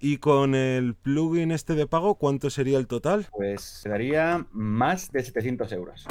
¿Y 0.00 0.18
con 0.18 0.54
el 0.54 0.94
plugin 0.94 1.50
este 1.50 1.74
de 1.74 1.86
pago, 1.86 2.14
cuánto 2.14 2.50
sería 2.50 2.78
el 2.78 2.86
total? 2.86 3.26
Pues 3.32 3.62
sería 3.62 4.46
más 4.52 5.10
de 5.10 5.24
700 5.24 5.72
euros. 5.72 6.06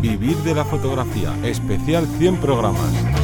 Vivir 0.00 0.36
de 0.38 0.54
la 0.54 0.64
fotografía, 0.64 1.34
especial 1.44 2.06
100 2.18 2.36
programas. 2.36 3.23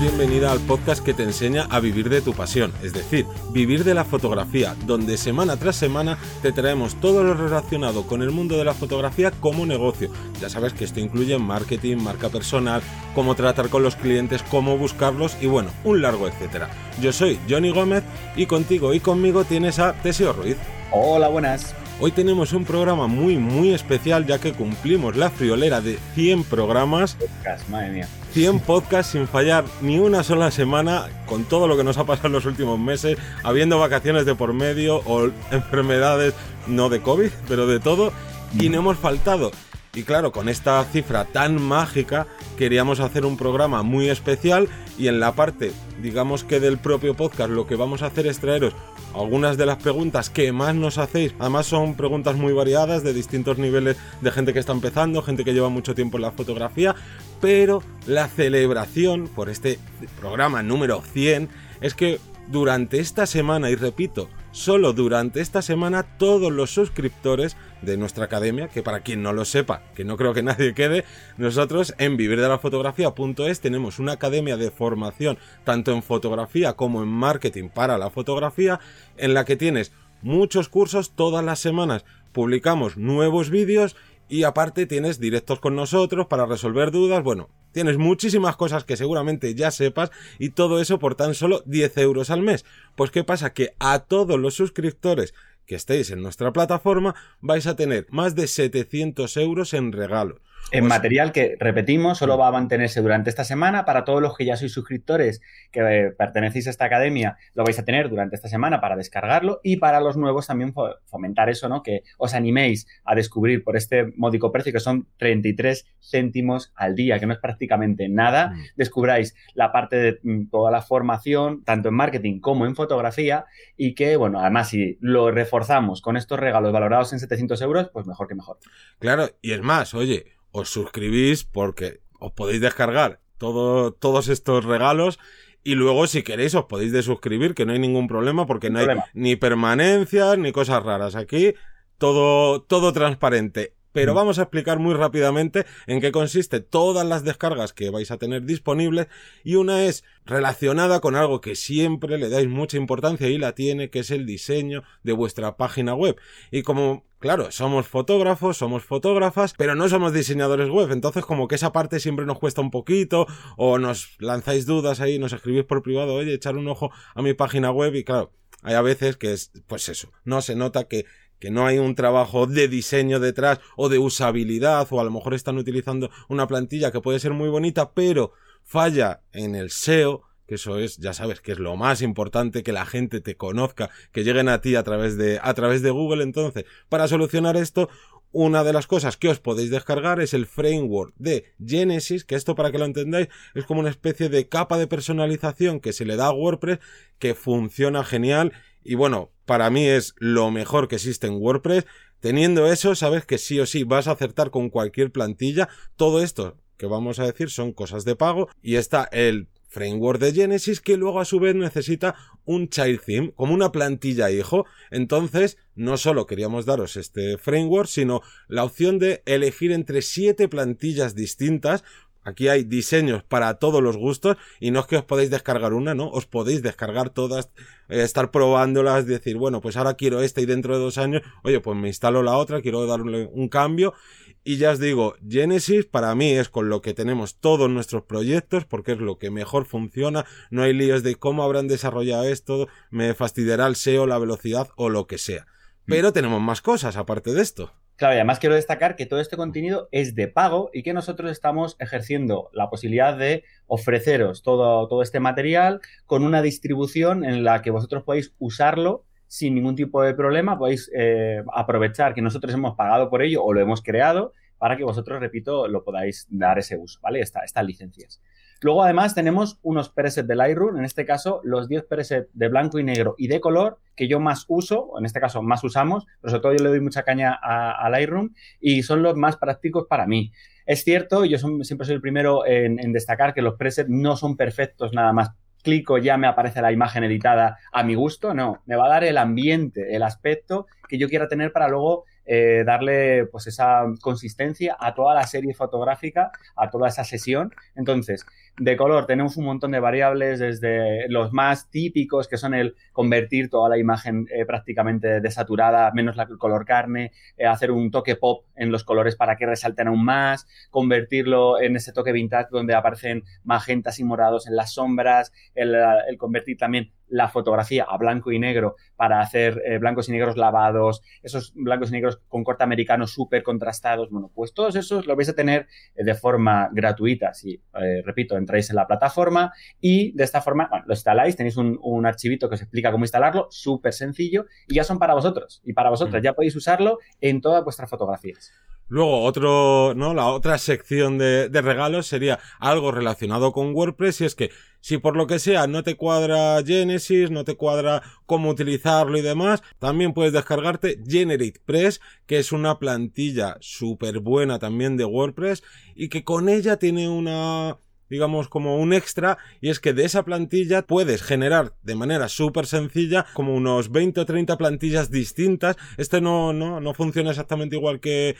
Bienvenida 0.00 0.52
al 0.52 0.60
podcast 0.60 1.02
que 1.02 1.14
te 1.14 1.22
enseña 1.22 1.66
a 1.70 1.80
vivir 1.80 2.10
de 2.10 2.20
tu 2.20 2.34
pasión, 2.34 2.70
es 2.82 2.92
decir, 2.92 3.24
vivir 3.50 3.82
de 3.82 3.94
la 3.94 4.04
fotografía, 4.04 4.76
donde 4.84 5.16
semana 5.16 5.56
tras 5.56 5.76
semana 5.76 6.18
te 6.42 6.52
traemos 6.52 6.96
todo 7.00 7.24
lo 7.24 7.32
relacionado 7.32 8.06
con 8.06 8.20
el 8.20 8.30
mundo 8.30 8.58
de 8.58 8.64
la 8.66 8.74
fotografía 8.74 9.30
como 9.30 9.64
negocio. 9.64 10.10
Ya 10.38 10.50
sabes 10.50 10.74
que 10.74 10.84
esto 10.84 11.00
incluye 11.00 11.38
marketing, 11.38 11.96
marca 11.96 12.28
personal, 12.28 12.82
cómo 13.14 13.34
tratar 13.36 13.70
con 13.70 13.82
los 13.82 13.96
clientes, 13.96 14.42
cómo 14.42 14.76
buscarlos 14.76 15.34
y 15.40 15.46
bueno, 15.46 15.70
un 15.82 16.02
largo 16.02 16.28
etcétera. 16.28 16.68
Yo 17.00 17.10
soy 17.10 17.38
Johnny 17.48 17.70
Gómez 17.70 18.04
y 18.36 18.44
contigo 18.44 18.92
y 18.92 19.00
conmigo 19.00 19.44
tienes 19.44 19.78
a 19.78 19.94
Tesio 19.94 20.34
Ruiz. 20.34 20.58
Hola, 20.92 21.28
buenas. 21.28 21.74
Hoy 21.98 22.12
tenemos 22.12 22.52
un 22.52 22.66
programa 22.66 23.06
muy 23.06 23.38
muy 23.38 23.72
especial 23.72 24.26
ya 24.26 24.38
que 24.38 24.52
cumplimos 24.52 25.16
la 25.16 25.30
friolera 25.30 25.80
de 25.80 25.98
100 26.14 26.44
programas. 26.44 27.14
Podcast, 27.14 27.66
madre 27.70 27.90
mía. 27.90 28.08
100 28.32 28.60
podcasts 28.60 29.12
sin 29.12 29.26
fallar 29.26 29.64
ni 29.80 29.98
una 29.98 30.22
sola 30.22 30.50
semana 30.50 31.06
con 31.24 31.44
todo 31.44 31.66
lo 31.66 31.74
que 31.74 31.84
nos 31.84 31.96
ha 31.96 32.04
pasado 32.04 32.26
en 32.26 32.34
los 32.34 32.44
últimos 32.44 32.78
meses, 32.78 33.16
habiendo 33.42 33.78
vacaciones 33.78 34.26
de 34.26 34.34
por 34.34 34.52
medio 34.52 34.98
o 35.06 35.30
enfermedades, 35.50 36.34
no 36.66 36.90
de 36.90 37.00
COVID, 37.00 37.30
pero 37.48 37.66
de 37.66 37.80
todo, 37.80 38.12
y 38.60 38.68
no 38.68 38.80
hemos 38.80 38.98
faltado. 38.98 39.50
Y 39.94 40.02
claro, 40.02 40.32
con 40.32 40.50
esta 40.50 40.84
cifra 40.84 41.24
tan 41.24 41.62
mágica, 41.62 42.26
queríamos 42.58 43.00
hacer 43.00 43.24
un 43.24 43.38
programa 43.38 43.82
muy 43.82 44.10
especial 44.10 44.68
y 44.98 45.08
en 45.08 45.18
la 45.18 45.32
parte, 45.32 45.72
digamos 46.02 46.44
que 46.44 46.60
del 46.60 46.76
propio 46.76 47.14
podcast, 47.14 47.48
lo 47.48 47.66
que 47.66 47.76
vamos 47.76 48.02
a 48.02 48.06
hacer 48.08 48.26
es 48.26 48.38
traeros 48.38 48.74
algunas 49.16 49.56
de 49.56 49.66
las 49.66 49.78
preguntas 49.78 50.30
que 50.30 50.52
más 50.52 50.74
nos 50.74 50.98
hacéis. 50.98 51.34
Además 51.38 51.66
son 51.66 51.94
preguntas 51.94 52.36
muy 52.36 52.52
variadas 52.52 53.02
de 53.02 53.12
distintos 53.12 53.58
niveles 53.58 53.96
de 54.20 54.30
gente 54.30 54.52
que 54.52 54.58
está 54.58 54.72
empezando, 54.72 55.22
gente 55.22 55.44
que 55.44 55.54
lleva 55.54 55.68
mucho 55.68 55.94
tiempo 55.94 56.18
en 56.18 56.22
la 56.22 56.32
fotografía, 56.32 56.94
pero 57.40 57.82
la 58.06 58.28
celebración 58.28 59.28
por 59.28 59.48
este 59.48 59.78
programa 60.20 60.62
número 60.62 61.02
100 61.02 61.48
es 61.80 61.94
que 61.94 62.18
durante 62.48 63.00
esta 63.00 63.26
semana, 63.26 63.70
y 63.70 63.74
repito, 63.74 64.28
solo 64.56 64.94
durante 64.94 65.42
esta 65.42 65.60
semana 65.60 66.02
todos 66.02 66.50
los 66.50 66.70
suscriptores 66.70 67.58
de 67.82 67.98
nuestra 67.98 68.24
academia, 68.24 68.68
que 68.68 68.82
para 68.82 69.00
quien 69.00 69.22
no 69.22 69.34
lo 69.34 69.44
sepa, 69.44 69.82
que 69.94 70.02
no 70.02 70.16
creo 70.16 70.32
que 70.32 70.42
nadie 70.42 70.72
quede, 70.72 71.04
nosotros 71.36 71.94
en 71.98 72.16
vivirdelafotografía.es 72.16 73.60
tenemos 73.60 73.98
una 73.98 74.12
academia 74.12 74.56
de 74.56 74.70
formación 74.70 75.36
tanto 75.64 75.92
en 75.92 76.02
fotografía 76.02 76.72
como 76.72 77.02
en 77.02 77.08
marketing 77.08 77.68
para 77.68 77.98
la 77.98 78.08
fotografía, 78.08 78.80
en 79.18 79.34
la 79.34 79.44
que 79.44 79.56
tienes 79.56 79.92
muchos 80.22 80.70
cursos 80.70 81.10
todas 81.10 81.44
las 81.44 81.58
semanas, 81.60 82.06
publicamos 82.32 82.96
nuevos 82.96 83.50
vídeos 83.50 83.94
y 84.28 84.44
aparte 84.44 84.86
tienes 84.86 85.20
directos 85.20 85.60
con 85.60 85.76
nosotros 85.76 86.26
para 86.26 86.46
resolver 86.46 86.90
dudas, 86.90 87.22
bueno, 87.22 87.48
tienes 87.72 87.98
muchísimas 87.98 88.56
cosas 88.56 88.84
que 88.84 88.96
seguramente 88.96 89.54
ya 89.54 89.70
sepas 89.70 90.10
y 90.38 90.50
todo 90.50 90.80
eso 90.80 90.98
por 90.98 91.14
tan 91.14 91.34
solo 91.34 91.62
10 91.66 91.98
euros 91.98 92.30
al 92.30 92.42
mes. 92.42 92.64
Pues 92.96 93.10
qué 93.10 93.24
pasa 93.24 93.52
que 93.52 93.74
a 93.78 94.00
todos 94.00 94.38
los 94.38 94.54
suscriptores 94.54 95.34
que 95.66 95.74
estéis 95.74 96.10
en 96.10 96.22
nuestra 96.22 96.52
plataforma 96.52 97.14
vais 97.40 97.66
a 97.66 97.76
tener 97.76 98.06
más 98.10 98.34
de 98.34 98.46
700 98.46 99.36
euros 99.36 99.74
en 99.74 99.92
regalo. 99.92 100.40
En 100.72 100.86
material 100.86 101.30
que, 101.30 101.56
repetimos, 101.60 102.18
solo 102.18 102.36
va 102.36 102.48
a 102.48 102.52
mantenerse 102.52 103.00
durante 103.00 103.30
esta 103.30 103.44
semana. 103.44 103.84
Para 103.84 104.04
todos 104.04 104.20
los 104.20 104.36
que 104.36 104.44
ya 104.44 104.56
sois 104.56 104.72
suscriptores 104.72 105.40
que 105.70 105.80
eh, 105.80 106.10
pertenecéis 106.10 106.66
a 106.66 106.70
esta 106.70 106.84
academia, 106.86 107.36
lo 107.54 107.62
vais 107.62 107.78
a 107.78 107.84
tener 107.84 108.08
durante 108.08 108.34
esta 108.34 108.48
semana 108.48 108.80
para 108.80 108.96
descargarlo. 108.96 109.60
Y 109.62 109.76
para 109.76 110.00
los 110.00 110.16
nuevos 110.16 110.48
también 110.48 110.74
fomentar 111.04 111.48
eso, 111.50 111.68
¿no? 111.68 111.84
Que 111.84 112.02
os 112.18 112.34
animéis 112.34 112.88
a 113.04 113.14
descubrir 113.14 113.62
por 113.62 113.76
este 113.76 114.12
módico 114.16 114.50
precio, 114.50 114.72
que 114.72 114.80
son 114.80 115.06
33 115.18 115.86
céntimos 116.00 116.72
al 116.74 116.96
día, 116.96 117.20
que 117.20 117.26
no 117.26 117.32
es 117.32 117.38
prácticamente 117.38 118.08
nada. 118.08 118.48
Mm. 118.48 118.64
Descubráis 118.76 119.36
la 119.54 119.70
parte 119.70 119.96
de 119.96 120.18
mm, 120.22 120.48
toda 120.50 120.72
la 120.72 120.82
formación, 120.82 121.62
tanto 121.62 121.90
en 121.90 121.94
marketing 121.94 122.40
como 122.40 122.66
en 122.66 122.74
fotografía. 122.74 123.44
Y 123.76 123.94
que, 123.94 124.16
bueno, 124.16 124.40
además, 124.40 124.70
si 124.70 124.98
lo 125.00 125.30
reforzamos 125.30 126.02
con 126.02 126.16
estos 126.16 126.40
regalos 126.40 126.72
valorados 126.72 127.12
en 127.12 127.20
700 127.20 127.62
euros, 127.62 127.90
pues 127.92 128.04
mejor 128.06 128.26
que 128.26 128.34
mejor. 128.34 128.58
Claro, 128.98 129.28
y 129.40 129.52
es 129.52 129.62
más, 129.62 129.94
oye 129.94 130.35
os 130.56 130.70
suscribís 130.70 131.44
porque 131.44 132.00
os 132.18 132.32
podéis 132.32 132.60
descargar 132.60 133.20
todo, 133.36 133.92
todos 133.92 134.28
estos 134.28 134.64
regalos 134.64 135.18
y 135.62 135.74
luego 135.74 136.06
si 136.06 136.22
queréis 136.22 136.54
os 136.54 136.64
podéis 136.64 136.92
desuscribir, 136.92 137.54
que 137.54 137.66
no 137.66 137.72
hay 137.72 137.78
ningún 137.78 138.08
problema 138.08 138.46
porque 138.46 138.70
no, 138.70 138.78
hay 138.78 138.86
ni 139.12 139.36
permanencias 139.36 140.38
ni 140.38 140.52
cosas 140.52 140.82
raras. 140.82 141.14
Aquí 141.14 141.54
todo, 141.98 142.62
todo 142.62 142.92
transparente. 142.92 143.74
Pero 143.92 144.12
mm. 144.12 144.16
vamos 144.16 144.38
a 144.38 144.42
explicar 144.42 144.78
muy 144.78 144.94
rápidamente 144.94 145.66
en 145.86 146.00
qué 146.00 146.12
consiste 146.12 146.60
todas 146.60 147.06
las 147.06 147.24
descargas 147.24 147.72
que 147.72 147.90
vais 147.90 148.10
a 148.10 148.18
tener 148.18 148.44
disponibles 148.44 149.08
y 149.42 149.56
una 149.56 149.84
es 149.84 150.04
relacionada 150.24 151.00
con 151.00 151.16
algo 151.16 151.40
que 151.40 151.56
siempre 151.56 152.18
le 152.18 152.28
dais 152.28 152.48
mucha 152.48 152.76
importancia 152.76 153.28
y 153.28 153.38
la 153.38 153.54
tiene, 153.54 153.90
que 153.90 154.00
es 154.00 154.10
el 154.10 154.24
diseño 154.24 154.84
de 155.02 155.12
vuestra 155.12 155.56
página 155.56 155.94
web. 155.94 156.16
Y 156.50 156.62
como 156.62 157.04
Claro, 157.18 157.50
somos 157.50 157.88
fotógrafos, 157.88 158.58
somos 158.58 158.84
fotógrafas, 158.84 159.54
pero 159.56 159.74
no 159.74 159.88
somos 159.88 160.12
diseñadores 160.12 160.68
web, 160.68 160.92
entonces 160.92 161.24
como 161.24 161.48
que 161.48 161.54
esa 161.54 161.72
parte 161.72 161.98
siempre 161.98 162.26
nos 162.26 162.38
cuesta 162.38 162.60
un 162.60 162.70
poquito, 162.70 163.26
o 163.56 163.78
nos 163.78 164.16
lanzáis 164.18 164.66
dudas 164.66 165.00
ahí, 165.00 165.18
nos 165.18 165.32
escribís 165.32 165.64
por 165.64 165.82
privado, 165.82 166.14
oye, 166.14 166.34
echar 166.34 166.56
un 166.56 166.68
ojo 166.68 166.90
a 167.14 167.22
mi 167.22 167.32
página 167.32 167.70
web 167.70 167.94
y 167.94 168.04
claro, 168.04 168.32
hay 168.62 168.74
a 168.74 168.82
veces 168.82 169.16
que 169.16 169.32
es, 169.32 169.50
pues 169.66 169.88
eso, 169.88 170.12
no 170.24 170.42
se 170.42 170.54
nota 170.54 170.88
que 170.88 171.06
que 171.38 171.50
no 171.50 171.66
hay 171.66 171.78
un 171.78 171.94
trabajo 171.94 172.46
de 172.46 172.68
diseño 172.68 173.20
detrás 173.20 173.60
o 173.76 173.88
de 173.88 173.98
usabilidad 173.98 174.86
o 174.90 175.00
a 175.00 175.04
lo 175.04 175.10
mejor 175.10 175.34
están 175.34 175.58
utilizando 175.58 176.10
una 176.28 176.46
plantilla 176.46 176.90
que 176.90 177.00
puede 177.00 177.20
ser 177.20 177.32
muy 177.32 177.48
bonita 177.48 177.92
pero 177.92 178.32
falla 178.64 179.22
en 179.32 179.54
el 179.54 179.70
SEO 179.70 180.22
que 180.46 180.56
eso 180.56 180.78
es, 180.78 180.96
ya 180.98 181.12
sabes, 181.12 181.40
que 181.40 181.52
es 181.52 181.58
lo 181.58 181.76
más 181.76 182.02
importante, 182.02 182.62
que 182.62 182.72
la 182.72 182.86
gente 182.86 183.20
te 183.20 183.36
conozca, 183.36 183.90
que 184.12 184.24
lleguen 184.24 184.48
a 184.48 184.60
ti 184.60 184.76
a 184.76 184.82
través 184.82 185.16
de, 185.16 185.38
a 185.42 185.54
través 185.54 185.82
de 185.82 185.90
Google. 185.90 186.22
Entonces, 186.22 186.64
para 186.88 187.08
solucionar 187.08 187.56
esto, 187.56 187.88
una 188.32 188.64
de 188.64 188.72
las 188.72 188.86
cosas 188.86 189.16
que 189.16 189.28
os 189.28 189.40
podéis 189.40 189.70
descargar 189.70 190.20
es 190.20 190.34
el 190.34 190.46
framework 190.46 191.14
de 191.16 191.54
Genesis, 191.64 192.24
que 192.24 192.34
esto 192.34 192.54
para 192.54 192.70
que 192.70 192.78
lo 192.78 192.84
entendáis 192.84 193.28
es 193.54 193.64
como 193.64 193.80
una 193.80 193.90
especie 193.90 194.28
de 194.28 194.48
capa 194.48 194.78
de 194.78 194.86
personalización 194.86 195.80
que 195.80 195.92
se 195.92 196.04
le 196.04 196.16
da 196.16 196.26
a 196.26 196.32
WordPress 196.32 196.78
que 197.18 197.34
funciona 197.34 198.04
genial 198.04 198.52
y 198.88 198.94
bueno, 198.94 199.32
para 199.46 199.68
mí 199.68 199.84
es 199.84 200.14
lo 200.18 200.50
mejor 200.52 200.86
que 200.86 200.94
existe 200.94 201.26
en 201.26 201.34
WordPress. 201.34 201.86
Teniendo 202.20 202.70
eso, 202.70 202.94
sabes 202.94 203.24
que 203.24 203.36
sí 203.36 203.58
o 203.58 203.66
sí 203.66 203.82
vas 203.82 204.06
a 204.06 204.12
acertar 204.12 204.50
con 204.50 204.70
cualquier 204.70 205.10
plantilla. 205.10 205.68
Todo 205.96 206.22
esto 206.22 206.56
que 206.76 206.86
vamos 206.86 207.18
a 207.18 207.24
decir 207.24 207.50
son 207.50 207.72
cosas 207.72 208.04
de 208.04 208.14
pago 208.14 208.48
y 208.62 208.76
está 208.76 209.08
el 209.10 209.48
framework 209.68 210.20
de 210.20 210.32
Genesis 210.32 210.80
que 210.80 210.96
luego 210.96 211.20
a 211.20 211.24
su 211.24 211.40
vez 211.40 211.54
necesita 211.54 212.14
un 212.44 212.68
child 212.68 213.00
theme 213.04 213.32
como 213.34 213.54
una 213.54 213.72
plantilla 213.72 214.30
hijo. 214.30 214.66
Entonces, 214.90 215.58
no 215.74 215.96
solo 215.96 216.26
queríamos 216.26 216.64
daros 216.64 216.96
este 216.96 217.38
framework, 217.38 217.88
sino 217.88 218.22
la 218.48 218.64
opción 218.64 218.98
de 218.98 219.22
elegir 219.26 219.72
entre 219.72 220.02
siete 220.02 220.48
plantillas 220.48 221.14
distintas 221.14 221.84
Aquí 222.26 222.48
hay 222.48 222.64
diseños 222.64 223.22
para 223.22 223.54
todos 223.54 223.80
los 223.80 223.96
gustos 223.96 224.36
y 224.58 224.72
no 224.72 224.80
es 224.80 224.86
que 224.86 224.96
os 224.96 225.04
podéis 225.04 225.30
descargar 225.30 225.72
una, 225.72 225.94
¿no? 225.94 226.08
Os 226.10 226.26
podéis 226.26 226.60
descargar 226.60 227.10
todas, 227.10 227.52
eh, 227.88 228.02
estar 228.02 228.32
probándolas, 228.32 229.06
decir, 229.06 229.36
bueno, 229.36 229.60
pues 229.60 229.76
ahora 229.76 229.94
quiero 229.94 230.20
esta 230.20 230.40
y 230.40 230.46
dentro 230.46 230.74
de 230.74 230.82
dos 230.82 230.98
años, 230.98 231.22
oye, 231.44 231.60
pues 231.60 231.78
me 231.78 231.86
instalo 231.86 232.24
la 232.24 232.36
otra, 232.36 232.62
quiero 232.62 232.84
darle 232.84 233.30
un 233.32 233.48
cambio. 233.48 233.94
Y 234.42 234.56
ya 234.56 234.72
os 234.72 234.80
digo, 234.80 235.14
Genesis 235.28 235.86
para 235.86 236.12
mí 236.16 236.32
es 236.32 236.48
con 236.48 236.68
lo 236.68 236.82
que 236.82 236.94
tenemos 236.94 237.38
todos 237.38 237.70
nuestros 237.70 238.02
proyectos 238.02 238.64
porque 238.64 238.92
es 238.92 238.98
lo 238.98 239.18
que 239.18 239.30
mejor 239.30 239.64
funciona. 239.64 240.26
No 240.50 240.62
hay 240.62 240.72
líos 240.72 241.04
de 241.04 241.14
cómo 241.14 241.44
habrán 241.44 241.68
desarrollado 241.68 242.24
esto, 242.24 242.66
me 242.90 243.14
fastidiará 243.14 243.68
el 243.68 243.76
SEO, 243.76 244.04
la 244.08 244.18
velocidad 244.18 244.70
o 244.74 244.88
lo 244.88 245.06
que 245.06 245.18
sea. 245.18 245.42
Mm. 245.42 245.90
Pero 245.90 246.12
tenemos 246.12 246.40
más 246.42 246.60
cosas 246.60 246.96
aparte 246.96 247.32
de 247.34 247.42
esto. 247.42 247.72
Claro, 247.96 248.14
y 248.14 248.18
además 248.18 248.38
quiero 248.38 248.54
destacar 248.54 248.94
que 248.94 249.06
todo 249.06 249.20
este 249.20 249.38
contenido 249.38 249.88
es 249.90 250.14
de 250.14 250.28
pago 250.28 250.68
y 250.74 250.82
que 250.82 250.92
nosotros 250.92 251.30
estamos 251.30 251.76
ejerciendo 251.78 252.50
la 252.52 252.68
posibilidad 252.68 253.16
de 253.16 253.44
ofreceros 253.66 254.42
todo, 254.42 254.86
todo 254.86 255.00
este 255.00 255.18
material 255.18 255.80
con 256.04 256.22
una 256.22 256.42
distribución 256.42 257.24
en 257.24 257.42
la 257.42 257.62
que 257.62 257.70
vosotros 257.70 258.02
podéis 258.02 258.34
usarlo 258.38 259.04
sin 259.28 259.54
ningún 259.54 259.76
tipo 259.76 260.02
de 260.02 260.12
problema. 260.12 260.58
Podéis 260.58 260.90
eh, 260.94 261.42
aprovechar 261.54 262.12
que 262.12 262.20
nosotros 262.20 262.52
hemos 262.52 262.76
pagado 262.76 263.08
por 263.08 263.22
ello 263.22 263.42
o 263.42 263.54
lo 263.54 263.60
hemos 263.60 263.82
creado 263.82 264.34
para 264.58 264.76
que 264.76 264.84
vosotros, 264.84 265.18
repito, 265.18 265.66
lo 265.66 265.82
podáis 265.82 266.26
dar 266.30 266.58
ese 266.58 266.76
uso, 266.76 267.00
¿vale? 267.02 267.20
estas 267.20 267.64
licencias. 267.64 268.20
Luego, 268.62 268.82
además, 268.82 269.14
tenemos 269.14 269.58
unos 269.62 269.88
presets 269.88 270.26
de 270.26 270.34
Lightroom, 270.34 270.78
en 270.78 270.84
este 270.84 271.04
caso, 271.04 271.40
los 271.44 271.68
10 271.68 271.84
presets 271.84 272.28
de 272.32 272.48
blanco 272.48 272.78
y 272.78 272.84
negro 272.84 273.14
y 273.18 273.28
de 273.28 273.40
color 273.40 273.78
que 273.94 274.08
yo 274.08 274.20
más 274.20 274.44
uso, 274.48 274.92
en 274.98 275.04
este 275.04 275.20
caso 275.20 275.42
más 275.42 275.62
usamos, 275.64 276.06
pero 276.20 276.30
sobre 276.30 276.42
todo 276.42 276.52
yo 276.52 276.64
le 276.64 276.70
doy 276.70 276.80
mucha 276.80 277.02
caña 277.02 277.38
a, 277.40 277.88
Lightroom 277.90 278.30
y 278.60 278.82
son 278.82 279.02
los 279.02 279.16
más 279.16 279.36
prácticos 279.36 279.86
para 279.88 280.06
mí. 280.06 280.32
Es 280.64 280.84
cierto, 280.84 281.24
yo 281.24 281.38
siempre 281.38 281.86
soy 281.86 281.94
el 281.94 282.00
primero 282.00 282.46
en, 282.46 282.78
en 282.80 282.92
destacar 282.92 283.34
que 283.34 283.42
los 283.42 283.54
presets 283.54 283.88
no 283.88 284.16
son 284.16 284.36
perfectos 284.36 284.92
nada 284.92 285.12
más 285.12 285.30
clico, 285.66 285.98
ya 285.98 286.16
me 286.16 286.28
aparece 286.28 286.62
la 286.62 286.70
imagen 286.70 287.02
editada 287.02 287.58
a 287.72 287.82
mi 287.82 287.96
gusto, 287.96 288.34
no, 288.34 288.62
me 288.66 288.76
va 288.76 288.86
a 288.86 288.88
dar 288.88 289.04
el 289.04 289.18
ambiente, 289.18 289.96
el 289.96 290.04
aspecto 290.04 290.68
que 290.88 290.96
yo 290.96 291.08
quiera 291.08 291.26
tener 291.26 291.50
para 291.50 291.68
luego 291.68 292.04
eh, 292.26 292.64
darle 292.66 293.26
pues 293.26 293.46
esa 293.46 293.84
consistencia 294.00 294.76
a 294.78 294.94
toda 294.94 295.14
la 295.14 295.26
serie 295.26 295.54
fotográfica, 295.54 296.32
a 296.56 296.70
toda 296.70 296.88
esa 296.88 297.04
sesión. 297.04 297.54
Entonces, 297.74 298.26
de 298.58 298.76
color 298.76 299.06
tenemos 299.06 299.36
un 299.36 299.44
montón 299.44 299.72
de 299.72 299.80
variables, 299.80 300.38
desde 300.38 301.08
los 301.08 301.32
más 301.32 301.70
típicos, 301.70 302.26
que 302.26 302.36
son 302.36 302.54
el 302.54 302.74
convertir 302.92 303.50
toda 303.50 303.68
la 303.68 303.78
imagen 303.78 304.26
eh, 304.32 304.46
prácticamente 304.46 305.20
desaturada, 305.20 305.90
menos 305.92 306.16
la, 306.16 306.26
color 306.26 306.64
carne, 306.64 307.12
eh, 307.36 307.46
hacer 307.46 307.70
un 307.70 307.90
toque 307.90 308.16
pop 308.16 308.46
en 308.56 308.72
los 308.72 308.82
colores 308.82 309.14
para 309.14 309.36
que 309.36 309.46
resalten 309.46 309.88
aún 309.88 310.04
más, 310.04 310.46
convertirlo 310.70 311.60
en 311.60 311.76
ese 311.76 311.92
toque 311.92 312.12
vintage 312.12 312.48
donde 312.50 312.74
aparecen 312.74 313.24
magentas 313.44 313.98
y 313.98 314.04
morados 314.04 314.46
en 314.46 314.56
las 314.56 314.72
sombras, 314.72 315.32
el 315.54 315.76
convertir 316.18 316.56
también 316.56 316.92
la 317.08 317.28
fotografía 317.28 317.84
a 317.88 317.96
blanco 317.96 318.32
y 318.32 318.38
negro 318.38 318.76
para 318.96 319.20
hacer 319.20 319.62
eh, 319.64 319.78
blancos 319.78 320.08
y 320.08 320.12
negros 320.12 320.36
lavados, 320.36 321.02
esos 321.22 321.52
blancos 321.54 321.90
y 321.90 321.92
negros 321.92 322.20
con 322.28 322.44
corte 322.44 322.64
americano 322.64 323.06
súper 323.06 323.42
contrastados. 323.42 324.10
Bueno, 324.10 324.30
pues 324.34 324.54
todos 324.54 324.76
esos 324.76 325.06
lo 325.06 325.16
vais 325.16 325.28
a 325.28 325.34
tener 325.34 325.66
eh, 325.94 326.04
de 326.04 326.14
forma 326.14 326.68
gratuita. 326.72 327.34
Si, 327.34 327.60
eh, 327.80 328.02
repito, 328.04 328.36
entráis 328.36 328.70
en 328.70 328.76
la 328.76 328.86
plataforma 328.86 329.52
y 329.80 330.12
de 330.12 330.24
esta 330.24 330.40
forma, 330.40 330.68
bueno, 330.70 330.84
lo 330.86 330.94
instaláis, 330.94 331.36
tenéis 331.36 331.56
un, 331.56 332.06
archivito 332.06 332.48
que 332.48 332.54
os 332.54 332.62
explica 332.62 332.92
cómo 332.92 333.04
instalarlo, 333.04 333.48
súper 333.50 333.92
sencillo, 333.92 334.46
y 334.68 334.74
ya 334.74 334.84
son 334.84 334.98
para 334.98 335.14
vosotros. 335.14 335.60
Y 335.64 335.72
para 335.72 335.90
vosotros, 335.90 336.20
mm. 336.20 336.24
ya 336.24 336.34
podéis 336.34 336.54
usarlo 336.54 336.98
en 337.20 337.40
todas 337.40 337.64
vuestras 337.64 337.90
fotografías. 337.90 338.52
Luego, 338.88 339.22
otro, 339.22 339.94
¿no? 339.96 340.14
La 340.14 340.26
otra 340.26 340.58
sección 340.58 341.18
de, 341.18 341.48
de, 341.48 341.62
regalos 341.62 342.06
sería 342.06 342.38
algo 342.60 342.92
relacionado 342.92 343.52
con 343.52 343.74
WordPress. 343.74 344.20
Y 344.20 344.24
es 344.26 344.34
que, 344.36 344.50
si 344.80 344.98
por 344.98 345.16
lo 345.16 345.26
que 345.26 345.40
sea 345.40 345.66
no 345.66 345.82
te 345.82 345.96
cuadra 345.96 346.62
Genesis, 346.64 347.32
no 347.32 347.42
te 347.42 347.56
cuadra 347.56 348.02
cómo 348.24 348.50
utilizarlo 348.50 349.18
y 349.18 349.22
demás, 349.22 349.62
también 349.80 350.14
puedes 350.14 350.32
descargarte 350.32 351.02
GeneratePress, 351.04 352.00
que 352.26 352.38
es 352.38 352.52
una 352.52 352.78
plantilla 352.78 353.56
súper 353.60 354.20
buena 354.20 354.60
también 354.60 354.96
de 354.96 355.04
WordPress 355.04 355.64
y 355.96 356.08
que 356.08 356.22
con 356.22 356.48
ella 356.48 356.76
tiene 356.76 357.08
una, 357.08 357.78
digamos 358.08 358.48
como 358.48 358.76
un 358.76 358.92
extra 358.92 359.38
y 359.60 359.70
es 359.70 359.80
que 359.80 359.92
de 359.92 360.04
esa 360.04 360.24
plantilla 360.24 360.82
puedes 360.82 361.22
generar 361.22 361.74
de 361.82 361.96
manera 361.96 362.28
súper 362.28 362.66
sencilla 362.66 363.26
como 363.34 363.56
unos 363.56 363.90
20 363.90 364.20
o 364.20 364.26
30 364.26 364.56
plantillas 364.56 365.10
distintas. 365.10 365.76
Este 365.96 366.20
no, 366.20 366.52
no, 366.52 366.80
no 366.80 366.94
funciona 366.94 367.30
exactamente 367.30 367.74
igual 367.74 367.98
que 367.98 368.36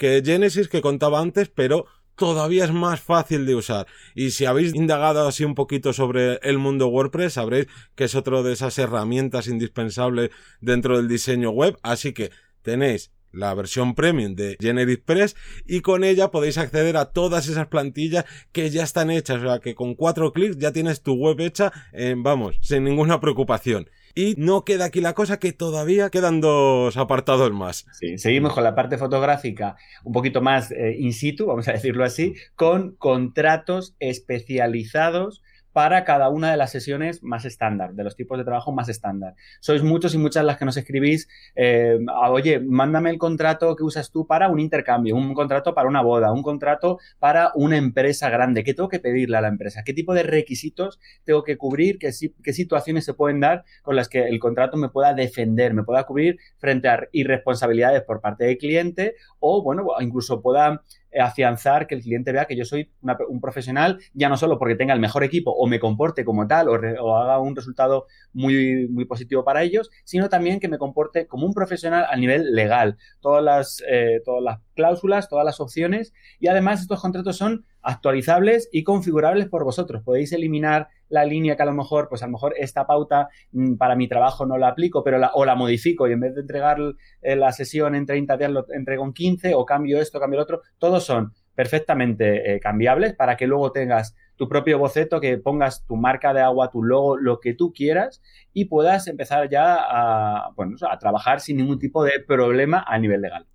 que 0.00 0.22
Genesis 0.24 0.68
que 0.68 0.80
contaba 0.80 1.20
antes, 1.20 1.50
pero 1.54 1.84
todavía 2.16 2.64
es 2.64 2.72
más 2.72 3.02
fácil 3.02 3.44
de 3.44 3.54
usar. 3.54 3.86
Y 4.14 4.30
si 4.30 4.46
habéis 4.46 4.74
indagado 4.74 5.28
así 5.28 5.44
un 5.44 5.54
poquito 5.54 5.92
sobre 5.92 6.36
el 6.36 6.56
mundo 6.56 6.88
WordPress, 6.88 7.34
sabréis 7.34 7.66
que 7.94 8.04
es 8.04 8.14
otro 8.14 8.42
de 8.42 8.54
esas 8.54 8.78
herramientas 8.78 9.46
indispensables 9.46 10.30
dentro 10.62 10.96
del 10.96 11.06
diseño 11.06 11.50
web. 11.50 11.76
Así 11.82 12.14
que 12.14 12.30
tenéis 12.62 13.12
la 13.30 13.52
versión 13.52 13.94
premium 13.94 14.34
de 14.34 14.56
GeneratePress 14.58 15.36
y 15.66 15.82
con 15.82 16.02
ella 16.02 16.30
podéis 16.30 16.56
acceder 16.56 16.96
a 16.96 17.12
todas 17.12 17.46
esas 17.48 17.66
plantillas 17.66 18.24
que 18.52 18.70
ya 18.70 18.84
están 18.84 19.10
hechas. 19.10 19.42
O 19.42 19.46
sea 19.46 19.58
que 19.58 19.74
con 19.74 19.94
cuatro 19.94 20.32
clics 20.32 20.56
ya 20.56 20.72
tienes 20.72 21.02
tu 21.02 21.12
web 21.12 21.38
hecha, 21.40 21.72
vamos, 22.16 22.56
sin 22.62 22.84
ninguna 22.84 23.20
preocupación. 23.20 23.90
Y 24.14 24.34
no 24.36 24.64
queda 24.64 24.86
aquí 24.86 25.00
la 25.00 25.14
cosa 25.14 25.38
que 25.38 25.52
todavía 25.52 26.10
quedan 26.10 26.40
dos 26.40 26.96
apartados 26.96 27.52
más. 27.52 27.86
Sí, 27.92 28.18
seguimos 28.18 28.54
con 28.54 28.64
la 28.64 28.74
parte 28.74 28.98
fotográfica 28.98 29.76
un 30.04 30.12
poquito 30.12 30.40
más 30.40 30.70
eh, 30.70 30.96
in 30.98 31.12
situ, 31.12 31.46
vamos 31.46 31.68
a 31.68 31.72
decirlo 31.72 32.04
así, 32.04 32.34
con 32.54 32.96
contratos 32.96 33.94
especializados 34.00 35.42
para 35.72 36.04
cada 36.04 36.28
una 36.28 36.50
de 36.50 36.56
las 36.56 36.70
sesiones 36.70 37.22
más 37.22 37.44
estándar, 37.44 37.94
de 37.94 38.04
los 38.04 38.16
tipos 38.16 38.38
de 38.38 38.44
trabajo 38.44 38.72
más 38.72 38.88
estándar. 38.88 39.34
Sois 39.60 39.82
muchos 39.82 40.14
y 40.14 40.18
muchas 40.18 40.44
las 40.44 40.58
que 40.58 40.64
nos 40.64 40.76
escribís, 40.76 41.28
eh, 41.54 41.98
oye, 42.30 42.60
mándame 42.60 43.10
el 43.10 43.18
contrato 43.18 43.76
que 43.76 43.84
usas 43.84 44.10
tú 44.10 44.26
para 44.26 44.48
un 44.48 44.60
intercambio, 44.60 45.16
un 45.16 45.34
contrato 45.34 45.74
para 45.74 45.88
una 45.88 46.02
boda, 46.02 46.32
un 46.32 46.42
contrato 46.42 46.98
para 47.18 47.52
una 47.54 47.76
empresa 47.76 48.30
grande. 48.30 48.64
¿Qué 48.64 48.74
tengo 48.74 48.88
que 48.88 49.00
pedirle 49.00 49.36
a 49.36 49.40
la 49.40 49.48
empresa? 49.48 49.82
¿Qué 49.84 49.92
tipo 49.92 50.14
de 50.14 50.22
requisitos 50.22 51.00
tengo 51.24 51.44
que 51.44 51.56
cubrir? 51.56 51.98
¿Qué, 51.98 52.10
qué 52.42 52.52
situaciones 52.52 53.04
se 53.04 53.14
pueden 53.14 53.40
dar 53.40 53.64
con 53.82 53.96
las 53.96 54.08
que 54.08 54.26
el 54.26 54.38
contrato 54.38 54.76
me 54.76 54.88
pueda 54.88 55.14
defender, 55.14 55.74
me 55.74 55.84
pueda 55.84 56.04
cubrir 56.04 56.38
frente 56.58 56.88
a 56.88 57.08
irresponsabilidades 57.12 58.02
por 58.02 58.20
parte 58.20 58.44
del 58.44 58.58
cliente 58.58 59.14
o, 59.38 59.62
bueno, 59.62 59.86
incluso 60.00 60.42
pueda 60.42 60.82
afianzar 61.18 61.86
que 61.86 61.94
el 61.94 62.02
cliente 62.02 62.32
vea 62.32 62.46
que 62.46 62.56
yo 62.56 62.64
soy 62.64 62.90
un 63.28 63.40
profesional, 63.40 63.98
ya 64.14 64.28
no 64.28 64.36
solo 64.36 64.58
porque 64.58 64.76
tenga 64.76 64.94
el 64.94 65.00
mejor 65.00 65.24
equipo 65.24 65.50
o 65.50 65.66
me 65.66 65.80
comporte 65.80 66.24
como 66.24 66.46
tal 66.46 66.68
o, 66.68 67.16
haga 67.16 67.38
un 67.40 67.56
resultado 67.56 68.06
muy, 68.32 68.86
muy 68.88 69.04
positivo 69.04 69.44
para 69.44 69.62
ellos, 69.62 69.90
sino 70.04 70.28
también 70.28 70.60
que 70.60 70.68
me 70.68 70.78
comporte 70.78 71.26
como 71.26 71.46
un 71.46 71.54
profesional 71.54 72.06
a 72.08 72.16
nivel 72.16 72.52
legal. 72.54 72.96
Todas 73.20 73.42
las, 73.42 73.82
eh, 73.88 74.20
todas 74.24 74.42
las 74.42 74.60
cláusulas, 74.74 75.28
todas 75.28 75.44
las 75.44 75.60
opciones 75.60 76.12
y 76.38 76.48
además 76.48 76.80
estos 76.80 77.00
contratos 77.00 77.36
son 77.36 77.64
actualizables 77.82 78.68
y 78.72 78.84
configurables 78.84 79.48
por 79.48 79.64
vosotros. 79.64 80.02
Podéis 80.04 80.32
eliminar 80.32 80.88
la 81.10 81.24
línea 81.24 81.56
que 81.56 81.62
a 81.62 81.66
lo 81.66 81.74
mejor, 81.74 82.08
pues 82.08 82.22
a 82.22 82.26
lo 82.26 82.32
mejor 82.32 82.54
esta 82.56 82.86
pauta 82.86 83.28
mm, 83.52 83.74
para 83.74 83.96
mi 83.96 84.08
trabajo 84.08 84.46
no 84.46 84.56
la 84.56 84.68
aplico, 84.68 85.04
pero 85.04 85.18
la, 85.18 85.32
o 85.34 85.44
la 85.44 85.54
modifico 85.54 86.08
y 86.08 86.12
en 86.12 86.20
vez 86.20 86.34
de 86.34 86.40
entregar 86.40 86.78
eh, 87.20 87.36
la 87.36 87.52
sesión 87.52 87.94
en 87.94 88.06
30 88.06 88.36
días 88.36 88.50
lo 88.50 88.66
entrego 88.72 89.04
en 89.04 89.12
15 89.12 89.54
o 89.54 89.66
cambio 89.66 90.00
esto, 90.00 90.18
cambio 90.18 90.38
lo 90.38 90.44
otro. 90.44 90.62
Todos 90.78 91.04
son 91.04 91.34
perfectamente 91.54 92.54
eh, 92.54 92.60
cambiables 92.60 93.14
para 93.14 93.36
que 93.36 93.46
luego 93.46 93.72
tengas 93.72 94.16
tu 94.36 94.48
propio 94.48 94.78
boceto, 94.78 95.20
que 95.20 95.36
pongas 95.36 95.84
tu 95.84 95.96
marca 95.96 96.32
de 96.32 96.40
agua, 96.40 96.70
tu 96.70 96.82
logo, 96.82 97.18
lo 97.18 97.40
que 97.40 97.52
tú 97.52 97.72
quieras 97.74 98.22
y 98.54 98.64
puedas 98.64 99.06
empezar 99.08 99.50
ya 99.50 99.76
a, 99.78 100.52
bueno, 100.56 100.76
a 100.88 100.98
trabajar 100.98 101.40
sin 101.40 101.58
ningún 101.58 101.78
tipo 101.78 102.02
de 102.02 102.12
problema 102.26 102.82
a 102.86 102.98
nivel 102.98 103.20
legal. 103.20 103.46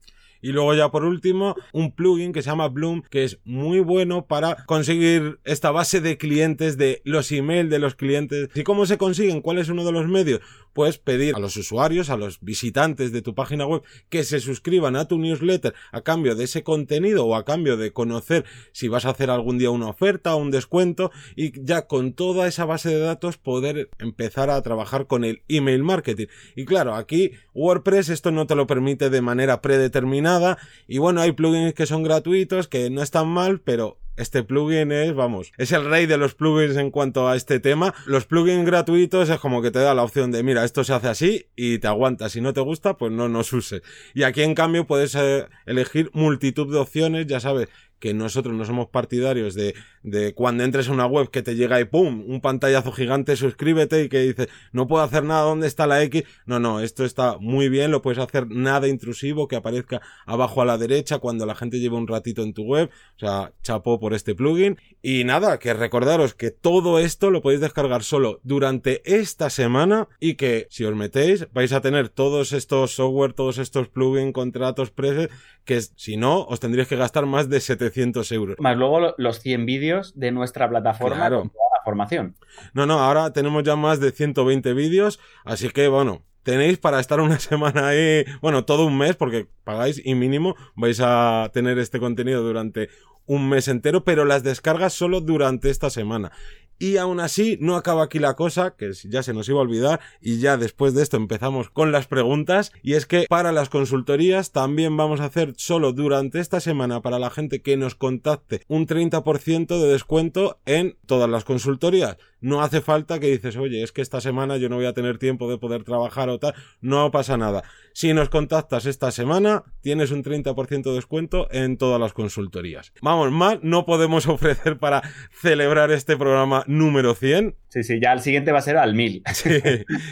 Y 0.46 0.52
luego 0.52 0.76
ya 0.76 0.92
por 0.92 1.06
último, 1.06 1.56
un 1.74 1.92
plugin 1.92 2.32
que 2.32 2.44
se 2.44 2.52
llama 2.52 2.68
Bloom, 2.68 3.02
que 3.10 3.24
es 3.24 3.40
muy 3.46 3.80
bueno 3.80 4.28
para 4.28 4.64
conseguir 4.68 5.40
esta 5.44 5.72
base 5.72 6.02
de 6.02 6.20
clientes, 6.20 6.78
de 6.78 7.02
los 7.04 7.32
emails 7.32 7.72
de 7.72 7.80
los 7.80 7.96
clientes. 7.96 8.50
¿Y 8.54 8.62
cómo 8.62 8.86
se 8.86 9.00
consiguen? 9.00 9.42
¿Cuál 9.42 9.58
es 9.58 9.70
uno 9.70 9.84
de 9.84 9.92
los 9.92 10.08
medios? 10.08 10.42
Pues 10.76 10.98
pedir 10.98 11.36
a 11.36 11.40
los 11.40 11.56
usuarios, 11.56 12.10
a 12.10 12.18
los 12.18 12.42
visitantes 12.42 13.14
de 13.14 13.22
tu 13.22 13.34
página 13.34 13.66
web, 13.66 13.82
que 14.10 14.26
se 14.26 14.42
suscriban 14.42 14.98
a 14.98 15.08
tu 15.08 15.18
newsletter 15.18 15.74
a 15.94 16.02
cambio 16.02 16.36
de 16.36 16.44
ese 16.44 16.64
contenido 16.64 17.26
o 17.26 17.36
a 17.36 17.46
cambio 17.46 17.78
de 17.78 17.94
conocer 17.94 18.44
si 18.74 18.90
vas 18.90 19.06
a 19.06 19.12
hacer 19.12 19.30
algún 19.30 19.58
día 19.58 19.70
una 19.70 19.88
oferta 19.88 20.36
o 20.36 20.38
un 20.38 20.52
descuento 20.52 21.12
y 21.38 21.64
ya 21.64 21.88
con 21.88 22.12
toda 22.12 22.46
esa 22.46 22.66
base 22.66 22.90
de 22.90 23.00
datos 23.00 23.38
poder 23.38 23.90
empezar 24.00 24.50
a 24.50 24.62
trabajar 24.62 25.08
con 25.08 25.24
el 25.24 25.44
email 25.48 25.82
marketing. 25.82 26.28
Y 26.58 26.66
claro, 26.66 26.96
aquí 26.96 27.32
WordPress 27.54 28.10
esto 28.10 28.32
no 28.32 28.46
te 28.46 28.56
lo 28.56 28.68
permite 28.68 29.10
de 29.10 29.22
manera 29.22 29.62
predeterminada 29.62 30.58
y 30.90 30.98
bueno, 30.98 31.22
hay 31.22 31.32
plugins 31.32 31.74
que 31.74 31.86
son 31.86 32.04
gratuitos, 32.04 32.68
que 32.68 32.90
no 32.90 33.02
están 33.02 33.30
mal, 33.30 33.62
pero 33.62 33.98
este 34.18 34.44
plugin 34.44 34.92
es, 34.92 35.14
vamos, 35.14 35.52
es 35.58 35.72
el 35.72 35.86
rey 35.90 36.06
de 36.06 36.18
los 36.18 36.36
plugins 36.36 36.78
en 36.78 36.92
cuanto 36.92 37.28
a 37.28 37.36
este 37.36 37.60
tema. 37.60 37.94
Los 38.06 38.26
plugins 38.26 38.66
gratuitos 38.66 39.30
es 39.30 39.40
como 39.40 39.62
que 39.62 39.72
te 39.72 39.80
da 39.80 39.94
la 39.94 40.04
opción 40.04 40.32
de, 40.32 40.44
mira, 40.44 40.64
esto 40.64 40.84
se 40.84 40.94
hace 40.94 41.08
así 41.08 41.48
y 41.56 41.80
te 41.80 41.88
aguanta. 41.88 42.30
Si 42.30 42.42
no 42.42 42.54
te 42.54 42.62
gusta, 42.62 42.98
pues 42.98 43.12
no 43.12 43.30
nos 43.30 43.52
use. 43.54 43.82
Y 44.14 44.24
aquí 44.24 44.42
en 44.42 44.56
cambio 44.56 44.86
puedes 44.86 45.16
eh, 45.16 45.48
elegir 45.66 46.10
multitud 46.14 46.72
de 46.72 46.80
opciones, 46.80 47.28
ya 47.28 47.40
sabes, 47.40 47.68
que 48.06 48.14
nosotros 48.14 48.54
no 48.54 48.66
somos 48.66 48.90
partidarios 48.90 49.56
de, 49.56 49.74
de 50.04 50.36
cuando 50.36 50.64
entres 50.64 50.90
a 50.90 50.92
una 50.92 51.08
web 51.08 51.32
que 51.32 51.42
te 51.42 51.56
llega 51.56 51.82
y 51.82 51.86
pum, 51.86 52.24
un 52.28 52.40
pantallazo 52.40 52.92
gigante, 52.92 53.36
suscríbete 53.36 54.04
y 54.04 54.10
que 54.10 54.20
dice, 54.20 54.48
no 54.72 54.86
puedo 54.86 55.04
hacer 55.04 55.24
nada, 55.24 55.42
¿dónde 55.42 55.66
está 55.66 55.88
la 55.88 56.04
X? 56.04 56.24
No, 56.46 56.60
no, 56.60 56.82
esto 56.82 57.04
está 57.04 57.40
muy 57.40 57.68
bien, 57.68 57.90
lo 57.90 58.04
puedes 58.04 58.20
hacer 58.20 58.46
nada 58.48 58.88
intrusivo, 58.88 59.48
que 59.48 59.56
aparezca 59.56 60.04
abajo 60.28 60.62
a 60.62 60.66
la 60.66 60.78
derecha 60.78 61.18
cuando 61.18 61.48
la 61.48 61.56
gente 61.56 61.80
lleva 61.80 61.98
un 61.98 62.06
ratito 62.06 62.44
en 62.44 62.54
tu 62.54 62.62
web, 62.62 62.92
o 63.16 63.20
sea, 63.20 63.54
chapó 63.64 64.00
por 64.00 64.14
este 64.14 64.36
plugin. 64.36 64.78
Y 65.02 65.24
nada, 65.24 65.58
que 65.58 65.74
recordaros 65.74 66.36
que 66.36 66.52
todo 66.52 67.00
esto 67.00 67.32
lo 67.32 67.42
podéis 67.42 67.62
descargar 67.62 68.04
solo 68.04 68.40
durante 68.44 69.02
esta 69.12 69.50
semana 69.50 70.10
y 70.20 70.36
que 70.36 70.68
si 70.70 70.84
os 70.84 70.96
metéis 70.96 71.48
vais 71.54 71.74
a 71.74 71.82
tener 71.82 72.10
todos 72.10 72.54
estos 72.54 72.92
software, 72.94 73.34
todos 73.34 73.58
estos 73.58 73.88
plugins, 73.88 74.32
contratos, 74.32 74.92
presets, 74.92 75.34
que 75.64 75.82
si 75.82 76.18
no, 76.18 76.46
os 76.46 76.60
tendríais 76.60 76.88
que 76.88 76.96
gastar 76.96 77.26
más 77.26 77.50
de 77.50 77.60
700 77.60 77.95
euros. 78.32 78.58
Más 78.60 78.78
luego 78.78 79.14
los 79.18 79.40
100 79.40 79.66
vídeos 79.66 80.18
de 80.20 80.32
nuestra 80.32 80.70
plataforma 80.70 81.18
claro. 81.18 81.40
con 81.40 81.50
toda 81.50 81.66
la 81.78 81.84
formación. 81.84 82.36
No, 82.74 82.86
no, 82.86 83.00
ahora 83.00 83.34
tenemos 83.34 83.64
ya 83.64 83.76
más 83.76 84.00
de 84.00 84.12
120 84.12 84.74
vídeos, 84.74 85.20
así 85.44 85.70
que 85.70 85.88
bueno, 85.88 86.24
tenéis 86.44 86.78
para 86.78 87.00
estar 87.00 87.20
una 87.20 87.40
semana 87.40 87.90
ahí, 87.90 88.26
bueno, 88.42 88.66
todo 88.66 88.86
un 88.86 88.98
mes, 88.98 89.16
porque 89.16 89.48
pagáis 89.64 90.02
y 90.04 90.16
mínimo 90.16 90.56
vais 90.76 91.00
a 91.02 91.50
tener 91.54 91.78
este 91.80 92.00
contenido 92.00 92.44
durante 92.44 92.90
un 93.26 93.50
mes 93.50 93.68
entero, 93.68 94.04
pero 94.04 94.24
las 94.24 94.44
descargas 94.44 94.94
solo 94.94 95.20
durante 95.22 95.70
esta 95.70 95.90
semana. 95.90 96.32
Y 96.78 96.98
aún 96.98 97.20
así, 97.20 97.58
no 97.62 97.76
acaba 97.76 98.04
aquí 98.04 98.20
la 98.20 98.36
cosa, 98.36 98.76
que 98.78 98.92
ya 99.06 99.24
se 99.24 99.34
nos 99.34 99.48
iba 99.48 99.60
a 99.60 99.64
olvidar, 99.64 100.00
y 100.22 100.40
ya 100.40 100.58
después 100.58 100.94
de 100.94 101.04
esto 101.04 101.18
empezamos 101.18 101.70
con 101.70 101.92
las 101.92 102.08
preguntas, 102.08 102.72
y 102.84 102.94
es 102.94 103.06
que 103.06 103.26
para 103.30 103.52
las 103.52 103.70
consultorías 103.70 104.52
también 104.52 104.98
vamos 104.98 105.22
a 105.22 105.26
hacer 105.26 105.54
solo 105.58 105.94
durante 105.94 106.40
esta 106.40 106.60
semana 106.60 107.02
para 107.02 107.20
la 107.20 107.30
gente 107.30 107.62
que 107.62 107.78
nos 107.78 107.96
contacte 107.96 108.62
un 108.68 108.88
30% 108.88 109.80
de 109.80 109.88
descuento 109.88 110.60
en 110.66 110.98
todas 111.06 111.30
las 111.30 111.46
consultorías. 111.46 112.18
No 112.46 112.62
hace 112.62 112.80
falta 112.80 113.20
que 113.20 113.26
dices, 113.26 113.58
oye, 113.58 113.82
es 113.82 113.92
que 113.92 114.04
esta 114.04 114.22
semana 114.22 114.58
yo 114.58 114.70
no 114.70 114.76
voy 114.76 114.86
a 114.86 114.94
tener 114.94 115.18
tiempo 115.18 115.50
de 115.50 115.58
poder 115.58 115.84
trabajar 115.84 116.30
o 116.30 116.38
tal, 116.38 116.54
no 116.80 117.10
pasa 117.10 117.38
nada. 117.38 117.64
Si 117.92 118.14
nos 118.14 118.30
contactas 118.30 118.86
esta 118.86 119.10
semana, 119.10 119.64
tienes 119.82 120.12
un 120.12 120.24
30% 120.24 120.84
de 120.84 120.94
descuento 120.94 121.48
en 121.50 121.78
todas 121.78 122.00
las 122.00 122.14
consultorías. 122.14 122.94
Vamos, 123.02 123.32
más 123.32 123.64
no 123.64 123.88
podemos 123.88 124.28
ofrecer 124.28 124.78
para 124.78 125.02
celebrar 125.32 125.90
este 125.90 126.18
programa 126.18 126.64
número 126.68 127.16
100. 127.16 127.56
Sí, 127.70 127.84
sí, 127.84 128.00
ya 128.00 128.14
el 128.14 128.20
siguiente 128.20 128.52
va 128.52 128.60
a 128.60 128.62
ser 128.62 128.78
al 128.78 128.94
1000. 128.94 129.24
Sí, 129.34 129.60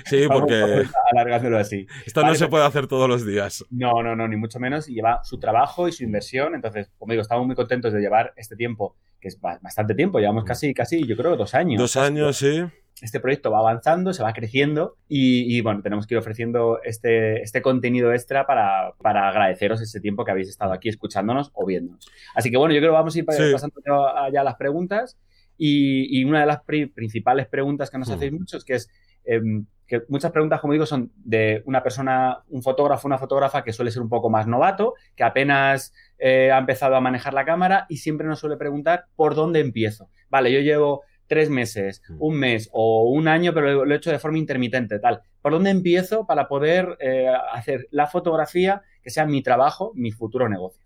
sí 0.05 0.25
porque. 0.27 0.85
Alargándolo 1.11 1.59
así. 1.59 1.85
Esto 2.05 2.23
no 2.23 2.33
se 2.33 2.47
puede 2.47 2.65
hacer 2.65 2.87
todos 2.87 3.07
los 3.07 3.25
días. 3.25 3.63
No, 3.69 4.01
no, 4.01 4.15
no, 4.15 4.27
ni 4.27 4.37
mucho 4.37 4.59
menos. 4.59 4.89
Y 4.89 4.95
lleva 4.95 5.23
su 5.23 5.39
trabajo 5.39 5.87
y 5.87 5.91
su 5.91 6.03
inversión. 6.03 6.55
Entonces, 6.55 6.89
como 6.97 7.11
digo, 7.11 7.21
estamos 7.21 7.45
muy 7.45 7.55
contentos 7.55 7.93
de 7.93 8.01
llevar 8.01 8.33
este 8.37 8.55
tiempo, 8.55 8.95
que 9.23 9.29
es 9.29 9.39
bastante 9.39 9.95
tiempo. 9.95 10.19
Llevamos 10.19 10.43
casi, 10.43 10.73
casi, 10.73 11.07
yo 11.07 11.15
creo, 11.15 11.37
dos 11.37 11.55
años. 11.55 11.79
Dos 11.79 11.95
años, 11.95 12.37
sí 12.37 12.61
este 13.01 13.19
proyecto 13.19 13.51
va 13.51 13.59
avanzando, 13.59 14.13
se 14.13 14.23
va 14.23 14.31
creciendo 14.31 14.95
y, 15.09 15.59
bueno, 15.61 15.81
tenemos 15.81 16.07
que 16.07 16.13
ir 16.13 16.19
ofreciendo 16.19 16.79
este, 16.83 17.41
este 17.41 17.61
contenido 17.61 18.13
extra 18.13 18.45
para, 18.45 18.93
para, 19.01 19.27
agradeceros 19.27 19.81
ese 19.81 19.99
tiempo 19.99 20.23
que 20.23 20.31
habéis 20.31 20.47
estado 20.47 20.71
aquí 20.71 20.87
escuchándonos 20.87 21.51
o 21.53 21.65
viéndonos. 21.65 22.07
Así 22.33 22.49
que 22.49 22.57
bueno, 22.57 22.73
yo 22.73 22.79
creo 22.79 22.91
que 22.91 22.97
vamos 22.97 23.15
a 23.15 23.19
ir 23.19 23.25
pasando 23.25 23.75
ya 24.31 24.41
a 24.41 24.43
las 24.43 24.55
preguntas 24.55 25.17
y, 25.57 26.23
una 26.23 26.41
de 26.41 26.45
las 26.45 26.61
principales 26.61 27.47
preguntas 27.47 27.89
que 27.89 27.97
nos 27.97 28.09
hacéis 28.09 28.31
muchos, 28.31 28.63
que 28.63 28.75
es 28.75 28.89
em, 29.25 29.65
que 30.00 30.05
muchas 30.09 30.31
preguntas, 30.31 30.59
como 30.59 30.73
digo, 30.73 30.85
son 30.85 31.12
de 31.15 31.62
una 31.65 31.83
persona, 31.83 32.39
un 32.50 32.63
fotógrafo, 32.63 33.07
una 33.07 33.19
fotógrafa 33.19 33.63
que 33.63 33.73
suele 33.73 33.91
ser 33.91 34.01
un 34.01 34.09
poco 34.09 34.29
más 34.29 34.47
novato, 34.47 34.95
que 35.15 35.23
apenas 35.23 35.93
eh, 36.17 36.51
ha 36.51 36.57
empezado 36.57 36.95
a 36.95 37.01
manejar 37.01 37.33
la 37.33 37.45
cámara 37.45 37.85
y 37.89 37.97
siempre 37.97 38.27
nos 38.27 38.39
suele 38.39 38.57
preguntar 38.57 39.05
por 39.15 39.35
dónde 39.35 39.59
empiezo. 39.59 40.09
Vale, 40.29 40.51
yo 40.51 40.62
llevo 40.62 41.03
tres 41.27 41.50
meses, 41.50 42.01
un 42.17 42.39
mes 42.39 42.69
o 42.73 43.03
un 43.03 43.27
año, 43.27 43.53
pero 43.53 43.85
lo 43.85 43.93
he 43.93 43.97
hecho 43.97 44.12
de 44.12 44.19
forma 44.19 44.39
intermitente, 44.39 44.97
tal. 45.00 45.21
¿Por 45.41 45.51
dónde 45.51 45.69
empiezo 45.69 46.25
para 46.25 46.47
poder 46.47 46.97
eh, 47.00 47.31
hacer 47.51 47.88
la 47.91 48.07
fotografía 48.07 48.81
que 49.03 49.12
sea 49.12 49.25
mi 49.25 49.43
trabajo, 49.43 49.91
mi 49.95 50.12
futuro 50.12 50.50
negocio? 50.50 50.83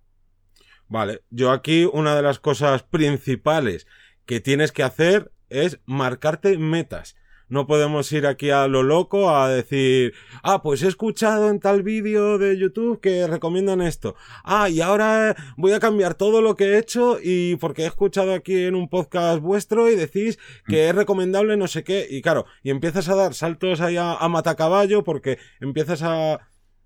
Vale, 0.89 1.21
yo 1.29 1.51
aquí 1.51 1.89
una 1.91 2.15
de 2.15 2.21
las 2.23 2.39
cosas 2.39 2.83
principales 2.83 3.87
que 4.25 4.41
tienes 4.41 4.71
que 4.71 4.83
hacer 4.83 5.31
es 5.49 5.79
marcarte 5.85 6.57
metas. 6.57 7.15
No 7.49 7.65
podemos 7.65 8.11
ir 8.11 8.27
aquí 8.27 8.49
a 8.49 8.67
lo 8.67 8.83
loco 8.83 9.29
a 9.29 9.49
decir, 9.49 10.13
ah, 10.43 10.61
pues 10.61 10.83
he 10.83 10.87
escuchado 10.87 11.49
en 11.49 11.59
tal 11.59 11.81
vídeo 11.81 12.37
de 12.37 12.57
YouTube 12.57 12.99
que 12.99 13.25
recomiendan 13.25 13.81
esto. 13.81 14.15
Ah, 14.43 14.69
y 14.69 14.81
ahora 14.81 15.35
voy 15.55 15.71
a 15.71 15.79
cambiar 15.79 16.15
todo 16.15 16.41
lo 16.41 16.55
que 16.55 16.65
he 16.65 16.77
hecho 16.77 17.17
y 17.23 17.55
porque 17.55 17.83
he 17.83 17.87
escuchado 17.87 18.33
aquí 18.33 18.65
en 18.65 18.75
un 18.75 18.89
podcast 18.89 19.39
vuestro 19.41 19.89
y 19.89 19.95
decís 19.95 20.37
que 20.67 20.89
es 20.89 20.95
recomendable 20.95 21.55
no 21.55 21.67
sé 21.67 21.83
qué. 21.83 22.05
Y 22.09 22.21
claro, 22.21 22.45
y 22.63 22.69
empiezas 22.69 23.07
a 23.07 23.15
dar 23.15 23.33
saltos 23.33 23.79
ahí 23.79 23.95
a, 23.95 24.13
a 24.13 24.27
matacaballo 24.27 25.05
porque 25.05 25.37
empiezas 25.61 26.01
a 26.03 26.39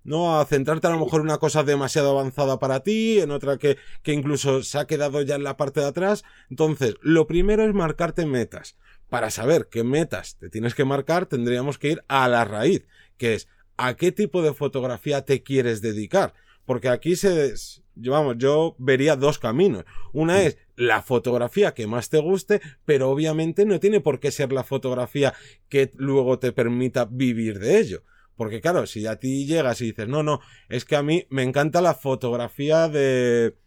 ¿no? 0.04 0.38
A 0.38 0.44
centrarte 0.44 0.86
a 0.86 0.90
lo 0.90 0.98
mejor 0.98 1.20
en 1.20 1.26
una 1.26 1.38
cosa 1.38 1.62
demasiado 1.62 2.10
avanzada 2.10 2.58
para 2.58 2.82
ti, 2.82 3.20
en 3.20 3.30
otra 3.30 3.56
que, 3.58 3.78
que 4.02 4.12
incluso 4.12 4.62
se 4.62 4.78
ha 4.78 4.86
quedado 4.86 5.22
ya 5.22 5.36
en 5.36 5.44
la 5.44 5.56
parte 5.56 5.80
de 5.80 5.86
atrás. 5.86 6.24
Entonces, 6.50 6.96
lo 7.00 7.26
primero 7.26 7.64
es 7.64 7.74
marcarte 7.74 8.26
metas. 8.26 8.76
Para 9.12 9.28
saber 9.28 9.68
qué 9.70 9.84
metas 9.84 10.38
te 10.38 10.48
tienes 10.48 10.74
que 10.74 10.86
marcar, 10.86 11.26
tendríamos 11.26 11.76
que 11.76 11.90
ir 11.90 12.04
a 12.08 12.26
la 12.28 12.46
raíz, 12.46 12.86
que 13.18 13.34
es 13.34 13.46
a 13.76 13.94
qué 13.94 14.10
tipo 14.10 14.40
de 14.40 14.54
fotografía 14.54 15.26
te 15.26 15.42
quieres 15.42 15.82
dedicar. 15.82 16.32
Porque 16.64 16.88
aquí 16.88 17.14
se, 17.14 17.52
vamos, 17.94 18.36
yo 18.38 18.74
vería 18.78 19.14
dos 19.16 19.38
caminos. 19.38 19.84
Una 20.14 20.40
es 20.40 20.56
la 20.76 21.02
fotografía 21.02 21.74
que 21.74 21.86
más 21.86 22.08
te 22.08 22.20
guste, 22.20 22.62
pero 22.86 23.10
obviamente 23.10 23.66
no 23.66 23.78
tiene 23.80 24.00
por 24.00 24.18
qué 24.18 24.30
ser 24.30 24.50
la 24.50 24.64
fotografía 24.64 25.34
que 25.68 25.90
luego 25.96 26.38
te 26.38 26.52
permita 26.52 27.04
vivir 27.04 27.58
de 27.58 27.80
ello. 27.80 28.04
Porque 28.34 28.62
claro, 28.62 28.86
si 28.86 29.06
a 29.06 29.16
ti 29.16 29.44
llegas 29.44 29.82
y 29.82 29.88
dices, 29.88 30.08
no, 30.08 30.22
no, 30.22 30.40
es 30.70 30.86
que 30.86 30.96
a 30.96 31.02
mí 31.02 31.26
me 31.28 31.42
encanta 31.42 31.82
la 31.82 31.92
fotografía 31.92 32.88
de, 32.88 33.58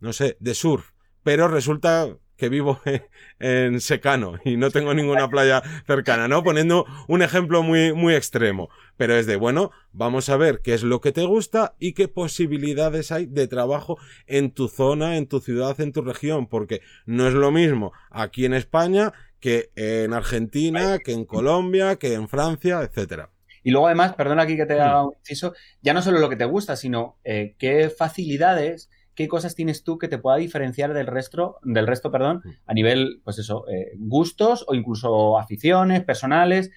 no 0.00 0.14
sé, 0.14 0.38
de 0.40 0.54
surf, 0.54 0.92
pero 1.22 1.48
resulta 1.48 2.16
que 2.36 2.48
vivo 2.48 2.80
en 3.38 3.80
secano 3.80 4.38
y 4.44 4.56
no 4.56 4.70
tengo 4.70 4.94
ninguna 4.94 5.28
playa 5.28 5.62
cercana, 5.86 6.28
¿no? 6.28 6.42
Poniendo 6.42 6.86
un 7.08 7.22
ejemplo 7.22 7.62
muy, 7.62 7.92
muy 7.92 8.14
extremo. 8.14 8.68
Pero 8.96 9.14
es 9.14 9.26
de, 9.26 9.36
bueno, 9.36 9.72
vamos 9.92 10.28
a 10.28 10.36
ver 10.36 10.60
qué 10.62 10.72
es 10.72 10.82
lo 10.82 11.00
que 11.00 11.12
te 11.12 11.24
gusta 11.24 11.74
y 11.78 11.92
qué 11.92 12.08
posibilidades 12.08 13.12
hay 13.12 13.26
de 13.26 13.46
trabajo 13.46 13.98
en 14.26 14.50
tu 14.50 14.68
zona, 14.68 15.16
en 15.16 15.26
tu 15.26 15.40
ciudad, 15.40 15.78
en 15.80 15.92
tu 15.92 16.02
región, 16.02 16.46
porque 16.46 16.80
no 17.04 17.26
es 17.28 17.34
lo 17.34 17.50
mismo 17.50 17.92
aquí 18.10 18.46
en 18.46 18.54
España 18.54 19.12
que 19.40 19.70
en 19.76 20.12
Argentina, 20.12 20.98
que 20.98 21.12
en 21.12 21.24
Colombia, 21.24 21.96
que 21.96 22.14
en 22.14 22.28
Francia, 22.28 22.80
etcétera. 22.82 23.30
Y 23.62 23.70
luego 23.70 23.86
además, 23.86 24.14
perdona 24.14 24.44
aquí 24.44 24.56
que 24.56 24.64
te 24.64 24.74
haga 24.74 25.04
un 25.04 25.14
inciso, 25.18 25.52
ya 25.82 25.92
no 25.92 26.00
solo 26.00 26.20
lo 26.20 26.28
que 26.28 26.36
te 26.36 26.44
gusta, 26.44 26.76
sino 26.76 27.18
eh, 27.24 27.56
qué 27.58 27.90
facilidades, 27.90 28.90
qué 29.16 29.26
cosas 29.26 29.56
tienes 29.56 29.82
tú 29.82 29.98
que 29.98 30.06
te 30.06 30.18
pueda 30.18 30.36
diferenciar 30.36 30.94
del 30.94 31.06
resto, 31.06 31.58
del 31.62 31.86
resto, 31.86 32.12
perdón, 32.12 32.42
a 32.66 32.74
nivel, 32.74 33.20
pues 33.24 33.38
eso, 33.38 33.64
eh, 33.68 33.92
gustos 33.98 34.64
o 34.68 34.74
incluso 34.74 35.38
aficiones 35.38 36.04
personales 36.04 36.70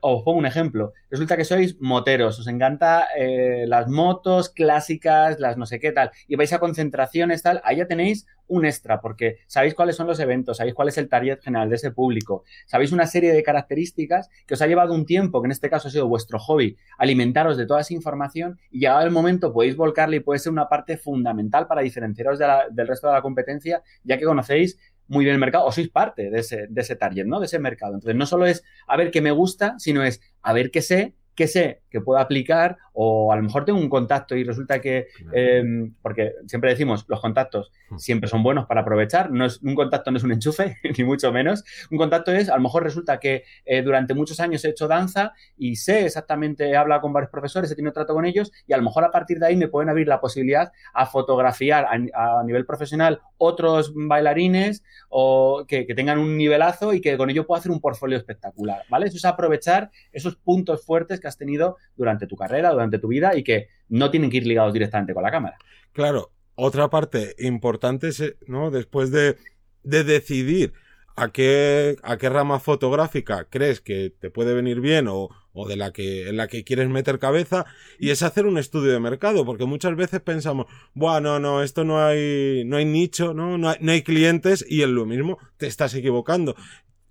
os 0.00 0.22
pongo 0.22 0.38
un 0.38 0.46
ejemplo. 0.46 0.92
Resulta 1.10 1.36
que 1.36 1.44
sois 1.44 1.80
moteros, 1.80 2.38
os 2.38 2.46
encanta 2.46 3.08
eh, 3.16 3.64
las 3.66 3.88
motos 3.88 4.50
clásicas, 4.50 5.40
las 5.40 5.56
no 5.56 5.66
sé 5.66 5.80
qué 5.80 5.92
tal, 5.92 6.10
y 6.28 6.36
vais 6.36 6.52
a 6.52 6.58
concentraciones 6.58 7.42
tal, 7.42 7.60
ahí 7.64 7.76
ya 7.76 7.86
tenéis 7.86 8.26
un 8.50 8.66
extra, 8.66 9.00
porque 9.00 9.38
sabéis 9.46 9.74
cuáles 9.74 9.96
son 9.96 10.08
los 10.08 10.18
eventos, 10.18 10.56
sabéis 10.56 10.74
cuál 10.74 10.88
es 10.88 10.98
el 10.98 11.08
target 11.08 11.40
general 11.40 11.70
de 11.70 11.76
ese 11.76 11.92
público, 11.92 12.44
sabéis 12.66 12.90
una 12.90 13.06
serie 13.06 13.32
de 13.32 13.42
características 13.42 14.28
que 14.46 14.54
os 14.54 14.62
ha 14.62 14.66
llevado 14.66 14.92
un 14.92 15.06
tiempo, 15.06 15.40
que 15.40 15.46
en 15.46 15.52
este 15.52 15.70
caso 15.70 15.88
ha 15.88 15.90
sido 15.90 16.08
vuestro 16.08 16.38
hobby, 16.40 16.76
alimentaros 16.98 17.56
de 17.56 17.66
toda 17.66 17.80
esa 17.80 17.94
información 17.94 18.58
y 18.70 18.80
llegado 18.80 19.02
el 19.02 19.12
momento 19.12 19.52
podéis 19.52 19.76
volcarle 19.76 20.16
y 20.16 20.20
puede 20.20 20.40
ser 20.40 20.52
una 20.52 20.68
parte 20.68 20.96
fundamental 20.96 21.68
para 21.68 21.82
diferenciaros 21.82 22.38
del 22.38 22.88
resto 22.88 23.06
de 23.06 23.14
la 23.14 23.22
competencia, 23.22 23.82
ya 24.02 24.18
que 24.18 24.24
conocéis 24.24 24.78
muy 25.10 25.24
bien 25.24 25.34
el 25.34 25.40
mercado 25.40 25.66
o 25.66 25.72
sois 25.72 25.90
parte 25.90 26.30
de 26.30 26.38
ese, 26.38 26.66
de 26.68 26.80
ese 26.80 26.94
target, 26.94 27.26
¿no? 27.26 27.40
De 27.40 27.46
ese 27.46 27.58
mercado. 27.58 27.94
Entonces, 27.94 28.14
no 28.14 28.26
solo 28.26 28.46
es 28.46 28.62
a 28.86 28.96
ver 28.96 29.10
qué 29.10 29.20
me 29.20 29.32
gusta, 29.32 29.74
sino 29.78 30.04
es 30.04 30.20
a 30.40 30.52
ver 30.52 30.70
qué 30.70 30.82
sé 30.82 31.14
que 31.34 31.48
sé 31.48 31.82
que 31.90 32.00
puedo 32.00 32.20
aplicar 32.20 32.78
o 32.92 33.32
a 33.32 33.36
lo 33.36 33.42
mejor 33.42 33.64
tengo 33.64 33.78
un 33.78 33.88
contacto 33.88 34.34
y 34.36 34.44
resulta 34.44 34.80
que, 34.80 35.08
em, 35.32 35.94
porque 36.02 36.34
siempre 36.46 36.70
decimos, 36.70 37.04
los 37.08 37.20
contactos 37.20 37.72
hmm. 37.90 37.98
siempre 37.98 38.28
son 38.28 38.42
buenos 38.42 38.66
para 38.66 38.82
aprovechar, 38.82 39.30
no 39.30 39.44
es, 39.44 39.60
un 39.62 39.74
contacto 39.74 40.10
no 40.10 40.16
es 40.16 40.24
un 40.24 40.32
enchufe, 40.32 40.76
ni 40.98 41.04
mucho 41.04 41.32
menos, 41.32 41.64
un 41.90 41.98
contacto 41.98 42.32
es, 42.32 42.48
a 42.48 42.56
lo 42.56 42.62
mejor 42.62 42.82
resulta 42.82 43.18
que 43.18 43.44
eh, 43.64 43.82
durante 43.82 44.14
muchos 44.14 44.40
años 44.40 44.64
he 44.64 44.70
hecho 44.70 44.88
danza 44.88 45.32
y 45.56 45.76
sé 45.76 46.06
exactamente, 46.06 46.68
he 46.68 46.76
hablado 46.76 47.02
con 47.02 47.12
varios 47.12 47.30
profesores, 47.30 47.70
he 47.70 47.76
tenido 47.76 47.92
trato 47.92 48.14
con 48.14 48.24
ellos 48.24 48.52
y 48.66 48.72
a 48.72 48.76
lo 48.76 48.82
mejor 48.82 49.04
a 49.04 49.10
partir 49.10 49.38
de 49.38 49.46
ahí 49.46 49.56
me 49.56 49.68
pueden 49.68 49.88
abrir 49.88 50.08
la 50.08 50.20
posibilidad 50.20 50.72
a 50.92 51.06
fotografiar 51.06 51.86
a, 51.86 52.42
nivel 52.44 52.64
profesional 52.64 53.20
otros 53.38 53.92
bailarines 53.94 54.82
o 55.08 55.64
que, 55.66 55.86
que, 55.86 55.94
tengan 55.94 56.18
un 56.18 56.36
nivelazo 56.36 56.94
y 56.94 57.00
que 57.00 57.16
con 57.16 57.30
ello 57.30 57.46
puedo 57.46 57.58
hacer 57.58 57.70
un 57.70 57.80
portfolio 57.80 58.16
espectacular, 58.16 58.82
¿vale? 58.88 59.06
Eso 59.06 59.16
es 59.16 59.24
aprovechar 59.24 59.90
esos 60.12 60.36
puntos 60.36 60.84
fuertes 60.84 61.20
que 61.20 61.28
has 61.28 61.36
tenido 61.36 61.76
durante 61.96 62.26
tu 62.26 62.36
carrera, 62.36 62.72
durante 62.80 62.98
tu 62.98 63.08
vida 63.08 63.36
y 63.36 63.44
que 63.44 63.68
no 63.88 64.10
tienen 64.10 64.30
que 64.30 64.38
ir 64.38 64.46
ligados 64.46 64.72
directamente 64.72 65.14
con 65.14 65.22
la 65.22 65.30
cámara. 65.30 65.56
Claro, 65.92 66.32
otra 66.54 66.88
parte 66.88 67.34
importante 67.38 68.08
es, 68.08 68.36
¿no? 68.46 68.70
Después 68.70 69.10
de, 69.10 69.36
de 69.82 70.04
decidir 70.04 70.72
a 71.16 71.30
qué, 71.30 71.96
a 72.02 72.16
qué 72.16 72.28
rama 72.28 72.60
fotográfica 72.60 73.46
crees 73.50 73.80
que 73.80 74.10
te 74.18 74.30
puede 74.30 74.54
venir 74.54 74.80
bien 74.80 75.08
o, 75.08 75.28
o 75.52 75.68
de 75.68 75.76
la 75.76 75.92
que, 75.92 76.28
en 76.28 76.36
la 76.36 76.48
que 76.48 76.64
quieres 76.64 76.88
meter 76.88 77.18
cabeza 77.18 77.66
y 77.98 78.10
es 78.10 78.22
hacer 78.22 78.46
un 78.46 78.58
estudio 78.58 78.92
de 78.92 79.00
mercado, 79.00 79.44
porque 79.44 79.64
muchas 79.64 79.96
veces 79.96 80.20
pensamos, 80.20 80.66
bueno, 80.94 81.38
no, 81.38 81.56
no, 81.56 81.62
esto 81.62 81.84
no 81.84 82.02
hay, 82.02 82.62
no 82.64 82.76
hay 82.76 82.84
nicho, 82.84 83.34
¿no? 83.34 83.58
No 83.58 83.70
hay, 83.70 83.76
no 83.80 83.92
hay 83.92 84.02
clientes 84.02 84.64
y 84.68 84.82
en 84.82 84.94
lo 84.94 85.04
mismo 85.04 85.38
te 85.56 85.66
estás 85.66 85.94
equivocando 85.94 86.56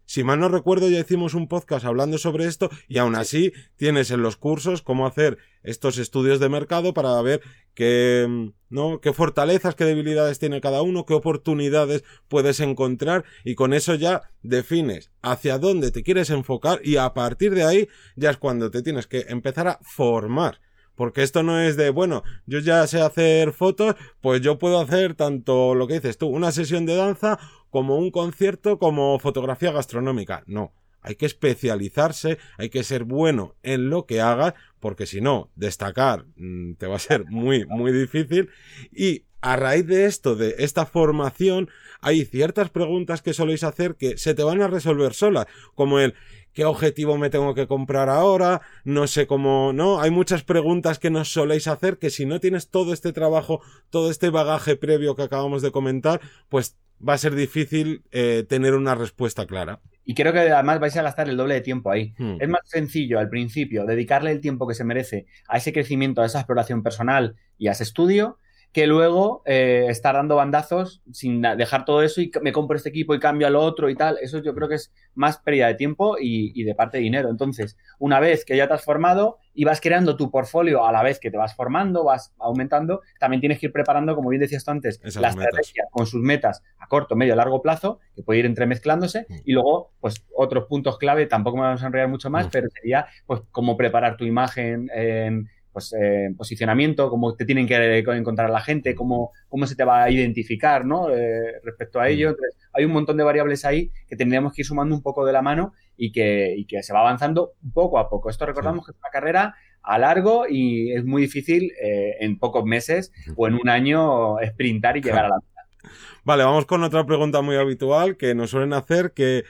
si 0.10 0.24
mal 0.24 0.40
no 0.40 0.50
recuerdo, 0.50 0.90
ya 0.90 1.02
hicimos 1.02 1.36
un 1.36 1.48
podcast 1.48 1.86
hablando 1.86 2.18
sobre 2.18 2.48
esto 2.48 2.72
y 2.88 2.98
aún 2.98 3.14
así 3.14 3.54
tienes 3.76 4.10
en 4.10 4.24
los 4.24 4.38
cursos 4.38 4.82
cómo 4.82 5.06
hacer 5.06 5.38
estos 5.62 6.00
estudios 6.00 6.40
de 6.40 6.50
mercado 6.50 6.96
para 6.96 7.22
ver 7.22 7.42
qué, 7.76 8.52
¿no? 8.72 9.02
qué 9.02 9.14
fortalezas, 9.14 9.76
qué 9.76 9.86
debilidades 9.86 10.40
tiene 10.40 10.62
cada 10.62 10.82
uno, 10.82 11.06
qué 11.06 11.14
oportunidades 11.14 12.04
puedes 12.28 12.60
encontrar 12.60 13.24
y 13.46 13.54
con 13.54 13.72
eso 13.72 13.94
ya 13.94 14.24
defines 14.42 15.12
hacia 15.22 15.60
dónde 15.60 15.92
te 15.92 16.02
quieres 16.02 16.32
enfocar 16.32 16.82
y 16.84 16.98
a 16.98 17.14
partir 17.14 17.54
de 17.54 17.66
ahí 17.66 17.88
ya 18.16 18.32
es 18.32 18.38
cuando 18.38 18.72
te 18.72 18.82
tienes 18.82 19.06
que 19.06 19.28
empezar 19.30 19.68
a 19.68 19.80
formar 19.84 20.60
porque 21.00 21.24
esto 21.24 21.44
no 21.44 21.62
es 21.62 21.78
de, 21.78 21.92
bueno, 21.92 22.24
yo 22.46 22.60
ya 22.60 22.86
sé 22.86 23.00
hacer 23.00 23.54
fotos, 23.54 23.96
pues 24.20 24.42
yo 24.42 24.60
puedo 24.60 24.82
hacer 24.82 25.16
tanto 25.16 25.74
lo 25.74 25.88
que 25.88 25.94
dices 25.94 26.18
tú, 26.18 26.28
una 26.28 26.52
sesión 26.52 26.86
de 26.86 26.98
danza, 26.98 27.40
como 27.70 27.98
un 27.98 28.12
concierto, 28.12 28.80
como 28.80 29.20
fotografía 29.20 29.72
gastronómica. 29.72 30.44
No. 30.48 30.74
Hay 31.02 31.16
que 31.16 31.26
especializarse, 31.26 32.40
hay 32.58 32.70
que 32.70 32.84
ser 32.84 33.06
bueno 33.06 33.56
en 33.64 33.90
lo 33.90 34.06
que 34.06 34.20
hagas, 34.20 34.54
porque 34.80 35.06
si 35.06 35.22
no, 35.22 35.50
destacar 35.56 36.26
mm, 36.36 36.74
te 36.74 36.88
va 36.88 36.98
a 36.98 37.00
ser 37.00 37.26
muy, 37.26 37.66
muy 37.66 37.92
difícil. 37.94 38.50
Y 38.92 39.24
a 39.42 39.56
raíz 39.56 39.88
de 39.88 40.06
esto, 40.06 40.36
de 40.36 40.56
esta 40.60 40.86
formación, 40.86 41.70
hay 42.02 42.26
ciertas 42.26 42.70
preguntas 42.70 43.22
que 43.22 43.34
soléis 43.34 43.64
hacer 43.64 43.96
que 43.96 44.18
se 44.18 44.34
te 44.34 44.44
van 44.44 44.62
a 44.62 44.68
resolver 44.68 45.14
solas, 45.14 45.48
como 45.76 46.00
el 46.00 46.16
qué 46.54 46.66
objetivo 46.66 47.18
me 47.18 47.30
tengo 47.30 47.54
que 47.54 47.68
comprar 47.68 48.10
ahora, 48.10 48.62
no 48.84 49.08
sé 49.08 49.28
cómo, 49.28 49.72
¿no? 49.72 50.02
Hay 50.02 50.12
muchas 50.12 50.44
preguntas 50.44 51.00
que 51.00 51.10
nos 51.10 51.32
soléis 51.32 51.68
hacer 51.68 51.98
que 52.00 52.10
si 52.10 52.26
no 52.26 52.40
tienes 52.40 52.70
todo 52.70 52.92
este 52.92 53.14
trabajo, 53.14 53.62
todo 53.90 54.12
este 54.12 54.30
bagaje 54.30 54.76
previo 54.76 55.16
que 55.16 55.24
acabamos 55.24 55.62
de 55.62 55.72
comentar, 55.72 56.20
pues 56.50 56.76
va 57.08 57.14
a 57.14 57.18
ser 57.18 57.36
difícil 57.36 58.04
eh, 58.12 58.46
tener 58.48 58.74
una 58.76 58.96
respuesta 58.96 59.46
clara. 59.46 59.80
Y 60.06 60.16
creo 60.16 60.34
que 60.34 60.40
además 60.40 60.80
vais 60.80 60.98
a 60.98 61.04
gastar 61.04 61.30
el 61.30 61.38
doble 61.38 61.54
de 61.54 61.62
tiempo 61.62 61.92
ahí. 61.92 62.14
Hmm. 62.18 62.38
Es 62.40 62.50
más 62.50 62.62
sencillo 62.66 63.20
al 63.20 63.30
principio 63.30 63.86
dedicarle 63.86 64.32
el 64.32 64.42
tiempo 64.42 64.68
que 64.68 64.74
se 64.74 64.84
merece 64.84 65.28
a 65.48 65.58
ese 65.58 65.72
crecimiento, 65.72 66.22
a 66.22 66.26
esa 66.26 66.40
exploración 66.40 66.82
personal 66.82 67.36
y 67.58 67.68
a 67.68 67.74
ese 67.74 67.84
estudio, 67.84 68.40
que 68.72 68.86
luego 68.86 69.42
eh, 69.46 69.88
estar 69.90 70.14
dando 70.14 70.36
bandazos 70.36 71.02
sin 71.12 71.42
dejar 71.42 71.86
todo 71.86 72.04
eso 72.04 72.22
y 72.22 72.32
me 72.42 72.52
compro 72.52 72.78
este 72.78 72.90
equipo 72.90 73.16
y 73.16 73.20
cambio 73.20 73.48
al 73.48 73.56
otro 73.56 73.90
y 73.90 73.96
tal. 73.96 74.18
Eso 74.22 74.44
yo 74.44 74.54
creo 74.54 74.70
que 74.70 74.76
es 74.76 74.94
más 75.16 75.40
pérdida 75.40 75.68
de 75.68 75.74
tiempo 75.74 76.18
y, 76.20 76.64
de 76.64 76.76
parte 76.76 76.98
de 76.98 77.04
dinero. 77.04 77.30
Entonces, 77.30 77.78
una 77.98 78.20
vez 78.20 78.46
que 78.46 78.56
ya 78.56 78.68
te 78.68 78.76
has 78.76 78.86
formado 78.86 79.38
y 79.56 79.64
vas 79.64 79.82
creando 79.82 80.16
tu 80.16 80.30
portfolio 80.30 80.86
a 80.86 80.92
la 80.92 81.02
vez 81.02 81.20
que 81.20 81.32
te 81.32 81.38
vas 81.38 81.56
formando, 81.56 82.04
vas 82.04 82.34
aumentando, 82.38 83.02
también 83.20 83.40
tienes 83.40 83.60
que 83.60 83.68
ir 83.68 83.72
preparando, 83.72 84.16
como 84.16 84.30
bien 84.30 84.42
decías 84.42 84.64
tú 84.64 84.72
antes, 84.72 85.02
la 85.20 85.30
estrategia 85.30 85.86
con 85.92 86.06
sus 86.06 86.22
metas 86.22 86.64
a 86.78 86.88
corto, 86.88 87.16
medio, 87.16 87.36
largo 87.36 87.62
plazo, 87.62 88.00
que 88.16 88.22
puede 88.22 88.40
ir 88.40 88.46
entremezclándose, 88.46 89.26
mm. 89.28 89.36
y 89.46 89.52
luego, 89.52 89.92
pues, 90.00 90.26
otros 90.36 90.66
puntos 90.66 90.98
clave, 90.98 91.26
tampoco 91.26 91.58
me 91.58 91.64
vamos 91.64 91.84
a 91.84 91.88
enrollar 91.88 92.08
mucho 92.08 92.30
más, 92.30 92.48
mm. 92.48 92.50
pero 92.52 92.70
sería, 92.70 93.08
pues, 93.26 93.42
cómo 93.52 93.76
preparar 93.76 94.16
tu 94.16 94.26
imagen 94.26 94.90
en 94.94 95.50
pues, 95.80 95.94
eh, 95.94 96.34
posicionamiento, 96.38 97.10
cómo 97.10 97.36
te 97.36 97.46
tienen 97.46 97.66
que 97.66 98.00
encontrar 98.00 98.50
la 98.50 98.60
gente, 98.60 98.96
cómo, 98.96 99.32
cómo 99.48 99.66
se 99.66 99.76
te 99.76 99.86
va 99.86 100.04
a 100.04 100.12
identificar 100.12 100.86
¿no? 100.86 101.10
Eh, 101.10 101.60
respecto 101.64 102.00
a 102.00 102.10
ello. 102.10 102.30
Entonces, 102.30 102.58
hay 102.74 102.86
un 102.86 102.92
montón 102.92 103.16
de 103.16 103.24
variables 103.24 103.64
ahí 103.64 103.92
que 104.08 104.16
tendríamos 104.16 104.54
que 104.54 104.62
ir 104.62 104.66
sumando 104.66 104.94
un 104.94 105.02
poco 105.02 105.26
de 105.26 105.32
la 105.32 105.42
mano 105.42 105.74
y 105.96 106.12
que, 106.12 106.54
y 106.58 106.66
que 106.66 106.84
se 106.84 106.94
va 106.94 107.00
avanzando 107.00 107.54
poco 107.74 107.98
a 107.98 108.10
poco. 108.10 108.30
Esto 108.30 108.46
recordamos 108.46 108.86
que 108.86 108.92
es 108.92 108.98
una 108.98 109.10
carrera 109.10 109.56
a 109.82 109.98
largo 109.98 110.46
y 110.50 110.92
es 110.92 111.06
muy 111.06 111.22
difícil 111.22 111.72
eh, 111.82 112.18
en 112.20 112.38
pocos 112.38 112.66
meses 112.66 113.14
o 113.38 113.48
en 113.48 113.56
un 113.56 113.70
año 113.70 114.36
sprintar 114.46 114.98
y 114.98 115.02
llegar 115.02 115.26
a 115.26 115.30
la 115.30 115.36
meta. 115.36 115.48
Vale, 116.26 116.44
vamos 116.44 116.66
con 116.66 116.84
otra 116.84 117.06
pregunta 117.06 117.42
muy 117.42 117.56
habitual 117.56 118.18
que 118.18 118.36
nos 118.36 118.50
suelen 118.50 118.74
hacer, 118.74 119.14
que 119.14 119.46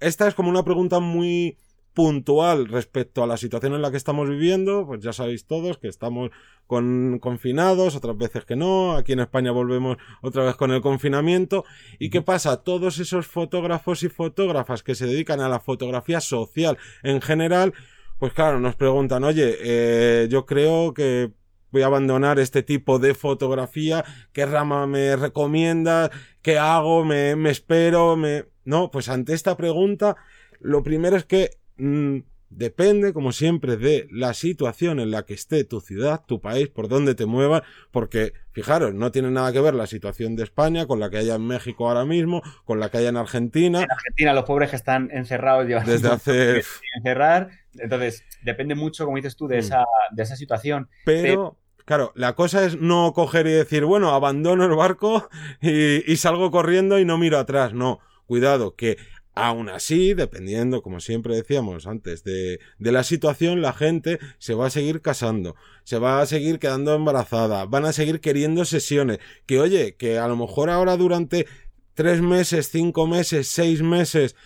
esta 0.00 0.28
es 0.28 0.34
como 0.34 0.50
una 0.50 0.62
pregunta 0.62 1.00
muy 1.00 1.56
puntual 1.94 2.68
respecto 2.68 3.22
a 3.22 3.26
la 3.26 3.36
situación 3.36 3.74
en 3.74 3.82
la 3.82 3.90
que 3.90 3.96
estamos 3.96 4.28
viviendo, 4.28 4.86
pues 4.86 5.00
ya 5.00 5.12
sabéis 5.12 5.46
todos 5.46 5.78
que 5.78 5.88
estamos 5.88 6.30
con 6.66 7.18
confinados, 7.18 7.96
otras 7.96 8.16
veces 8.16 8.44
que 8.44 8.56
no, 8.56 8.96
aquí 8.96 9.12
en 9.12 9.20
España 9.20 9.52
volvemos 9.52 9.98
otra 10.22 10.44
vez 10.44 10.56
con 10.56 10.70
el 10.70 10.80
confinamiento. 10.80 11.64
¿Y 11.98 12.10
qué 12.10 12.22
pasa? 12.22 12.62
Todos 12.62 12.98
esos 12.98 13.26
fotógrafos 13.26 14.02
y 14.02 14.08
fotógrafas 14.08 14.82
que 14.82 14.94
se 14.94 15.06
dedican 15.06 15.40
a 15.40 15.48
la 15.48 15.60
fotografía 15.60 16.20
social 16.20 16.78
en 17.02 17.20
general, 17.20 17.74
pues 18.18 18.32
claro, 18.32 18.58
nos 18.60 18.76
preguntan, 18.76 19.24
oye, 19.24 19.56
eh, 19.60 20.28
yo 20.30 20.46
creo 20.46 20.94
que 20.94 21.32
voy 21.72 21.82
a 21.82 21.86
abandonar 21.86 22.38
este 22.38 22.62
tipo 22.62 22.98
de 22.98 23.14
fotografía, 23.14 24.04
¿qué 24.32 24.46
rama 24.46 24.86
me 24.86 25.16
recomienda? 25.16 26.10
¿Qué 26.42 26.58
hago? 26.58 27.04
¿Me, 27.04 27.36
me 27.36 27.50
espero? 27.50 28.16
¿Me... 28.16 28.44
No, 28.64 28.90
pues 28.90 29.08
ante 29.08 29.32
esta 29.34 29.56
pregunta, 29.56 30.16
lo 30.60 30.82
primero 30.82 31.16
es 31.16 31.24
que 31.24 31.61
Mm, 31.82 32.22
depende, 32.48 33.12
como 33.12 33.32
siempre, 33.32 33.76
de 33.76 34.06
la 34.12 34.34
situación 34.34 35.00
en 35.00 35.10
la 35.10 35.24
que 35.24 35.34
esté 35.34 35.64
tu 35.64 35.80
ciudad, 35.80 36.22
tu 36.24 36.40
país, 36.40 36.68
por 36.68 36.86
donde 36.86 37.16
te 37.16 37.26
muevas, 37.26 37.62
porque, 37.90 38.34
fijaros, 38.52 38.94
no 38.94 39.10
tiene 39.10 39.32
nada 39.32 39.52
que 39.52 39.60
ver 39.60 39.74
la 39.74 39.88
situación 39.88 40.36
de 40.36 40.44
España 40.44 40.86
con 40.86 41.00
la 41.00 41.10
que 41.10 41.16
haya 41.16 41.34
en 41.34 41.44
México 41.44 41.88
ahora 41.88 42.04
mismo, 42.04 42.40
con 42.64 42.78
la 42.78 42.88
que 42.88 42.98
haya 42.98 43.08
en 43.08 43.16
Argentina. 43.16 43.82
En 43.82 43.90
Argentina, 43.90 44.32
los 44.32 44.44
pobres 44.44 44.70
que 44.70 44.76
están 44.76 45.10
encerrados 45.12 45.66
desde 45.66 46.08
hace. 46.08 46.62
encerrar. 46.98 47.50
Entonces, 47.74 48.22
depende 48.44 48.76
mucho, 48.76 49.04
como 49.04 49.16
dices 49.16 49.34
tú, 49.34 49.48
de, 49.48 49.56
mm. 49.56 49.60
esa, 49.60 49.84
de 50.12 50.22
esa 50.22 50.36
situación. 50.36 50.88
Pero. 51.04 51.58
Claro, 51.84 52.12
la 52.14 52.36
cosa 52.36 52.64
es 52.64 52.76
no 52.76 53.12
coger 53.12 53.48
y 53.48 53.50
decir, 53.50 53.84
bueno, 53.84 54.10
abandono 54.10 54.64
el 54.64 54.76
barco 54.76 55.28
y, 55.60 56.12
y 56.12 56.16
salgo 56.16 56.52
corriendo 56.52 57.00
y 57.00 57.04
no 57.04 57.18
miro 57.18 57.40
atrás. 57.40 57.74
No, 57.74 57.98
cuidado, 58.26 58.76
que 58.76 58.98
Aún 59.34 59.70
así, 59.70 60.12
dependiendo, 60.12 60.82
como 60.82 61.00
siempre 61.00 61.34
decíamos 61.34 61.86
antes, 61.86 62.22
de, 62.22 62.60
de, 62.78 62.92
la 62.92 63.02
situación, 63.02 63.62
la 63.62 63.72
gente 63.72 64.18
se 64.38 64.52
va 64.52 64.66
a 64.66 64.70
seguir 64.70 65.00
casando, 65.00 65.56
se 65.84 65.98
va 65.98 66.20
a 66.20 66.26
seguir 66.26 66.58
quedando 66.58 66.94
embarazada, 66.94 67.64
van 67.64 67.86
a 67.86 67.94
seguir 67.94 68.20
queriendo 68.20 68.66
sesiones. 68.66 69.20
Que 69.46 69.58
oye, 69.58 69.96
que 69.96 70.18
a 70.18 70.28
lo 70.28 70.36
mejor 70.36 70.68
ahora 70.68 70.98
durante 70.98 71.46
tres 71.94 72.20
meses, 72.20 72.68
cinco 72.70 73.06
meses, 73.06 73.48
seis 73.48 73.82
meses, 73.82 74.36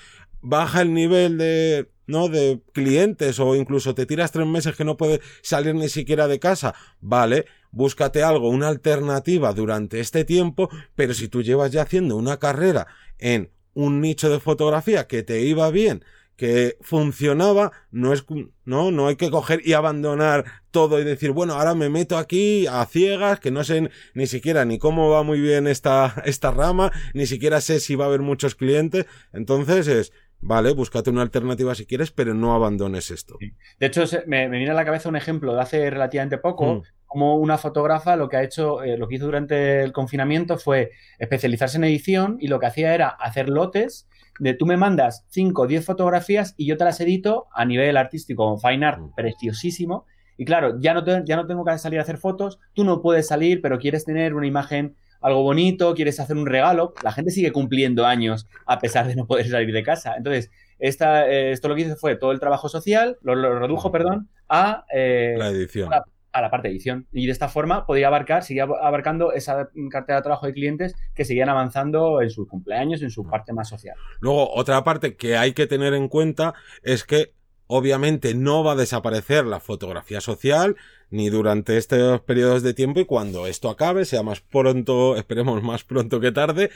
baja 0.41 0.83
el 0.83 0.95
nivel 0.95 1.39
de, 1.39 1.91
¿no? 2.07 2.29
de 2.29 2.63
clientes 2.73 3.41
o 3.41 3.55
incluso 3.57 3.95
te 3.95 4.07
tiras 4.07 4.33
tres 4.33 4.47
meses 4.47 4.77
que 4.77 4.85
no 4.85 4.97
puedes 4.97 5.21
salir 5.43 5.75
ni 5.75 5.89
siquiera 5.89 6.29
de 6.29 6.39
casa. 6.39 6.75
Vale, 7.01 7.47
búscate 7.71 8.23
algo, 8.23 8.49
una 8.49 8.69
alternativa 8.69 9.53
durante 9.53 10.01
este 10.01 10.25
tiempo, 10.25 10.71
pero 10.95 11.15
si 11.15 11.29
tú 11.29 11.43
llevas 11.43 11.73
ya 11.73 11.83
haciendo 11.83 12.17
una 12.17 12.39
carrera 12.39 12.87
en 13.19 13.51
un 13.77 14.01
nicho 14.01 14.31
de 14.31 14.41
fotografía 14.41 15.07
que 15.07 15.23
te 15.23 15.43
iba 15.43 15.71
bien, 15.71 16.03
que 16.35 16.79
funcionaba, 16.81 17.73
no 17.91 18.15
es 18.15 18.25
no, 18.65 18.91
no 18.91 19.07
hay 19.07 19.17
que 19.17 19.31
coger 19.31 19.61
y 19.65 19.75
abandonar 19.75 20.47
todo 20.71 20.99
y 20.99 21.05
decir, 21.05 21.33
bueno, 21.33 21.55
ahora 21.55 21.75
me 21.75 21.91
meto 21.91 22.17
aquí 22.17 22.67
a 22.67 22.85
ciegas, 22.87 23.39
que 23.39 23.51
no 23.51 23.65
sé 23.65 23.91
ni 24.15 24.27
siquiera 24.27 24.65
ni 24.65 24.79
cómo 24.79 25.11
va 25.11 25.23
muy 25.23 25.41
bien 25.41 25.67
esta, 25.67 26.23
esta 26.25 26.51
rama, 26.51 26.91
ni 27.13 27.27
siquiera 27.27 27.61
sé 27.61 27.79
si 27.79 27.95
va 27.97 28.07
a 28.07 28.09
haber 28.09 28.23
muchos 28.23 28.55
clientes. 28.55 29.05
Entonces 29.35 29.89
es, 29.89 30.13
vale, 30.41 30.73
búscate 30.73 31.11
una 31.11 31.23
alternativa 31.23 31.75
si 31.75 31.85
quieres, 31.85 32.13
pero 32.13 32.33
no 32.33 32.55
abandones 32.55 33.11
esto. 33.11 33.37
De 33.79 33.87
hecho, 33.87 34.05
me, 34.27 34.49
viene 34.49 34.71
a 34.71 34.75
la 34.75 34.87
cabeza 34.87 35.11
un 35.11 35.17
ejemplo 35.17 35.55
de 35.55 35.61
hace 35.61 35.91
relativamente 35.91 36.39
poco, 36.39 36.77
mm 36.77 36.83
como 37.07 37.37
una 37.37 37.59
fotógrafa 37.59 38.17
lo 38.17 38.29
que 38.29 38.37
ha 38.37 38.43
hecho, 38.43 38.83
eh, 38.83 38.97
lo 38.99 39.09
que 39.09 39.17
hizo 39.17 39.27
durante 39.27 39.83
el 39.83 39.93
confinamiento 39.93 40.59
fue 40.59 40.91
especializarse 41.19 41.79
en 41.79 41.85
edición 41.85 42.37
y 42.41 42.49
lo 42.49 42.59
que 42.59 42.67
hacía 42.67 42.95
era 42.95 43.09
hacer 43.09 43.49
lotes 43.49 44.09
de 44.39 44.55
tú 44.55 44.67
me 44.67 44.77
mandas 44.77 45.25
5 45.31 45.63
o 45.63 45.67
10 45.67 45.85
fotografías 45.85 46.55
y 46.57 46.67
yo 46.67 46.77
te 46.77 46.85
las 46.85 47.01
edito 47.01 47.47
a 47.55 47.65
nivel 47.65 47.97
artístico, 47.97 48.59
fine 48.59 48.85
art, 48.85 49.01
mm. 49.01 49.15
preciosísimo. 49.15 50.05
Y 50.37 50.45
claro, 50.45 50.79
ya 50.81 50.93
no, 50.93 51.03
ya 51.25 51.37
no 51.37 51.47
tengo 51.47 51.65
que 51.65 51.79
salir 51.79 51.99
a 51.99 52.03
hacer 52.03 52.19
fotos, 52.19 52.59
tú 52.75 52.85
no 52.85 53.01
puedes 53.01 53.27
salir, 53.27 53.63
pero 53.63 53.79
quieres 53.79 54.05
tener 54.05 54.35
una 54.35 54.47
imagen 54.47 54.95
algo 55.23 55.43
bonito, 55.43 55.95
quieres 55.95 56.21
hacer 56.21 56.37
un 56.37 56.45
regalo, 56.45 56.93
la 57.03 57.11
gente 57.11 57.31
sigue 57.31 57.53
cumpliendo 57.53 58.05
años 58.05 58.47
a 58.67 58.79
pesar 58.79 59.07
de 59.07 59.17
no 59.17 59.27
poder 59.27 59.49
salir 59.49 59.73
de 59.73 59.83
casa. 59.83 60.15
Entonces, 60.17 60.51
esta, 60.79 61.27
eh, 61.27 61.53
esto 61.53 61.69
lo 61.69 61.75
que 61.75 61.83
hizo 61.83 61.97
fue 61.97 62.17
todo 62.17 62.33
el 62.33 62.41
trabajo 62.41 62.69
social, 62.69 63.17
lo, 63.23 63.59
redujo, 63.59 63.91
perdón, 63.91 64.29
a 64.49 64.85
eh, 64.93 65.37
la 65.39 65.49
edición 65.49 65.89
a 66.37 66.43
la 66.43 66.51
parte 66.51 66.69
de 66.69 66.75
edición. 66.75 67.07
Y 67.13 67.27
de 67.27 67.33
esta 67.33 67.49
forma 67.49 67.87
podría 67.87 68.09
abarcar, 68.09 68.45
seguir 68.45 68.63
abarcando 68.63 69.33
esa 69.33 69.71
cartera 69.91 70.19
de 70.19 70.23
trabajo 70.23 70.47
de 70.47 70.53
clientes 70.53 70.95
que 71.15 71.25
seguían 71.25 71.49
avanzando 71.49 72.21
en 72.21 72.31
sus 72.31 72.47
cumpleaños, 72.47 73.03
en 73.03 73.11
su 73.11 73.25
mm. 73.25 73.31
parte 73.31 73.53
más 73.53 73.69
social. 73.69 73.97
Luego, 74.21 74.53
otra 74.55 74.85
parte 74.85 75.17
que 75.17 75.37
hay 75.37 75.55
que 75.55 75.67
tener 75.67 75.95
en 75.95 76.09
cuenta 76.09 76.55
es 76.83 77.05
que 77.05 77.33
obviamente 77.69 78.35
no 78.35 78.63
va 78.63 78.73
a 78.73 78.77
desaparecer 78.77 79.45
la 79.47 79.61
fotografía 79.61 80.21
social 80.21 80.77
ni 81.09 81.31
durante 81.31 81.79
estos 81.79 82.21
periodos 82.21 82.63
de 82.63 82.75
tiempo 82.75 83.01
y 83.01 83.07
cuando 83.07 83.47
esto 83.47 83.71
acabe, 83.71 84.05
sea 84.05 84.23
más 84.23 84.41
pronto, 84.41 85.17
esperemos 85.17 85.63
más 85.63 85.85
pronto 85.85 86.21
que 86.21 86.33
tarde, 86.33 86.71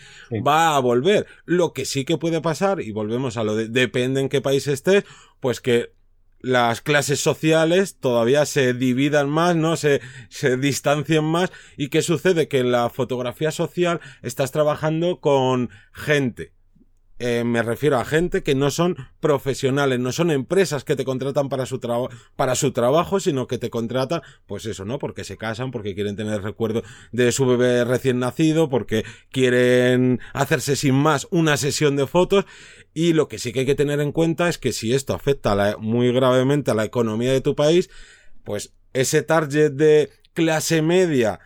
va 0.47 0.75
a 0.75 0.81
volver. 0.81 1.27
Lo 1.45 1.73
que 1.73 1.85
sí 1.85 2.05
que 2.05 2.17
puede 2.17 2.41
pasar, 2.41 2.81
y 2.81 2.93
volvemos 2.93 3.37
a 3.37 3.45
lo 3.45 3.55
de 3.55 3.69
depende 3.69 4.21
en 4.21 4.29
qué 4.29 4.41
país 4.41 4.67
estés, 4.67 5.05
pues 5.41 5.61
que 5.61 5.93
las 6.41 6.81
clases 6.81 7.21
sociales 7.21 7.97
todavía 7.99 8.47
se 8.47 8.75
dividan 8.75 9.29
más, 9.29 9.57
¿no? 9.57 9.77
Se, 9.77 10.01
se 10.29 10.57
distancien 10.57 11.25
más. 11.25 11.53
¿Y 11.77 11.89
qué 11.89 12.03
sucede? 12.03 12.49
Que 12.49 12.59
en 12.59 12.73
la 12.73 12.91
fotografía 12.91 13.51
social 13.51 14.01
estás 14.23 14.53
trabajando 14.53 15.21
con 15.21 15.71
gente 15.93 16.53
eh, 17.23 17.45
me 17.45 17.63
refiero 17.63 17.99
a 17.99 18.05
gente 18.07 18.43
que 18.43 18.55
no 18.55 18.71
son 18.71 18.97
profesionales, 19.21 20.01
no 20.01 20.11
son 20.11 20.31
empresas 20.31 20.85
que 20.85 20.97
te 20.97 21.05
contratan 21.05 21.51
para 21.51 21.67
su, 21.67 21.79
para 22.35 22.55
su 22.55 22.73
trabajo, 22.73 23.21
sino 23.21 23.47
que 23.47 23.59
te 23.59 23.69
contratan, 23.69 24.23
pues 24.47 24.65
eso, 24.65 24.87
¿no? 24.87 24.99
Porque 24.99 25.23
se 25.23 25.37
casan, 25.37 25.71
porque 25.71 25.95
quieren 25.95 26.17
tener 26.17 26.41
recuerdo 26.41 26.83
de 27.13 27.31
su 27.31 27.45
bebé 27.45 27.85
recién 27.85 28.21
nacido, 28.21 28.71
porque 28.71 29.05
quieren 29.31 30.19
hacerse 30.33 30.77
sin 30.77 30.95
más 30.95 31.29
una 31.31 31.59
sesión 31.59 31.95
de 31.95 32.07
fotos. 32.07 32.47
Y 32.93 33.13
lo 33.13 33.29
que 33.29 33.39
sí 33.39 33.53
que 33.53 33.61
hay 33.61 33.67
que 33.67 33.75
tener 33.75 34.01
en 34.01 34.13
cuenta 34.13 34.49
es 34.49 34.59
que 34.59 34.73
si 34.73 34.93
esto 34.93 35.15
afecta 35.15 35.77
muy 35.79 36.13
gravemente 36.13 36.71
a 36.71 36.75
la 36.75 36.85
economía 36.85 37.33
de 37.33 37.41
tu 37.41 37.55
país, 37.55 37.91
pues 38.45 38.75
ese 38.93 39.23
target 39.23 39.73
de 39.73 40.11
clase 40.35 40.83
media, 40.83 41.41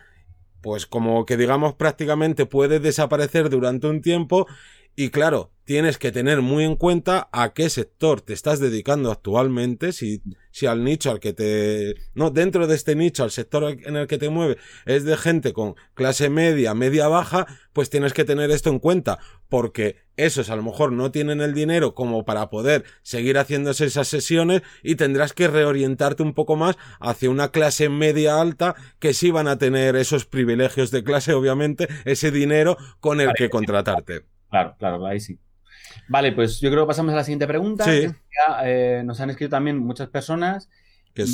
pues 0.61 0.85
como 0.85 1.25
que 1.25 1.37
digamos 1.37 1.75
prácticamente 1.75 2.45
puede 2.45 2.79
desaparecer 2.79 3.49
durante 3.49 3.87
un 3.87 4.01
tiempo 4.01 4.47
y 4.95 5.09
claro, 5.09 5.51
tienes 5.65 5.97
que 5.97 6.11
tener 6.11 6.41
muy 6.41 6.63
en 6.63 6.75
cuenta 6.75 7.27
a 7.31 7.53
qué 7.53 7.69
sector 7.69 8.21
te 8.21 8.33
estás 8.33 8.59
dedicando 8.59 9.11
actualmente, 9.11 9.91
si, 9.91 10.21
si 10.51 10.67
al 10.67 10.83
nicho 10.83 11.11
al 11.11 11.19
que 11.19 11.33
te... 11.33 11.95
No, 12.13 12.29
dentro 12.29 12.67
de 12.67 12.75
este 12.75 12.95
nicho, 12.95 13.23
al 13.23 13.31
sector 13.31 13.75
en 13.83 13.95
el 13.95 14.07
que 14.07 14.19
te 14.19 14.29
mueve, 14.29 14.57
es 14.85 15.03
de 15.03 15.17
gente 15.17 15.53
con 15.53 15.75
clase 15.95 16.29
media, 16.29 16.75
media 16.75 17.07
baja, 17.07 17.47
pues 17.73 17.89
tienes 17.89 18.13
que 18.13 18.23
tener 18.23 18.51
esto 18.51 18.69
en 18.69 18.79
cuenta, 18.79 19.17
porque 19.49 19.97
esos 20.17 20.49
a 20.49 20.55
lo 20.55 20.63
mejor 20.63 20.91
no 20.91 21.11
tienen 21.11 21.41
el 21.41 21.53
dinero 21.53 21.95
como 21.95 22.23
para 22.23 22.49
poder 22.49 22.85
seguir 23.01 23.37
haciéndose 23.37 23.85
esas 23.85 24.07
sesiones 24.07 24.61
y 24.83 24.95
tendrás 24.95 25.33
que 25.33 25.47
reorientarte 25.47 26.21
un 26.21 26.33
poco 26.33 26.55
más 26.55 26.77
hacia 26.99 27.29
una 27.29 27.49
clase 27.49 27.89
media 27.89 28.39
alta 28.39 28.75
que 28.99 29.13
sí 29.13 29.31
van 29.31 29.47
a 29.47 29.57
tener 29.57 29.95
esos 29.95 30.25
privilegios 30.25 30.91
de 30.91 31.03
clase, 31.03 31.33
obviamente, 31.33 31.89
ese 32.05 32.29
dinero 32.29 32.77
con 32.99 33.19
el 33.19 33.33
que 33.33 33.49
contratarte. 33.49 34.34
Claro, 34.55 34.75
claro, 34.79 35.05
ahí 35.05 35.19
sí. 35.19 35.37
Vale, 36.07 36.31
pues 36.31 36.61
yo 36.61 36.71
creo 36.71 36.85
que 36.85 36.87
pasamos 36.87 37.11
a 37.11 37.17
la 37.17 37.25
siguiente 37.25 37.45
pregunta. 37.45 37.83
Sí. 37.83 38.07
Eh, 38.63 39.01
nos 39.03 39.19
han 39.19 39.29
escrito 39.29 39.49
también 39.49 39.77
muchas 39.77 40.07
personas 40.07 40.69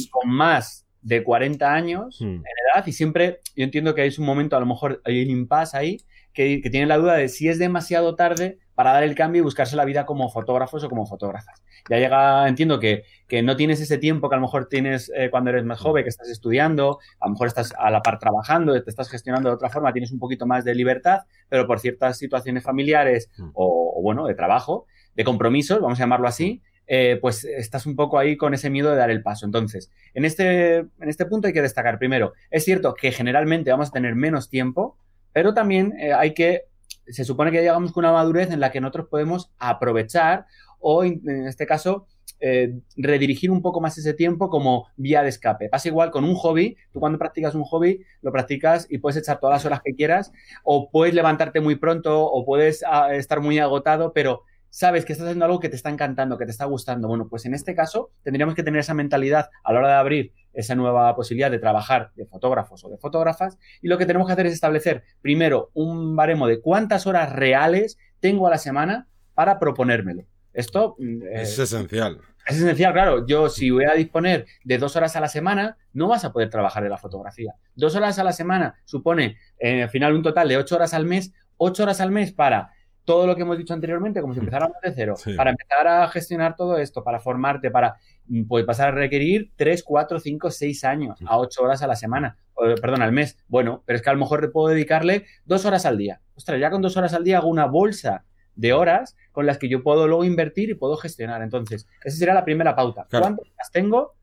con 0.10 0.32
más 0.32 0.88
de 1.04 1.24
40 1.24 1.72
años 1.72 2.20
hmm. 2.20 2.26
en 2.26 2.44
edad 2.74 2.86
y 2.86 2.92
siempre 2.92 3.40
yo 3.56 3.64
entiendo 3.64 3.94
que 3.94 4.02
hay 4.02 4.12
un 4.18 4.26
momento, 4.26 4.56
a 4.56 4.60
lo 4.60 4.66
mejor 4.66 5.02
hay 5.06 5.24
un 5.24 5.30
impasse 5.30 5.78
ahí, 5.78 5.98
que, 6.34 6.62
que 6.62 6.70
tienen 6.72 6.90
la 6.90 6.98
duda 6.98 7.14
de 7.14 7.30
si 7.30 7.48
es 7.48 7.60
demasiado 7.60 8.16
tarde 8.16 8.58
para 8.82 8.94
dar 8.94 9.04
el 9.04 9.14
cambio 9.14 9.42
y 9.42 9.44
buscarse 9.44 9.76
la 9.76 9.86
vida 9.86 10.08
como 10.08 10.28
fotógrafos 10.32 10.84
o 10.84 10.90
como 10.90 11.06
fotógrafas. 11.06 11.62
Ya 11.88 12.00
llega, 12.00 12.48
entiendo 12.48 12.80
que, 12.80 13.04
que 13.28 13.44
no 13.44 13.56
tienes 13.56 13.80
ese 13.80 14.00
tiempo 14.00 14.28
que 14.28 14.34
a 14.34 14.40
lo 14.40 14.42
mejor 14.42 14.70
tienes 14.70 15.12
eh, 15.16 15.30
cuando 15.30 15.52
eres 15.52 15.64
más 15.66 15.80
joven, 15.80 16.02
que 16.04 16.10
estás 16.10 16.30
estudiando, 16.30 16.98
a 17.20 17.28
lo 17.28 17.34
mejor 17.34 17.46
estás 17.46 17.76
a 17.78 17.92
la 17.92 18.02
par 18.02 18.18
trabajando, 18.18 18.74
te 18.82 18.90
estás 18.90 19.08
gestionando 19.08 19.50
de 19.50 19.54
otra 19.54 19.70
forma, 19.70 19.94
tienes 19.94 20.12
un 20.12 20.18
poquito 20.18 20.48
más 20.48 20.66
de 20.66 20.74
libertad, 20.74 21.26
pero 21.48 21.68
por 21.68 21.80
ciertas 21.80 22.18
situaciones 22.18 22.64
familiares 22.64 23.30
mm. 23.38 23.50
o, 23.54 24.02
bueno, 24.02 24.26
de 24.26 24.34
trabajo, 24.34 24.88
de 25.14 25.24
compromisos, 25.26 25.80
vamos 25.80 26.00
a 26.00 26.02
llamarlo 26.02 26.28
así, 26.28 26.64
eh, 26.88 27.20
pues 27.22 27.46
estás 27.46 27.86
un 27.86 27.96
poco 27.96 28.18
ahí 28.18 28.36
con 28.36 28.56
ese 28.56 28.72
miedo 28.72 28.90
de 28.90 28.96
dar 28.96 29.12
el 29.12 29.22
paso. 29.22 29.46
Entonces, 29.46 29.92
en 30.16 30.26
este, 30.26 30.78
en 30.78 30.90
este 31.08 31.28
punto 31.28 31.46
hay 31.46 31.54
que 31.54 31.62
destacar 31.62 32.00
primero, 32.00 32.34
es 32.50 32.66
cierto 32.66 32.96
que 32.96 33.12
generalmente 33.12 33.70
vamos 33.70 33.90
a 33.90 33.92
tener 33.92 34.16
menos 34.16 34.50
tiempo, 34.50 34.98
pero 35.34 35.54
también 35.54 35.94
eh, 36.00 36.14
hay 36.14 36.34
que 36.34 36.71
se 37.08 37.26
supone 37.26 37.52
que 37.52 37.60
llegamos 37.60 37.92
con 37.92 38.06
una 38.06 38.14
madurez 38.14 38.52
en 38.52 38.60
la 38.60 38.72
que 38.72 38.82
nosotros 38.82 39.08
podemos 39.10 39.52
aprovechar 39.60 40.46
o, 40.80 41.04
en 41.04 41.48
este 41.48 41.66
caso, 41.66 42.08
eh, 42.44 42.80
redirigir 42.98 43.52
un 43.52 43.62
poco 43.62 43.82
más 43.82 44.00
ese 44.00 44.16
tiempo 44.16 44.50
como 44.50 44.88
vía 44.98 45.22
de 45.22 45.30
escape. 45.30 45.70
Pasa 45.70 45.90
igual 45.90 46.10
con 46.10 46.24
un 46.24 46.34
hobby. 46.34 46.76
Tú 46.92 47.00
cuando 47.00 47.20
practicas 47.20 47.54
un 47.54 47.64
hobby, 47.64 48.04
lo 48.24 48.32
practicas 48.32 48.88
y 48.90 48.98
puedes 48.98 49.18
echar 49.18 49.40
todas 49.40 49.58
las 49.58 49.66
horas 49.66 49.82
que 49.84 49.94
quieras, 49.94 50.32
o 50.64 50.90
puedes 50.90 51.14
levantarte 51.14 51.62
muy 51.62 51.76
pronto, 51.76 52.26
o 52.26 52.44
puedes 52.44 52.84
ah, 52.88 53.14
estar 53.14 53.42
muy 53.42 53.60
agotado, 53.60 54.12
pero 54.12 54.42
sabes 54.72 55.06
que 55.06 55.12
estás 55.12 55.28
haciendo 55.28 55.46
algo 55.46 55.60
que 55.60 55.70
te 55.70 55.76
está 55.76 55.90
encantando, 55.90 56.38
que 56.38 56.46
te 56.46 56.52
está 56.52 56.66
gustando. 56.66 57.08
Bueno, 57.08 57.28
pues 57.30 57.46
en 57.46 57.54
este 57.54 57.76
caso 57.76 58.10
tendríamos 58.24 58.56
que 58.56 58.64
tener 58.64 58.80
esa 58.80 58.96
mentalidad 58.96 59.50
a 59.64 59.74
la 59.74 59.80
hora 59.80 59.88
de 59.90 59.96
abrir 59.96 60.34
esa 60.54 60.76
nueva 60.76 61.16
posibilidad 61.16 61.52
de 61.52 61.60
trabajar 61.60 62.12
de 62.16 62.26
fotógrafos 62.26 62.84
o 62.86 62.90
de 62.90 62.98
fotógrafas. 62.98 63.60
Y 63.82 63.90
lo 63.90 63.98
que 63.98 64.06
tenemos 64.06 64.28
que 64.28 64.34
hacer 64.34 64.48
es 64.48 64.54
establecer 64.54 65.04
primero 65.22 65.70
un 65.74 66.16
baremo 66.16 66.48
de 66.48 66.62
cuántas 66.62 67.06
horas 67.06 67.32
reales 67.32 67.98
tengo 68.20 68.48
a 68.48 68.50
la 68.50 68.58
semana 68.58 69.08
para 69.34 69.60
proponérmelo. 69.60 70.24
Esto 70.54 70.96
mm, 70.98 71.24
es 71.32 71.60
esencial. 71.60 72.20
Es 72.48 72.58
esencial, 72.58 72.94
claro. 72.94 73.28
Yo, 73.28 73.50
si 73.50 73.70
voy 73.70 73.86
a 73.86 73.94
disponer 73.94 74.46
de 74.64 74.78
dos 74.78 74.96
horas 74.96 75.16
a 75.16 75.20
la 75.20 75.28
semana, 75.28 75.78
no 75.94 76.08
vas 76.08 76.26
a 76.26 76.32
poder 76.32 76.50
trabajar 76.50 76.84
en 76.84 76.90
la 76.90 76.98
fotografía. 76.98 77.54
Dos 77.76 77.96
horas 77.96 78.18
a 78.20 78.24
la 78.24 78.32
semana 78.32 78.76
supone, 78.86 79.38
eh, 79.60 79.84
al 79.84 79.90
final, 79.90 80.16
un 80.16 80.24
total 80.24 80.48
de 80.48 80.58
ocho 80.58 80.76
horas 80.76 80.94
al 80.94 81.06
mes. 81.06 81.34
Ocho 81.58 81.84
horas 81.84 82.02
al 82.02 82.10
mes 82.10 82.32
para 82.32 82.72
todo 83.12 83.28
lo 83.28 83.36
que 83.36 83.42
hemos 83.42 83.58
dicho 83.58 83.74
anteriormente, 83.74 84.22
como 84.22 84.34
si 84.34 84.40
empezáramos 84.40 84.78
de 84.82 84.94
cero, 84.94 85.16
para 85.36 85.50
empezar 85.50 85.86
a 85.86 86.08
gestionar 86.08 86.56
todo 86.56 86.78
esto, 86.78 87.04
para 87.04 87.20
formarte, 87.20 87.70
para 87.70 87.98
mm, 88.28 88.44
pues, 88.44 88.64
pasar 88.64 88.88
a 88.88 88.92
requerir 88.92 89.52
3, 89.58 89.84
4, 89.84 90.18
5, 90.18 90.50
6 90.50 90.84
años 90.86 91.20
a 91.26 91.38
8 91.38 91.62
horas 91.62 91.84
a 91.84 91.88
la 91.88 91.98
semana, 91.98 92.38
perdón, 92.82 93.02
al 93.02 93.12
mes. 93.12 93.38
Bueno, 93.50 93.84
pero 93.86 93.98
es 93.98 94.02
que 94.02 94.10
a 94.10 94.14
lo 94.14 94.20
mejor 94.20 94.50
puedo 94.54 94.70
dedicarle 94.70 95.26
dos 95.44 95.66
horas 95.66 95.86
al 95.86 95.98
día. 95.98 96.22
Ostras, 96.36 96.58
ya 96.62 96.72
con 96.72 96.82
dos 96.82 96.96
horas 96.96 97.14
al 97.14 97.26
día 97.26 97.40
hago 97.40 97.50
una 97.50 97.66
bolsa 97.66 98.24
de 98.56 98.72
horas 98.72 99.18
con 99.34 99.46
las 99.46 99.58
que 99.58 99.68
yo 99.68 99.84
puedo 99.84 100.08
luego 100.08 100.24
invertir 100.24 100.70
y 100.70 100.76
puedo 100.76 100.96
gestionar. 100.96 101.42
Entonces, 101.42 101.90
esa 102.06 102.16
sería 102.16 102.34
la 102.34 102.46
primera 102.46 102.78
pauta. 102.78 103.08
¿Cuántas 103.10 103.40
horas 103.40 103.72
tengo? 103.74 104.14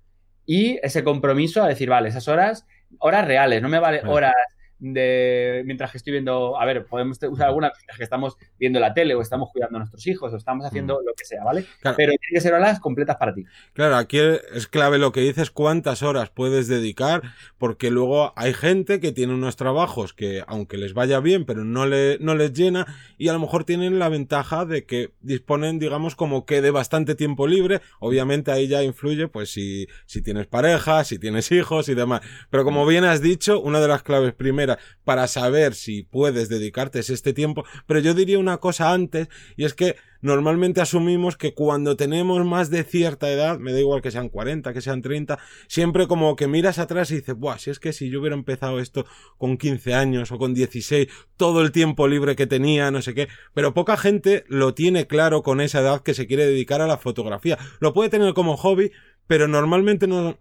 Y 0.46 0.78
ese 0.82 1.04
compromiso 1.04 1.62
a 1.62 1.68
decir, 1.68 1.90
vale, 1.90 2.08
esas 2.08 2.26
horas, 2.26 2.66
horas 3.00 3.26
reales, 3.26 3.60
no 3.60 3.68
me 3.68 3.80
vale 3.80 4.00
horas 4.06 4.32
de 4.78 5.62
mientras 5.64 5.90
que 5.90 5.98
estoy 5.98 6.12
viendo, 6.12 6.58
a 6.60 6.64
ver, 6.64 6.86
podemos 6.86 7.18
usar 7.22 7.48
alguna 7.48 7.72
mientras 7.76 7.98
que 7.98 8.04
estamos 8.04 8.36
viendo 8.58 8.78
la 8.80 8.94
tele 8.94 9.14
o 9.14 9.20
estamos 9.20 9.50
cuidando 9.52 9.76
a 9.76 9.80
nuestros 9.80 10.06
hijos 10.06 10.32
o 10.32 10.36
estamos 10.36 10.66
haciendo 10.66 10.94
mm. 11.00 11.06
lo 11.06 11.12
que 11.16 11.24
sea, 11.24 11.44
¿vale? 11.44 11.64
Pero 11.82 11.94
tiene 12.12 12.18
que 12.32 12.40
ser 12.40 12.54
horas 12.54 12.80
completas 12.80 13.16
para 13.16 13.34
ti. 13.34 13.44
Claro, 13.72 13.96
aquí 13.96 14.18
es 14.18 14.66
clave 14.68 14.98
lo 14.98 15.12
que 15.12 15.20
dices, 15.20 15.50
cuántas 15.50 16.02
horas 16.02 16.30
puedes 16.30 16.68
dedicar, 16.68 17.22
porque 17.58 17.90
luego 17.90 18.32
hay 18.36 18.54
gente 18.54 19.00
que 19.00 19.12
tiene 19.12 19.34
unos 19.34 19.56
trabajos 19.56 20.14
que 20.14 20.42
aunque 20.46 20.76
les 20.76 20.94
vaya 20.94 21.20
bien, 21.20 21.44
pero 21.44 21.64
no, 21.64 21.86
le, 21.86 22.18
no 22.20 22.34
les 22.34 22.52
llena 22.52 22.86
y 23.16 23.28
a 23.28 23.32
lo 23.32 23.40
mejor 23.40 23.64
tienen 23.64 23.98
la 23.98 24.08
ventaja 24.08 24.64
de 24.64 24.84
que 24.84 25.10
disponen, 25.20 25.78
digamos, 25.78 26.14
como 26.14 26.46
que 26.46 26.60
de 26.62 26.70
bastante 26.70 27.14
tiempo 27.14 27.46
libre, 27.46 27.80
obviamente 28.00 28.52
ahí 28.52 28.68
ya 28.68 28.82
influye, 28.82 29.28
pues 29.28 29.50
si, 29.50 29.88
si 30.06 30.22
tienes 30.22 30.46
pareja, 30.46 31.04
si 31.04 31.18
tienes 31.18 31.50
hijos 31.50 31.88
y 31.88 31.94
demás. 31.94 32.20
Pero 32.50 32.64
como 32.64 32.86
bien 32.86 33.04
has 33.04 33.20
dicho, 33.20 33.60
una 33.60 33.80
de 33.80 33.88
las 33.88 34.02
claves 34.02 34.34
primeras 34.34 34.67
para 35.04 35.26
saber 35.28 35.74
si 35.74 36.02
puedes 36.02 36.48
dedicarte 36.48 36.98
este 36.98 37.32
tiempo, 37.32 37.64
pero 37.86 38.00
yo 38.00 38.14
diría 38.14 38.38
una 38.38 38.58
cosa 38.58 38.92
antes, 38.92 39.28
y 39.56 39.64
es 39.64 39.74
que 39.74 39.96
normalmente 40.20 40.80
asumimos 40.80 41.36
que 41.36 41.54
cuando 41.54 41.96
tenemos 41.96 42.44
más 42.44 42.70
de 42.70 42.84
cierta 42.84 43.30
edad, 43.30 43.58
me 43.58 43.72
da 43.72 43.80
igual 43.80 44.02
que 44.02 44.10
sean 44.10 44.28
40, 44.28 44.72
que 44.72 44.80
sean 44.80 45.00
30, 45.00 45.38
siempre 45.68 46.06
como 46.06 46.34
que 46.36 46.48
miras 46.48 46.78
atrás 46.78 47.10
y 47.10 47.16
dices, 47.16 47.36
buah, 47.36 47.58
si 47.58 47.70
es 47.70 47.78
que 47.78 47.92
si 47.92 48.10
yo 48.10 48.20
hubiera 48.20 48.36
empezado 48.36 48.80
esto 48.80 49.06
con 49.36 49.56
15 49.56 49.94
años 49.94 50.32
o 50.32 50.38
con 50.38 50.54
16, 50.54 51.08
todo 51.36 51.62
el 51.62 51.72
tiempo 51.72 52.08
libre 52.08 52.36
que 52.36 52.46
tenía, 52.46 52.90
no 52.90 53.02
sé 53.02 53.14
qué, 53.14 53.28
pero 53.54 53.74
poca 53.74 53.96
gente 53.96 54.44
lo 54.48 54.74
tiene 54.74 55.06
claro 55.06 55.42
con 55.42 55.60
esa 55.60 55.80
edad 55.80 56.02
que 56.02 56.14
se 56.14 56.26
quiere 56.26 56.46
dedicar 56.46 56.80
a 56.80 56.86
la 56.86 56.98
fotografía. 56.98 57.58
Lo 57.80 57.92
puede 57.92 58.10
tener 58.10 58.34
como 58.34 58.56
hobby, 58.56 58.90
pero 59.26 59.46
normalmente 59.46 60.06
no, 60.06 60.38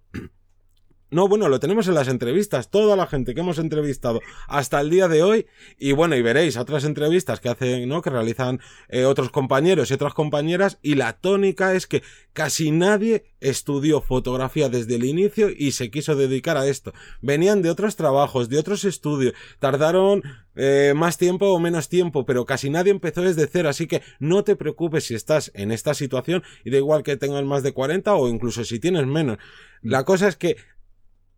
no, 1.09 1.27
bueno, 1.29 1.47
lo 1.47 1.59
tenemos 1.59 1.87
en 1.87 1.93
las 1.93 2.09
entrevistas, 2.09 2.69
toda 2.69 2.97
la 2.97 3.07
gente 3.07 3.33
que 3.33 3.39
hemos 3.39 3.59
entrevistado 3.59 4.19
hasta 4.47 4.81
el 4.81 4.89
día 4.89 5.07
de 5.07 5.23
hoy, 5.23 5.47
y 5.77 5.93
bueno, 5.93 6.15
y 6.15 6.21
veréis 6.21 6.57
otras 6.57 6.83
entrevistas 6.83 7.39
que 7.39 7.47
hacen, 7.47 7.87
¿no? 7.87 8.01
Que 8.01 8.09
realizan 8.09 8.59
eh, 8.89 9.05
otros 9.05 9.29
compañeros 9.29 9.89
y 9.89 9.93
otras 9.93 10.13
compañeras, 10.13 10.79
y 10.81 10.95
la 10.95 11.13
tónica 11.13 11.73
es 11.73 11.87
que 11.87 12.03
casi 12.33 12.71
nadie 12.71 13.25
estudió 13.39 14.01
fotografía 14.01 14.67
desde 14.67 14.95
el 14.95 15.05
inicio 15.05 15.49
y 15.49 15.71
se 15.71 15.89
quiso 15.89 16.15
dedicar 16.15 16.57
a 16.57 16.67
esto. 16.67 16.93
Venían 17.21 17.61
de 17.61 17.69
otros 17.69 17.95
trabajos, 17.95 18.49
de 18.49 18.59
otros 18.59 18.83
estudios, 18.83 19.33
tardaron 19.59 20.23
eh, 20.55 20.93
más 20.95 21.17
tiempo 21.17 21.47
o 21.47 21.59
menos 21.59 21.87
tiempo, 21.87 22.25
pero 22.25 22.45
casi 22.45 22.69
nadie 22.69 22.91
empezó 22.91 23.21
desde 23.21 23.47
cero, 23.47 23.69
así 23.69 23.87
que 23.87 24.01
no 24.19 24.43
te 24.43 24.55
preocupes 24.55 25.05
si 25.05 25.15
estás 25.15 25.51
en 25.53 25.71
esta 25.71 25.93
situación, 25.93 26.43
y 26.65 26.71
da 26.71 26.77
igual 26.77 27.03
que 27.03 27.15
tengas 27.15 27.45
más 27.45 27.63
de 27.63 27.71
40 27.71 28.13
o 28.15 28.27
incluso 28.27 28.65
si 28.65 28.79
tienes 28.79 29.05
menos. 29.05 29.37
La 29.81 30.03
cosa 30.03 30.27
es 30.27 30.35
que 30.35 30.57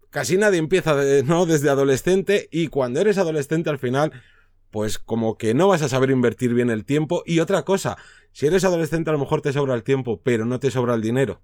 casi 0.10 0.38
nadie 0.38 0.60
empieza 0.60 0.96
¿no? 1.26 1.46
desde 1.46 1.70
adolescente 1.70 2.48
y 2.52 2.68
cuando 2.68 3.00
eres 3.00 3.18
adolescente 3.18 3.70
al 3.70 3.80
final, 3.80 4.12
pues 4.72 5.00
como 5.00 5.38
que 5.38 5.54
no 5.54 5.68
vas 5.68 5.82
a 5.82 5.90
saber 5.90 6.12
invertir 6.12 6.54
bien 6.54 6.70
el 6.70 6.86
tiempo. 6.86 7.24
Y 7.26 7.40
otra 7.40 7.64
cosa, 7.64 7.98
si 8.32 8.48
eres 8.48 8.64
adolescente 8.64 9.10
a 9.10 9.14
lo 9.14 9.20
mejor 9.20 9.42
te 9.42 9.54
sobra 9.54 9.76
el 9.76 9.84
tiempo, 9.84 10.22
pero 10.24 10.46
no 10.46 10.60
te 10.60 10.72
sobra 10.72 10.96
el 10.96 11.02
dinero. 11.02 11.42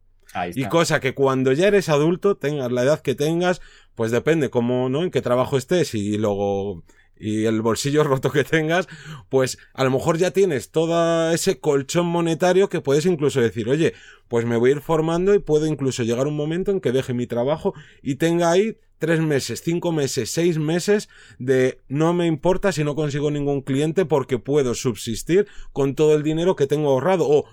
Y 0.54 0.66
cosa 0.66 1.00
que 1.00 1.14
cuando 1.14 1.54
ya 1.54 1.68
eres 1.68 1.88
adulto, 1.88 2.36
tengas 2.36 2.72
la 2.72 2.84
edad 2.84 3.00
que 3.00 3.16
tengas, 3.16 3.62
pues 3.94 4.12
depende 4.12 4.50
cómo, 4.50 4.90
¿no? 4.90 5.04
En 5.04 5.12
qué 5.12 5.22
trabajo 5.22 5.58
estés 5.58 5.94
y 5.96 6.18
luego 6.18 6.84
y 7.18 7.46
el 7.46 7.62
bolsillo 7.62 8.04
roto 8.06 8.32
que 8.32 8.44
tengas, 8.44 8.88
pues 9.30 9.58
a 9.74 9.84
lo 9.84 9.92
mejor 9.92 10.18
ya 10.18 10.32
tienes 10.32 10.72
todo 10.72 11.32
ese 11.32 11.60
colchón 11.60 12.08
monetario 12.08 12.70
que 12.70 12.82
puedes 12.82 13.06
incluso 13.06 13.42
decir, 13.42 13.70
oye, 13.70 13.94
pues 14.28 14.46
me 14.46 14.58
voy 14.58 14.72
a 14.72 14.74
ir 14.76 14.82
formando 14.82 15.34
y 15.34 15.40
puedo 15.40 15.66
incluso 15.66 16.04
llegar 16.04 16.28
un 16.28 16.36
momento 16.36 16.72
en 16.72 16.82
que 16.82 16.92
deje 16.92 17.14
mi 17.14 17.28
trabajo 17.28 17.74
y 18.02 18.16
tenga 18.16 18.52
ahí 18.52 18.78
tres 18.98 19.20
meses, 19.20 19.62
cinco 19.62 19.92
meses, 19.92 20.32
seis 20.32 20.58
meses 20.58 21.10
de 21.38 21.82
no 21.88 22.14
me 22.14 22.28
importa 22.28 22.72
si 22.72 22.84
no 22.84 22.96
consigo 22.96 23.30
ningún 23.32 23.62
cliente 23.62 24.06
porque 24.06 24.40
puedo 24.40 24.74
subsistir 24.74 25.48
con 25.74 25.96
todo 25.96 26.16
el 26.16 26.24
dinero 26.24 26.56
que 26.56 26.68
tengo 26.68 26.90
ahorrado 26.90 27.28
o 27.28 27.46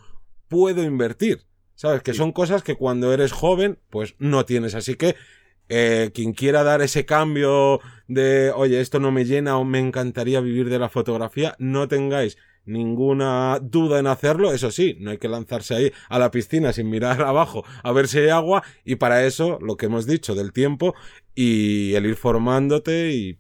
puedo 0.49 0.83
invertir. 0.83 1.45
¿Sabes? 1.75 2.03
Que 2.03 2.15
son 2.15 2.33
cosas 2.33 2.63
que 2.63 2.77
cuando 2.77 3.13
eres 3.13 3.33
joven, 3.33 3.79
pues 3.91 4.15
no 4.19 4.45
tienes. 4.45 4.75
Así 4.75 4.95
que 4.95 5.17
eh, 5.75 6.11
quien 6.13 6.35
quiera 6.35 6.63
dar 6.63 6.83
ese 6.83 7.07
cambio 7.07 7.81
de, 8.07 8.53
oye, 8.55 8.79
esto 8.83 9.01
no 9.01 9.11
me 9.11 9.25
llena 9.25 9.57
o 9.57 9.65
me 9.65 9.79
encantaría 9.79 10.43
vivir 10.43 10.69
de 10.69 10.79
la 10.79 10.91
fotografía, 10.91 11.55
no 11.59 11.89
tengáis 11.89 12.37
ninguna 12.67 13.59
duda 13.59 13.99
en 13.99 14.07
hacerlo. 14.07 14.53
Eso 14.53 14.71
sí, 14.71 14.99
no 15.01 15.13
hay 15.13 15.17
que 15.17 15.29
lanzarse 15.29 15.75
ahí 15.75 15.93
a 16.11 16.19
la 16.19 16.31
piscina 16.31 16.75
sin 16.75 16.91
mirar 16.91 17.23
abajo 17.23 17.65
a 17.83 17.91
ver 17.93 18.07
si 18.07 18.19
hay 18.19 18.29
agua. 18.29 18.63
Y 18.85 18.97
para 18.97 19.25
eso, 19.25 19.59
lo 19.63 19.79
que 19.79 19.87
hemos 19.87 20.07
dicho 20.07 20.35
del 20.35 20.53
tiempo 20.53 20.95
y 21.35 21.95
el 21.95 22.05
ir 22.05 22.17
formándote 22.17 23.13
y 23.13 23.39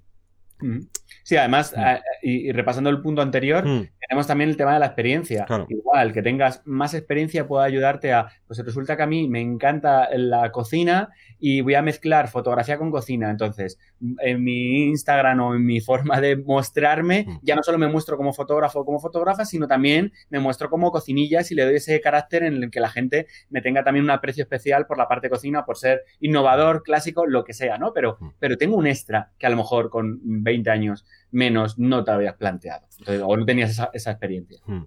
Sí, 1.24 1.36
además, 1.36 1.74
mm. 1.76 1.82
y, 2.22 2.52
repasando 2.52 2.90
el 2.90 3.00
punto 3.00 3.22
anterior, 3.22 3.66
mm. 3.66 3.88
Tenemos 4.08 4.26
también 4.26 4.50
el 4.50 4.56
tema 4.56 4.74
de 4.74 4.80
la 4.80 4.86
experiencia. 4.86 5.46
Igual, 5.68 6.12
que 6.12 6.22
tengas 6.22 6.62
más 6.64 6.94
experiencia 6.94 7.46
puede 7.46 7.66
ayudarte 7.66 8.12
a, 8.12 8.26
pues 8.46 8.58
resulta 8.64 8.96
que 8.96 9.02
a 9.02 9.06
mí 9.06 9.28
me 9.28 9.40
encanta 9.40 10.08
la 10.14 10.50
cocina 10.50 11.10
y 11.38 11.60
voy 11.60 11.74
a 11.74 11.82
mezclar 11.82 12.28
fotografía 12.28 12.78
con 12.78 12.90
cocina. 12.90 13.30
Entonces, 13.30 13.78
en 14.20 14.42
mi 14.42 14.88
Instagram 14.88 15.40
o 15.40 15.54
en 15.54 15.64
mi 15.64 15.80
forma 15.80 16.20
de 16.20 16.36
mostrarme, 16.36 17.26
mm. 17.26 17.38
ya 17.42 17.54
no 17.54 17.62
solo 17.62 17.78
me 17.78 17.88
muestro 17.88 18.16
como 18.16 18.32
fotógrafo 18.32 18.80
o 18.80 18.84
como 18.84 18.98
fotógrafa, 18.98 19.44
sino 19.44 19.66
también 19.66 20.12
me 20.30 20.40
muestro 20.40 20.68
como 20.68 20.90
cocinillas 20.90 21.50
y 21.50 21.54
le 21.54 21.64
doy 21.64 21.76
ese 21.76 22.00
carácter 22.00 22.42
en 22.42 22.54
el 22.62 22.70
que 22.70 22.80
la 22.80 22.90
gente 22.90 23.26
me 23.50 23.62
tenga 23.62 23.84
también 23.84 24.04
un 24.04 24.10
aprecio 24.10 24.42
especial 24.42 24.86
por 24.86 24.98
la 24.98 25.08
parte 25.08 25.30
cocina, 25.30 25.64
por 25.64 25.76
ser 25.76 26.02
innovador, 26.20 26.82
clásico, 26.82 27.26
lo 27.26 27.44
que 27.44 27.52
sea, 27.52 27.78
¿no? 27.78 27.92
Pero, 27.92 28.18
pero 28.38 28.56
tengo 28.56 28.76
un 28.76 28.86
extra 28.86 29.30
que 29.38 29.46
a 29.46 29.50
lo 29.50 29.56
mejor 29.56 29.90
con 29.90 30.20
20 30.22 30.70
años 30.70 31.04
menos 31.32 31.78
no 31.78 32.04
te 32.04 32.12
habías 32.12 32.36
planteado 32.36 32.86
o 33.24 33.36
no 33.36 33.44
tenías 33.44 33.70
esa, 33.92 34.10
experiencia. 34.10 34.60
Hmm. 34.66 34.82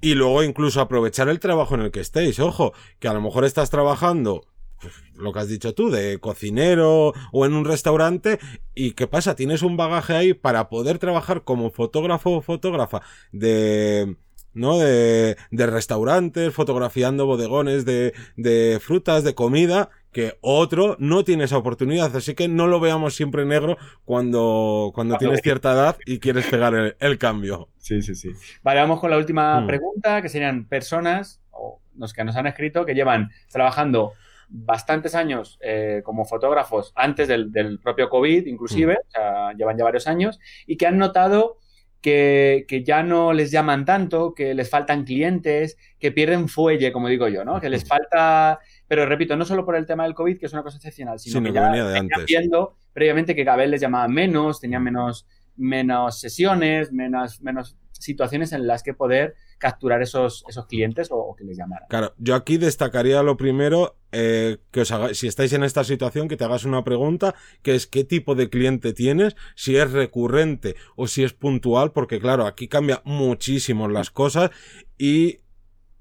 Y 0.00 0.14
luego 0.14 0.42
incluso 0.42 0.80
aprovechar 0.80 1.28
el 1.28 1.38
trabajo 1.38 1.74
en 1.74 1.82
el 1.82 1.90
que 1.90 2.00
estéis. 2.00 2.40
Ojo, 2.40 2.72
que 2.98 3.08
a 3.08 3.12
lo 3.12 3.20
mejor 3.20 3.44
estás 3.44 3.70
trabajando 3.70 4.46
pues, 4.80 4.94
lo 5.14 5.32
que 5.32 5.38
has 5.38 5.48
dicho 5.48 5.74
tú, 5.74 5.90
de 5.90 6.18
cocinero 6.18 7.12
o 7.30 7.46
en 7.46 7.52
un 7.52 7.64
restaurante, 7.64 8.40
y 8.74 8.92
¿qué 8.92 9.06
pasa? 9.06 9.36
Tienes 9.36 9.62
un 9.62 9.76
bagaje 9.76 10.14
ahí 10.14 10.34
para 10.34 10.68
poder 10.68 10.98
trabajar 10.98 11.44
como 11.44 11.70
fotógrafo 11.70 12.30
o 12.32 12.42
fotógrafa 12.42 13.02
de, 13.30 14.16
¿no? 14.54 14.78
De, 14.78 15.36
de 15.50 15.66
restaurantes, 15.66 16.52
fotografiando 16.52 17.26
bodegones 17.26 17.84
de, 17.84 18.12
de 18.36 18.80
frutas, 18.82 19.22
de 19.22 19.34
comida, 19.34 19.90
que 20.12 20.36
otro 20.42 20.96
no 20.98 21.24
tiene 21.24 21.44
esa 21.44 21.56
oportunidad. 21.56 22.14
Así 22.14 22.34
que 22.34 22.46
no 22.46 22.66
lo 22.66 22.78
veamos 22.80 23.14
siempre 23.14 23.44
negro 23.44 23.78
cuando, 24.04 24.92
cuando 24.94 25.16
tienes 25.16 25.40
cierta 25.40 25.72
edad 25.72 25.96
y 26.06 26.20
quieres 26.20 26.46
pegar 26.46 26.96
el, 26.98 27.18
cambio. 27.18 27.68
Sí, 27.78 28.02
sí, 28.02 28.14
sí. 28.14 28.30
Vale, 28.62 28.80
vamos 28.80 29.00
con 29.00 29.10
la 29.10 29.16
última 29.16 29.60
mm. 29.60 29.66
pregunta, 29.66 30.22
que 30.22 30.28
serían 30.28 30.66
personas, 30.66 31.40
o 31.50 31.80
los 31.96 32.12
que 32.12 32.24
nos 32.24 32.36
han 32.36 32.46
escrito, 32.46 32.84
que 32.84 32.94
llevan 32.94 33.30
trabajando 33.50 34.12
bastantes 34.48 35.14
años 35.14 35.58
eh, 35.62 36.02
como 36.04 36.26
fotógrafos 36.26 36.92
antes 36.94 37.26
del, 37.26 37.80
propio 37.82 38.10
COVID, 38.10 38.46
inclusive, 38.46 38.94
mm. 38.94 39.08
o 39.08 39.10
sea, 39.10 39.52
llevan 39.54 39.78
ya 39.78 39.84
varios 39.84 40.06
años, 40.06 40.38
y 40.66 40.76
que 40.76 40.86
han 40.86 40.98
notado 40.98 41.58
que, 42.02 42.66
que, 42.68 42.82
ya 42.82 43.02
no 43.02 43.32
les 43.32 43.50
llaman 43.50 43.84
tanto, 43.84 44.34
que 44.34 44.54
les 44.54 44.68
faltan 44.68 45.04
clientes, 45.04 45.78
que 45.98 46.10
pierden 46.10 46.48
fuelle, 46.48 46.92
como 46.92 47.08
digo 47.08 47.28
yo, 47.28 47.44
¿no? 47.44 47.60
Que 47.60 47.70
les 47.70 47.86
falta 47.86 48.58
pero 48.92 49.06
repito, 49.06 49.34
no 49.38 49.46
solo 49.46 49.64
por 49.64 49.74
el 49.74 49.86
tema 49.86 50.04
del 50.04 50.12
COVID, 50.12 50.38
que 50.38 50.44
es 50.44 50.52
una 50.52 50.62
cosa 50.62 50.76
excepcional, 50.76 51.18
sino 51.18 51.42
que, 51.42 51.50
ya 51.50 51.62
venía 51.62 51.86
de 51.86 51.98
antes. 51.98 52.26
viendo 52.26 52.76
previamente 52.92 53.34
que 53.34 53.42
vez 53.42 53.70
les 53.70 53.80
llamaban 53.80 54.12
menos, 54.12 54.60
tenían 54.60 54.84
menos, 54.84 55.26
menos 55.56 56.20
sesiones, 56.20 56.92
menos, 56.92 57.40
menos 57.40 57.78
situaciones 57.92 58.52
en 58.52 58.66
las 58.66 58.82
que 58.82 58.92
poder 58.92 59.34
capturar 59.56 60.02
esos, 60.02 60.44
esos 60.46 60.66
clientes 60.66 61.08
o, 61.10 61.34
que 61.34 61.42
les 61.42 61.56
llamaran. 61.56 61.88
Claro, 61.88 62.12
yo 62.18 62.34
aquí 62.34 62.58
destacaría 62.58 63.22
lo 63.22 63.38
primero, 63.38 63.96
eh, 64.12 64.58
que 64.70 64.82
os 64.82 64.92
haga, 64.92 65.14
si 65.14 65.26
estáis 65.26 65.54
en 65.54 65.64
esta 65.64 65.84
situación, 65.84 66.28
que 66.28 66.36
te 66.36 66.44
hagas 66.44 66.66
una 66.66 66.84
pregunta, 66.84 67.34
que 67.62 67.74
es 67.74 67.86
qué 67.86 68.04
tipo 68.04 68.34
de 68.34 68.50
cliente 68.50 68.92
tienes, 68.92 69.36
si 69.54 69.74
es 69.74 69.90
recurrente 69.90 70.76
o 70.96 71.06
si 71.06 71.24
es 71.24 71.32
puntual, 71.32 71.92
porque 71.92 72.20
claro, 72.20 72.44
aquí 72.44 72.68
cambia 72.68 73.00
muchísimo 73.06 73.88
las 73.88 74.10
cosas 74.10 74.50
y 74.98 75.38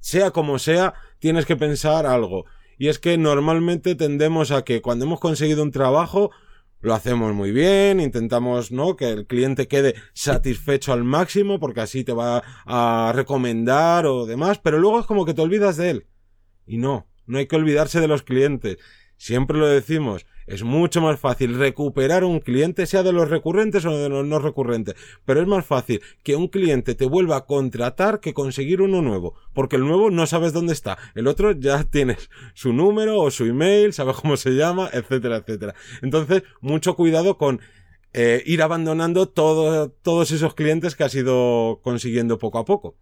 sea 0.01 0.31
como 0.31 0.59
sea, 0.59 0.93
tienes 1.19 1.45
que 1.45 1.55
pensar 1.55 2.05
algo 2.05 2.43
y 2.81 2.89
es 2.89 2.97
que 2.97 3.15
normalmente 3.15 3.93
tendemos 3.93 4.49
a 4.49 4.63
que 4.63 4.81
cuando 4.81 5.05
hemos 5.05 5.19
conseguido 5.19 5.61
un 5.61 5.69
trabajo, 5.69 6.31
lo 6.79 6.95
hacemos 6.95 7.31
muy 7.31 7.51
bien, 7.51 7.99
intentamos, 7.99 8.71
¿no? 8.71 8.95
Que 8.95 9.11
el 9.11 9.27
cliente 9.27 9.67
quede 9.67 9.93
satisfecho 10.15 10.91
al 10.91 11.03
máximo 11.03 11.59
porque 11.59 11.81
así 11.81 12.03
te 12.03 12.11
va 12.11 12.41
a 12.65 13.11
recomendar 13.13 14.07
o 14.07 14.25
demás, 14.25 14.57
pero 14.57 14.79
luego 14.79 14.99
es 14.99 15.05
como 15.05 15.27
que 15.27 15.35
te 15.35 15.43
olvidas 15.43 15.77
de 15.77 15.91
él. 15.91 16.07
Y 16.65 16.79
no, 16.79 17.07
no 17.27 17.37
hay 17.37 17.45
que 17.45 17.55
olvidarse 17.55 17.99
de 17.99 18.07
los 18.07 18.23
clientes. 18.23 18.77
Siempre 19.15 19.59
lo 19.59 19.67
decimos, 19.67 20.25
es 20.51 20.63
mucho 20.63 20.99
más 20.99 21.17
fácil 21.17 21.57
recuperar 21.57 22.25
un 22.25 22.41
cliente, 22.41 22.85
sea 22.85 23.03
de 23.03 23.13
los 23.13 23.29
recurrentes 23.29 23.85
o 23.85 23.97
de 23.97 24.09
los 24.09 24.25
no 24.25 24.37
recurrentes. 24.37 24.95
Pero 25.23 25.41
es 25.41 25.47
más 25.47 25.65
fácil 25.65 26.01
que 26.23 26.35
un 26.35 26.49
cliente 26.49 26.93
te 26.93 27.05
vuelva 27.05 27.37
a 27.37 27.45
contratar 27.45 28.19
que 28.19 28.33
conseguir 28.33 28.81
uno 28.81 29.01
nuevo. 29.01 29.35
Porque 29.53 29.77
el 29.77 29.83
nuevo 29.83 30.11
no 30.11 30.27
sabes 30.27 30.51
dónde 30.51 30.73
está. 30.73 30.97
El 31.15 31.27
otro 31.27 31.53
ya 31.53 31.83
tienes 31.89 32.29
su 32.53 32.73
número 32.73 33.17
o 33.17 33.31
su 33.31 33.45
email, 33.45 33.93
sabes 33.93 34.17
cómo 34.17 34.35
se 34.35 34.51
llama, 34.51 34.89
etcétera, 34.91 35.37
etcétera. 35.37 35.73
Entonces, 36.01 36.43
mucho 36.59 36.97
cuidado 36.97 37.37
con 37.37 37.61
eh, 38.11 38.43
ir 38.45 38.61
abandonando 38.61 39.29
todos 39.29 40.31
esos 40.31 40.53
clientes 40.53 40.97
que 40.97 41.05
has 41.05 41.15
ido 41.15 41.79
consiguiendo 41.81 42.37
poco 42.37 42.59
a 42.59 42.65
poco. 42.65 42.97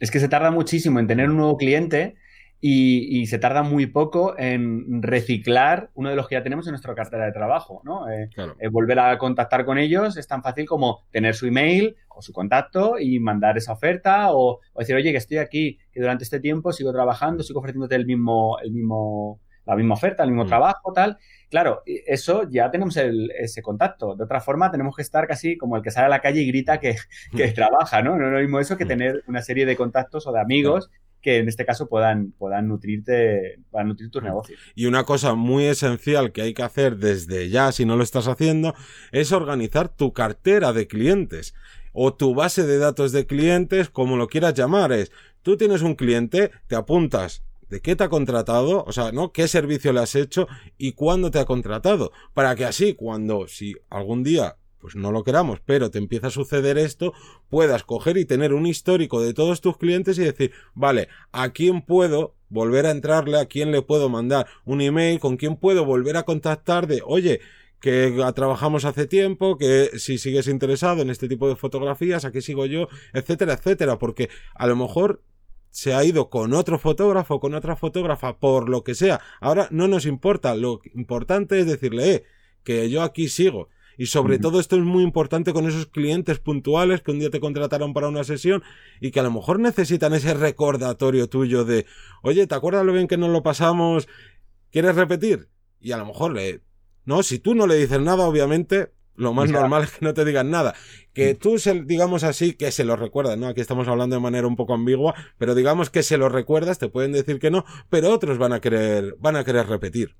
Es 0.00 0.10
que 0.10 0.18
se 0.18 0.28
tarda 0.28 0.50
muchísimo 0.50 0.98
en 0.98 1.06
tener 1.06 1.28
un 1.28 1.36
nuevo 1.36 1.58
cliente 1.58 2.16
y, 2.60 3.26
se 3.26 3.38
tarda 3.38 3.62
muy 3.62 3.86
poco 3.86 4.34
en 4.38 5.02
reciclar 5.02 5.90
uno 5.94 6.10
de 6.10 6.16
los 6.16 6.26
que 6.26 6.36
ya 6.36 6.42
tenemos 6.42 6.66
en 6.66 6.72
nuestra 6.72 6.94
cartera 6.94 7.26
de 7.26 7.32
trabajo, 7.32 7.82
¿no? 7.84 8.08
Eh, 8.08 8.30
eh, 8.36 8.68
volver 8.68 8.98
a 8.98 9.18
contactar 9.18 9.64
con 9.64 9.78
ellos 9.78 10.16
es 10.16 10.26
tan 10.26 10.42
fácil 10.42 10.66
como 10.66 11.04
tener 11.10 11.34
su 11.34 11.46
email 11.46 11.96
o 12.08 12.22
su 12.22 12.32
contacto 12.32 12.98
y 12.98 13.20
mandar 13.20 13.58
esa 13.58 13.72
oferta 13.72 14.28
o, 14.32 14.60
decir, 14.76 14.96
oye, 14.96 15.12
que 15.12 15.18
estoy 15.18 15.38
aquí, 15.38 15.78
que 15.92 16.00
durante 16.00 16.24
este 16.24 16.40
tiempo 16.40 16.72
sigo 16.72 16.92
trabajando, 16.92 17.42
sigo 17.42 17.60
ofreciéndote 17.60 17.94
el 17.94 18.06
mismo, 18.06 18.58
el 18.62 18.72
mismo, 18.72 19.40
la 19.66 19.76
misma 19.76 19.94
oferta, 19.94 20.22
el 20.22 20.30
mismo 20.30 20.44
mm. 20.44 20.48
trabajo, 20.48 20.92
tal. 20.94 21.18
Claro, 21.50 21.82
eso 21.84 22.48
ya 22.48 22.70
tenemos 22.70 22.96
ese 22.96 23.62
contacto. 23.62 24.16
De 24.16 24.24
otra 24.24 24.40
forma, 24.40 24.70
tenemos 24.70 24.96
que 24.96 25.02
estar 25.02 25.26
casi 25.28 25.56
como 25.56 25.76
el 25.76 25.82
que 25.82 25.90
sale 25.90 26.06
a 26.06 26.10
la 26.10 26.20
calle 26.20 26.40
y 26.40 26.46
grita 26.48 26.80
que, 26.80 26.96
que 27.36 27.48
mm. 27.48 27.54
trabaja, 27.54 28.02
¿no? 28.02 28.16
No 28.16 28.26
es 28.26 28.32
lo 28.32 28.40
mismo 28.40 28.60
eso 28.60 28.76
que 28.76 28.86
mm. 28.86 28.88
tener 28.88 29.24
una 29.28 29.42
serie 29.42 29.66
de 29.66 29.76
contactos 29.76 30.26
o 30.26 30.32
de 30.32 30.40
amigos 30.40 30.90
que 31.26 31.38
en 31.38 31.48
este 31.48 31.66
caso 31.66 31.88
puedan, 31.88 32.30
puedan 32.38 32.68
nutrirte, 32.68 33.58
puedan 33.72 33.88
nutrir 33.88 34.12
tus 34.12 34.22
negocios. 34.22 34.60
Y 34.76 34.86
una 34.86 35.02
cosa 35.02 35.34
muy 35.34 35.64
esencial 35.64 36.30
que 36.30 36.40
hay 36.40 36.54
que 36.54 36.62
hacer 36.62 36.98
desde 36.98 37.48
ya, 37.48 37.72
si 37.72 37.84
no 37.84 37.96
lo 37.96 38.04
estás 38.04 38.28
haciendo, 38.28 38.76
es 39.10 39.32
organizar 39.32 39.88
tu 39.88 40.12
cartera 40.12 40.72
de 40.72 40.86
clientes 40.86 41.52
o 41.92 42.14
tu 42.14 42.32
base 42.36 42.64
de 42.64 42.78
datos 42.78 43.10
de 43.10 43.26
clientes, 43.26 43.90
como 43.90 44.16
lo 44.16 44.28
quieras 44.28 44.54
llamar, 44.54 44.92
es, 44.92 45.10
tú 45.42 45.56
tienes 45.56 45.82
un 45.82 45.96
cliente, 45.96 46.52
te 46.68 46.76
apuntas 46.76 47.42
de 47.68 47.80
qué 47.80 47.96
te 47.96 48.04
ha 48.04 48.08
contratado, 48.08 48.84
o 48.84 48.92
sea, 48.92 49.10
¿no? 49.10 49.32
¿Qué 49.32 49.48
servicio 49.48 49.92
le 49.92 49.98
has 49.98 50.14
hecho 50.14 50.46
y 50.78 50.92
cuándo 50.92 51.32
te 51.32 51.40
ha 51.40 51.44
contratado? 51.44 52.12
Para 52.34 52.54
que 52.54 52.66
así, 52.66 52.94
cuando, 52.94 53.48
si 53.48 53.74
algún 53.90 54.22
día 54.22 54.58
pues 54.80 54.96
no 54.96 55.12
lo 55.12 55.24
queramos, 55.24 55.60
pero 55.64 55.90
te 55.90 55.98
empieza 55.98 56.28
a 56.28 56.30
suceder 56.30 56.78
esto, 56.78 57.12
puedas 57.48 57.84
coger 57.84 58.16
y 58.16 58.24
tener 58.24 58.52
un 58.52 58.66
histórico 58.66 59.20
de 59.22 59.34
todos 59.34 59.60
tus 59.60 59.76
clientes 59.76 60.18
y 60.18 60.24
decir, 60.24 60.52
vale, 60.74 61.08
¿a 61.32 61.50
quién 61.50 61.82
puedo 61.82 62.34
volver 62.48 62.86
a 62.86 62.90
entrarle? 62.90 63.38
¿A 63.38 63.46
quién 63.46 63.72
le 63.72 63.82
puedo 63.82 64.08
mandar 64.08 64.46
un 64.64 64.80
email? 64.80 65.18
¿Con 65.18 65.36
quién 65.36 65.56
puedo 65.56 65.84
volver 65.84 66.16
a 66.16 66.24
contactar 66.24 66.86
de, 66.86 67.02
oye, 67.04 67.40
que 67.80 68.14
trabajamos 68.34 68.84
hace 68.84 69.06
tiempo, 69.06 69.58
que 69.58 69.90
si 69.98 70.18
sigues 70.18 70.48
interesado 70.48 71.02
en 71.02 71.10
este 71.10 71.28
tipo 71.28 71.48
de 71.48 71.56
fotografías, 71.56 72.24
aquí 72.24 72.40
sigo 72.40 72.66
yo, 72.66 72.88
etcétera, 73.12 73.54
etcétera, 73.54 73.98
porque 73.98 74.28
a 74.54 74.66
lo 74.66 74.76
mejor 74.76 75.22
se 75.70 75.92
ha 75.92 76.02
ido 76.04 76.30
con 76.30 76.54
otro 76.54 76.78
fotógrafo, 76.78 77.38
con 77.38 77.54
otra 77.54 77.76
fotógrafa, 77.76 78.38
por 78.38 78.68
lo 78.68 78.82
que 78.82 78.94
sea. 78.94 79.20
Ahora 79.40 79.68
no 79.70 79.88
nos 79.88 80.06
importa, 80.06 80.54
lo 80.54 80.80
importante 80.94 81.60
es 81.60 81.66
decirle, 81.66 82.14
eh, 82.14 82.24
que 82.64 82.88
yo 82.88 83.02
aquí 83.02 83.28
sigo 83.28 83.68
y 83.96 84.06
sobre 84.06 84.38
todo 84.38 84.60
esto 84.60 84.76
es 84.76 84.82
muy 84.82 85.02
importante 85.02 85.52
con 85.52 85.66
esos 85.66 85.86
clientes 85.86 86.38
puntuales 86.38 87.00
que 87.00 87.10
un 87.10 87.18
día 87.18 87.30
te 87.30 87.40
contrataron 87.40 87.94
para 87.94 88.08
una 88.08 88.24
sesión 88.24 88.62
y 89.00 89.10
que 89.10 89.20
a 89.20 89.22
lo 89.22 89.30
mejor 89.30 89.58
necesitan 89.58 90.12
ese 90.14 90.34
recordatorio 90.34 91.28
tuyo 91.28 91.64
de, 91.64 91.86
oye, 92.22 92.46
¿te 92.46 92.54
acuerdas 92.54 92.84
lo 92.84 92.92
bien 92.92 93.08
que 93.08 93.16
nos 93.16 93.30
lo 93.30 93.42
pasamos? 93.42 94.08
¿Quieres 94.70 94.94
repetir? 94.96 95.48
Y 95.80 95.92
a 95.92 95.96
lo 95.96 96.06
mejor 96.06 96.32
le... 96.34 96.62
No, 97.04 97.22
si 97.22 97.38
tú 97.38 97.54
no 97.54 97.66
le 97.66 97.76
dices 97.76 98.00
nada, 98.00 98.26
obviamente, 98.26 98.92
Lo 99.16 99.32
más 99.32 99.50
normal 99.50 99.84
es 99.84 99.92
que 99.92 100.04
no 100.04 100.12
te 100.12 100.24
digan 100.24 100.50
nada. 100.50 100.74
Que 101.14 101.34
tú, 101.34 101.58
se, 101.58 101.82
digamos 101.84 102.22
así, 102.22 102.52
que 102.52 102.70
se 102.70 102.84
lo 102.84 102.96
recuerdas, 102.96 103.38
¿no? 103.38 103.46
Aquí 103.48 103.62
estamos 103.62 103.88
hablando 103.88 104.16
de 104.16 104.20
manera 104.20 104.46
un 104.46 104.56
poco 104.56 104.74
ambigua, 104.74 105.14
pero 105.38 105.54
digamos 105.54 105.88
que 105.88 106.02
se 106.02 106.18
lo 106.18 106.28
recuerdas, 106.28 106.78
te 106.78 106.88
pueden 106.88 107.12
decir 107.12 107.38
que 107.38 107.50
no, 107.50 107.64
pero 107.88 108.12
otros 108.12 108.36
van 108.36 108.52
a 108.52 108.60
querer, 108.60 109.16
van 109.18 109.36
a 109.36 109.44
querer 109.44 109.66
repetir. 109.66 110.16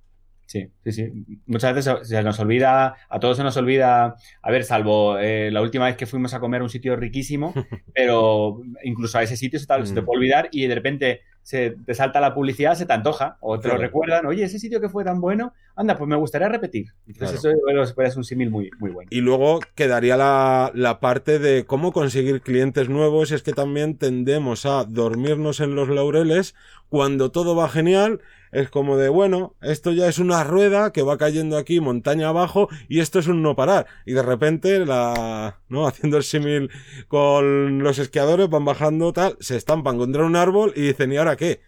Sí, 0.47 0.71
sí, 0.85 0.93
sí. 0.93 1.13
Muchas 1.47 1.75
veces 1.75 2.09
se 2.09 2.23
nos 2.23 2.39
olvida, 2.39 2.97
a 3.09 3.21
todos 3.21 3.37
se 3.37 3.43
nos 3.43 3.57
olvida, 3.57 4.17
a 4.43 4.51
ver, 4.51 4.65
salvo 4.65 5.19
eh, 5.19 5.51
la 5.51 5.61
última 5.61 5.87
vez 5.87 5.97
que 5.97 6.07
fuimos 6.07 6.35
a 6.35 6.41
comer 6.41 6.61
a 6.61 6.65
un 6.65 6.71
sitio 6.71 6.95
riquísimo, 6.95 7.53
pero 7.95 8.61
incluso 8.85 9.19
a 9.19 9.25
ese 9.25 9.37
sitio 9.37 9.59
se 9.59 9.67
te, 9.67 9.87
se 9.87 9.95
te 9.95 10.03
puede 10.03 10.19
olvidar 10.19 10.49
y 10.53 10.67
de 10.67 10.75
repente 10.75 11.21
se 11.47 11.77
te 11.87 11.95
salta 11.95 12.21
la 12.21 12.35
publicidad, 12.35 12.75
se 12.75 12.87
te 12.87 12.93
antoja, 12.93 13.39
o 13.41 13.61
te 13.61 13.69
lo 13.69 13.77
recuerdan, 13.77 14.27
oye, 14.27 14.43
ese 14.43 14.59
sitio 14.59 14.81
que 14.81 14.89
fue 14.89 15.05
tan 15.05 15.21
bueno, 15.21 15.53
anda, 15.77 15.97
pues 15.97 16.09
me 16.09 16.17
gustaría 16.17 16.49
repetir. 16.49 16.87
Entonces 17.07 17.39
eso 17.39 18.03
es 18.03 18.17
un 18.17 18.25
símil 18.25 18.51
muy, 18.51 18.69
muy 18.81 18.91
bueno. 18.91 19.09
Y 19.13 19.21
luego 19.21 19.61
quedaría 19.77 20.17
la, 20.17 20.73
la, 20.75 20.99
parte 20.99 21.39
de 21.39 21.65
cómo 21.65 21.93
conseguir 21.93 22.41
clientes 22.41 22.89
nuevos, 22.89 23.31
y 23.31 23.37
es 23.37 23.45
que 23.45 23.53
también 23.53 23.97
tendemos 23.97 24.67
a 24.67 24.85
dormirnos 24.87 25.61
en 25.61 25.77
los 25.77 25.89
laureles 25.89 26.57
cuando 26.89 27.31
todo 27.31 27.57
va 27.57 27.69
genial 27.69 28.21
es 28.53 28.71
como 28.71 28.97
de, 28.97 29.09
bueno, 29.09 29.55
esto 29.61 29.93
ya 29.93 30.09
es 30.09 30.19
una 30.19 30.45
rueda 30.45 30.93
que 30.93 31.03
va 31.03 31.19
cayendo 31.19 31.57
aquí 31.57 31.81
montaña 31.81 32.29
abajo 32.29 32.69
y 32.89 33.01
esto 33.01 33.19
es 33.19 33.27
un 33.27 33.43
no 33.43 33.57
parar. 33.57 33.87
Y 34.07 34.13
de 34.13 34.23
repente, 34.23 34.87
la, 34.87 35.61
¿no? 35.69 35.87
Haciendo 35.89 36.17
el 36.17 36.23
símil 36.23 36.71
con 37.09 37.81
los 37.83 37.99
esquiadores, 37.99 38.49
van 38.49 38.65
bajando 38.65 39.13
tal, 39.13 39.37
se 39.41 39.57
estampan 39.57 39.99
contra 39.99 40.25
un 40.25 40.37
árbol 40.37 40.73
y 40.75 40.83
dicen, 40.83 41.13
¿y 41.13 41.17
ahora 41.17 41.37
qué? 41.37 41.61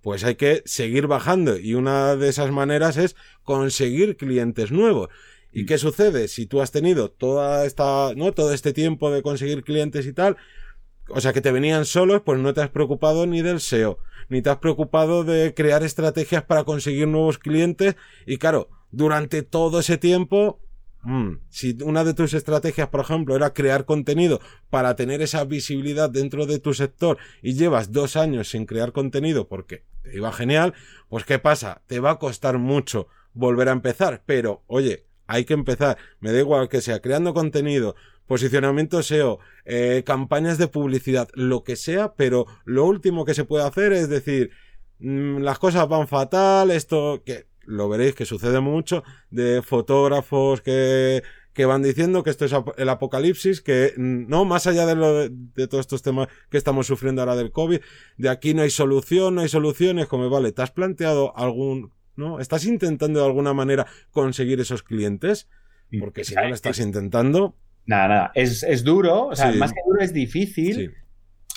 Pues 0.00 0.24
hay 0.24 0.34
que 0.34 0.62
seguir 0.64 1.06
bajando 1.06 1.56
y 1.56 1.74
una 1.74 2.16
de 2.16 2.28
esas 2.28 2.50
maneras 2.50 2.96
es 2.96 3.14
conseguir 3.44 4.16
clientes 4.16 4.72
nuevos. 4.72 5.10
¿Y 5.52 5.66
qué 5.66 5.78
sucede? 5.78 6.28
Si 6.28 6.46
tú 6.46 6.62
has 6.62 6.72
tenido 6.72 7.10
toda 7.10 7.66
esta, 7.66 8.14
¿no? 8.16 8.32
Todo 8.32 8.52
este 8.52 8.72
tiempo 8.72 9.10
de 9.10 9.22
conseguir 9.22 9.62
clientes 9.62 10.06
y 10.06 10.12
tal, 10.12 10.38
o 11.08 11.20
sea, 11.20 11.32
que 11.32 11.40
te 11.42 11.52
venían 11.52 11.84
solos, 11.84 12.22
pues 12.24 12.40
no 12.40 12.54
te 12.54 12.62
has 12.62 12.70
preocupado 12.70 13.26
ni 13.26 13.42
del 13.42 13.60
SEO, 13.60 13.98
ni 14.28 14.42
te 14.42 14.50
has 14.50 14.58
preocupado 14.58 15.24
de 15.24 15.54
crear 15.54 15.82
estrategias 15.82 16.44
para 16.44 16.64
conseguir 16.64 17.08
nuevos 17.08 17.38
clientes. 17.38 17.96
Y 18.26 18.38
claro, 18.38 18.68
durante 18.90 19.42
todo 19.42 19.80
ese 19.80 19.98
tiempo, 19.98 20.60
mm, 21.02 21.34
si 21.48 21.76
una 21.82 22.04
de 22.04 22.14
tus 22.14 22.34
estrategias, 22.34 22.88
por 22.88 23.00
ejemplo, 23.00 23.36
era 23.36 23.52
crear 23.52 23.84
contenido 23.84 24.40
para 24.70 24.96
tener 24.96 25.22
esa 25.22 25.44
visibilidad 25.44 26.10
dentro 26.10 26.46
de 26.46 26.58
tu 26.58 26.74
sector 26.74 27.18
y 27.42 27.54
llevas 27.54 27.92
dos 27.92 28.16
años 28.16 28.50
sin 28.50 28.66
crear 28.66 28.92
contenido 28.92 29.48
porque 29.48 29.84
te 30.02 30.16
iba 30.16 30.32
genial, 30.32 30.74
pues 31.08 31.24
¿qué 31.24 31.38
pasa? 31.38 31.82
Te 31.86 32.00
va 32.00 32.12
a 32.12 32.18
costar 32.18 32.58
mucho 32.58 33.08
volver 33.34 33.68
a 33.68 33.72
empezar, 33.72 34.22
pero 34.26 34.62
oye, 34.66 35.06
hay 35.26 35.44
que 35.44 35.54
empezar. 35.54 35.96
Me 36.20 36.32
da 36.32 36.38
igual 36.38 36.68
que 36.68 36.80
sea 36.80 37.00
creando 37.00 37.34
contenido, 37.34 37.94
posicionamiento 38.26 39.02
SEO, 39.02 39.38
eh, 39.64 40.02
campañas 40.06 40.58
de 40.58 40.68
publicidad, 40.68 41.28
lo 41.34 41.64
que 41.64 41.76
sea, 41.76 42.14
pero 42.14 42.46
lo 42.64 42.84
último 42.84 43.24
que 43.24 43.34
se 43.34 43.44
puede 43.44 43.64
hacer 43.64 43.92
es 43.92 44.08
decir, 44.08 44.50
mm, 44.98 45.38
las 45.38 45.58
cosas 45.58 45.88
van 45.88 46.08
fatal, 46.08 46.70
esto 46.70 47.22
que 47.24 47.46
lo 47.64 47.88
veréis 47.88 48.14
que 48.14 48.24
sucede 48.26 48.60
mucho, 48.60 49.04
de 49.30 49.62
fotógrafos 49.62 50.62
que, 50.62 51.22
que 51.52 51.66
van 51.66 51.82
diciendo 51.82 52.22
que 52.22 52.30
esto 52.30 52.44
es 52.44 52.54
el 52.76 52.88
apocalipsis, 52.88 53.60
que 53.60 53.92
mm, 53.96 54.28
no, 54.28 54.44
más 54.44 54.66
allá 54.66 54.86
de, 54.86 54.94
lo 54.94 55.28
de, 55.28 55.66
todos 55.68 55.82
estos 55.82 56.02
temas 56.02 56.28
que 56.50 56.58
estamos 56.58 56.86
sufriendo 56.86 57.22
ahora 57.22 57.36
del 57.36 57.52
COVID, 57.52 57.80
de 58.16 58.28
aquí 58.28 58.54
no 58.54 58.62
hay 58.62 58.70
solución, 58.70 59.34
no 59.34 59.42
hay 59.42 59.48
soluciones, 59.48 60.06
como 60.06 60.28
vale, 60.30 60.52
¿te 60.52 60.62
has 60.62 60.70
planteado 60.70 61.36
algún, 61.36 61.92
no? 62.16 62.40
¿Estás 62.40 62.64
intentando 62.66 63.20
de 63.20 63.26
alguna 63.26 63.54
manera 63.54 63.86
conseguir 64.10 64.60
esos 64.60 64.82
clientes? 64.82 65.48
Porque 66.00 66.24
si 66.24 66.34
no 66.34 66.48
lo 66.48 66.54
estás 66.54 66.78
intentando, 66.78 67.54
Nada, 67.86 68.08
nada. 68.08 68.32
Es, 68.34 68.62
es 68.62 68.84
duro, 68.84 69.26
o 69.26 69.36
sea, 69.36 69.52
más 69.52 69.72
que 69.72 69.80
duro 69.84 70.00
es 70.00 70.12
difícil 70.12 70.94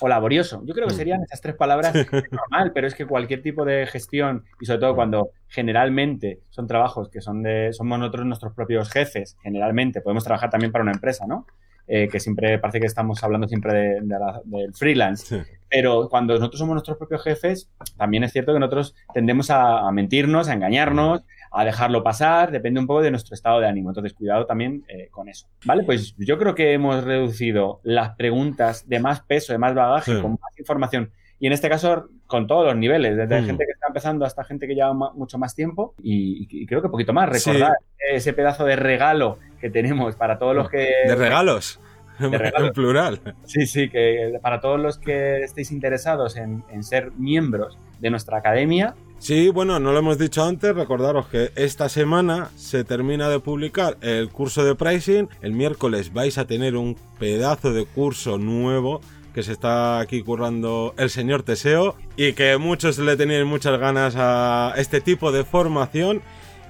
o 0.02 0.08
laborioso. 0.08 0.62
Yo 0.66 0.74
creo 0.74 0.88
que 0.88 0.94
mm. 0.94 0.98
serían 0.98 1.24
esas 1.24 1.42
tres 1.42 1.56
palabras 1.56 1.94
normal, 2.32 2.72
pero 2.74 2.88
es 2.88 2.96
que 2.96 3.06
cualquier 3.06 3.42
tipo 3.42 3.64
de 3.64 3.86
gestión, 3.86 4.44
y 4.60 4.66
sobre 4.66 4.80
todo 4.80 4.94
mm. 4.94 4.96
cuando 4.96 5.30
generalmente 5.48 6.42
son 6.50 6.68
trabajos 6.68 7.10
que 7.10 7.22
son 7.22 7.44
de, 7.44 7.72
somos 7.74 8.00
nosotros 8.00 8.26
nuestros 8.26 8.54
propios 8.54 8.90
jefes, 8.90 9.38
generalmente, 9.44 10.02
podemos 10.02 10.24
trabajar 10.24 10.50
también 10.50 10.72
para 10.72 10.84
una 10.84 10.94
empresa, 10.94 11.26
¿no? 11.28 11.46
Eh, 11.88 12.08
que 12.08 12.20
siempre 12.20 12.58
parece 12.58 12.80
que 12.80 12.88
estamos 12.88 13.24
hablando 13.24 13.48
siempre 13.48 13.74
de, 13.74 14.02
del 14.46 14.74
freelance. 14.74 15.46
Pero 15.70 16.10
cuando 16.10 16.34
nosotros 16.34 16.58
somos 16.58 16.74
nuestros 16.74 16.98
propios 16.98 17.24
jefes, 17.24 17.70
también 17.96 18.24
es 18.24 18.32
cierto 18.32 18.54
que 18.54 18.60
nosotros 18.60 18.96
tendemos 19.14 19.52
a, 19.52 19.88
a 19.88 19.92
mentirnos, 19.92 20.48
a 20.48 20.54
engañarnos, 20.54 21.24
a 21.52 21.64
dejarlo 21.64 22.04
pasar, 22.04 22.52
depende 22.52 22.80
un 22.80 22.88
poco 22.88 23.02
de 23.02 23.12
nuestro 23.12 23.34
estado 23.34 23.60
de 23.60 23.68
ánimo. 23.68 23.90
Entonces, 23.90 24.14
cuidado 24.14 24.46
también 24.46 24.84
eh, 24.88 25.08
con 25.10 25.30
eso. 25.30 25.48
Vale, 25.64 25.84
pues 25.84 26.16
yo 26.18 26.38
creo 26.38 26.56
que 26.56 26.74
hemos 26.74 27.04
reducido 27.04 27.80
las 27.84 28.16
preguntas 28.16 28.88
de 28.90 29.00
más 29.00 29.22
peso, 29.22 29.54
de 29.54 29.60
más 29.60 29.74
bagaje, 29.74 30.22
con 30.22 30.32
más 30.32 30.58
información. 30.58 31.12
Y 31.46 31.48
en 31.48 31.54
este 31.54 31.70
caso, 31.70 32.10
con 32.26 32.48
todos 32.48 32.66
los 32.66 32.76
niveles, 32.76 33.16
desde 33.16 33.40
mm. 33.40 33.46
gente 33.46 33.66
que 33.66 33.74
está 33.74 33.86
empezando 33.90 34.26
hasta 34.26 34.44
gente 34.44 34.68
que 34.68 34.74
lleva 34.74 34.96
mucho 34.96 35.38
más 35.38 35.54
tiempo 35.54 35.94
y, 36.02 36.66
creo 36.66 36.82
que 36.82 36.90
poquito 36.90 37.14
más. 37.14 37.30
Recordar 37.30 37.74
ese 38.12 38.34
pedazo 38.34 38.66
de 38.66 38.76
regalo 38.76 39.38
que 39.62 39.70
tenemos 39.70 40.16
para 40.16 40.40
todos 40.40 40.56
los 40.56 40.72
que... 40.72 40.90
De 41.06 41.14
regalos. 41.14 41.80
En 42.20 42.74
plural. 42.74 43.22
Sí, 43.44 43.68
sí, 43.68 43.90
que 43.90 44.40
para 44.42 44.60
todos 44.60 44.80
los 44.80 44.98
que 44.98 45.44
estéis 45.44 45.72
interesados 45.72 46.36
en, 46.36 46.64
en 46.72 46.84
ser 46.84 47.12
miembros 47.12 47.78
de 48.00 48.10
nuestra 48.10 48.40
academia, 48.40 48.96
Sí, 49.18 49.50
bueno, 49.50 49.80
no 49.80 49.92
lo 49.92 50.00
hemos 50.00 50.18
dicho 50.20 50.44
antes, 50.44 50.76
recordaros 50.76 51.28
que 51.28 51.52
esta 51.56 51.90
semana 51.90 52.50
se 52.58 52.84
termina 52.84 53.30
de 53.30 53.40
publicar 53.40 53.98
el 54.02 54.30
curso 54.30 54.64
de 54.64 54.76
pricing, 54.76 55.30
el 55.42 55.54
miércoles 55.54 56.14
vais 56.14 56.38
a 56.38 56.46
tener 56.46 56.76
un 56.76 56.96
pedazo 57.18 57.74
de 57.74 57.86
curso 57.86 58.38
nuevo 58.38 59.02
que 59.36 59.44
se 59.44 59.52
está 59.52 60.00
aquí 60.00 60.24
currando 60.24 60.96
el 60.98 61.10
señor 61.10 61.44
Teseo 61.44 61.98
y 62.16 62.32
que 62.32 62.56
muchos 62.58 62.98
le 63.00 63.18
tenían 63.18 63.46
muchas 63.46 63.78
ganas 63.78 64.16
a 64.18 64.74
este 64.78 65.02
tipo 65.02 65.34
de 65.34 65.44
formación 65.44 66.22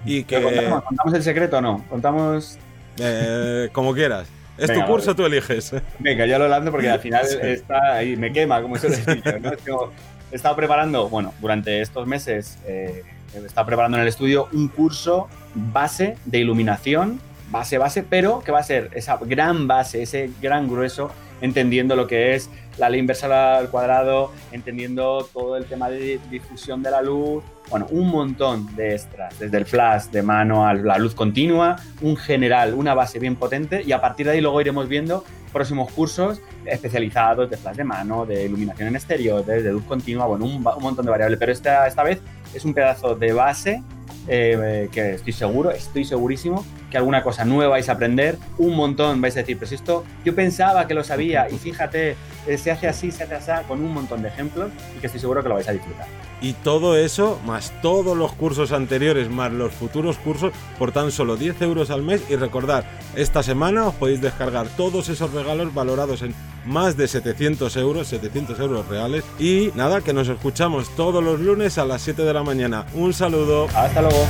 y 0.04 0.24
que... 0.24 0.42
Contamos, 0.42 1.14
el 1.14 1.22
secreto 1.22 1.60
o 1.60 1.62
no? 1.62 1.86
Contamos... 1.88 2.58
Eh, 2.98 3.70
como 3.72 3.94
quieras. 3.94 4.28
Es 4.58 4.74
tu 4.74 4.84
curso, 4.84 5.16
tú 5.16 5.26
eliges. 5.28 5.76
Venga, 6.00 6.26
ya 6.26 6.40
lo 6.40 6.46
hablando 6.46 6.72
porque 6.72 6.90
al 6.90 7.00
final 7.00 7.24
está 7.44 7.98
ahí, 7.98 8.16
me 8.16 8.34
quema, 8.34 8.60
como 8.64 8.80
decir. 8.80 9.22
¿no? 9.68 9.92
he 10.32 10.36
estado 10.36 10.56
preparando, 10.56 11.08
bueno, 11.08 11.36
durante 11.42 11.82
estos 11.82 12.08
meses 12.08 12.58
eh, 12.66 13.04
he 13.36 13.46
estado 13.46 13.68
preparando 13.68 13.98
en 13.98 14.02
el 14.02 14.08
estudio 14.08 14.48
un 14.54 14.70
curso 14.70 15.28
base 15.54 16.18
de 16.26 16.40
iluminación, 16.40 17.20
base, 17.52 17.78
base, 17.78 18.02
pero 18.02 18.40
que 18.40 18.52
va 18.52 18.58
a 18.58 18.64
ser 18.64 18.90
esa 18.96 19.20
gran 19.22 19.68
base, 19.68 20.02
ese 20.02 20.32
gran 20.42 20.68
grueso, 20.68 21.12
entendiendo 21.42 21.96
lo 21.96 22.08
que 22.08 22.36
es 22.36 22.50
la 22.78 22.90
ley 22.90 23.00
inversa 23.00 23.58
al 23.58 23.70
cuadrado, 23.70 24.32
entendiendo 24.52 25.28
todo 25.34 25.58
el 25.58 25.66
tema 25.66 25.90
de 25.90 26.20
difusión 26.30 26.84
de 26.84 26.92
la 26.92 27.02
luz, 27.02 27.44
bueno, 27.70 27.88
un 27.90 28.10
montón 28.10 28.76
de 28.76 28.94
extras, 28.94 29.40
desde 29.40 29.58
el 29.58 29.66
flash 29.66 30.06
de 30.06 30.22
mano 30.22 30.68
a 30.68 30.74
la 30.74 30.98
luz 30.98 31.16
continua, 31.16 31.78
un 32.02 32.18
general, 32.18 32.74
una 32.74 32.94
base 32.94 33.20
bien 33.20 33.36
potente 33.36 33.82
y 33.84 33.92
a 33.92 34.02
partir 34.02 34.26
de 34.26 34.34
ahí 34.34 34.42
luego 34.42 34.60
iremos 34.62 34.88
viendo 34.88 35.24
próximos 35.54 35.90
cursos 35.94 36.42
especializados 36.66 37.50
de 37.50 37.56
flash 37.56 37.78
de 37.78 37.84
mano, 37.86 38.26
de 38.26 38.44
iluminación 38.44 38.90
en 38.90 38.96
exterior, 38.96 39.46
de, 39.46 39.72
luz 39.72 39.84
continua, 39.86 40.26
bueno, 40.26 40.46
un, 40.46 40.62
montón 40.62 41.06
de 41.06 41.12
variables, 41.12 41.40
pero 41.40 41.52
esta, 41.52 41.88
esta 41.88 42.04
vez 42.04 42.20
es 42.54 42.66
un 42.66 42.74
pedazo 42.74 43.16
de 43.16 43.32
base 43.32 43.82
eh, 44.28 44.90
que 44.92 45.12
estoy 45.14 45.34
seguro, 45.34 45.72
estoy 45.72 46.04
segurísimo 46.04 46.66
que 46.96 47.00
alguna 47.00 47.22
cosa 47.24 47.44
nueva 47.44 47.72
vais 47.72 47.90
a 47.90 47.92
aprender, 47.92 48.38
un 48.58 48.74
montón 48.74 49.20
vais 49.20 49.36
a 49.36 49.42
decir, 49.42 49.58
pues 49.58 49.74
esto 49.74 50.06
yo 50.24 50.34
pensaba 50.34 50.88
que 50.88 50.94
lo 50.94 51.04
sabía 51.04 51.46
y 51.50 51.58
fíjate, 51.58 52.16
eh, 52.48 52.58
se 52.58 52.72
hace 52.72 52.88
así, 52.88 53.12
se 53.12 53.24
hace 53.24 53.36
así, 53.36 53.52
con 53.68 53.84
un 53.84 53.94
montón 53.94 54.22
de 54.22 54.30
ejemplos 54.30 54.72
y 54.96 55.02
que 55.02 55.08
estoy 55.08 55.20
seguro 55.20 55.44
que 55.44 55.50
lo 55.50 55.56
vais 55.56 55.68
a 55.68 55.74
disfrutar. 55.74 56.08
Y 56.40 56.54
todo 56.54 56.98
eso, 56.98 57.38
más 57.46 57.74
todos 57.82 58.16
los 58.16 58.32
cursos 58.32 58.72
anteriores, 58.72 59.30
más 59.30 59.52
los 59.52 59.74
futuros 59.74 60.18
cursos, 60.18 60.54
por 60.80 60.94
tan 60.94 61.12
solo 61.12 61.36
10 61.36 61.62
euros 61.64 61.90
al 61.90 62.02
mes. 62.02 62.22
Y 62.30 62.38
recordad, 62.38 62.86
esta 63.16 63.44
semana 63.44 63.88
os 63.88 63.96
podéis 63.96 64.22
descargar 64.22 64.68
todos 64.78 65.10
esos 65.10 65.34
regalos 65.34 65.74
valorados 65.74 66.22
en 66.22 66.34
más 66.66 66.96
de 66.96 67.10
700 67.10 67.76
euros, 67.76 68.08
700 68.08 68.58
euros 68.60 68.88
reales. 68.88 69.26
Y 69.38 69.72
nada, 69.76 70.00
que 70.00 70.14
nos 70.14 70.30
escuchamos 70.30 70.96
todos 70.96 71.22
los 71.22 71.42
lunes 71.42 71.78
a 71.78 71.84
las 71.84 72.02
7 72.04 72.22
de 72.22 72.34
la 72.34 72.44
mañana. 72.44 72.86
Un 72.94 73.14
saludo. 73.14 73.68
Hasta 73.74 74.02
luego. 74.02 74.26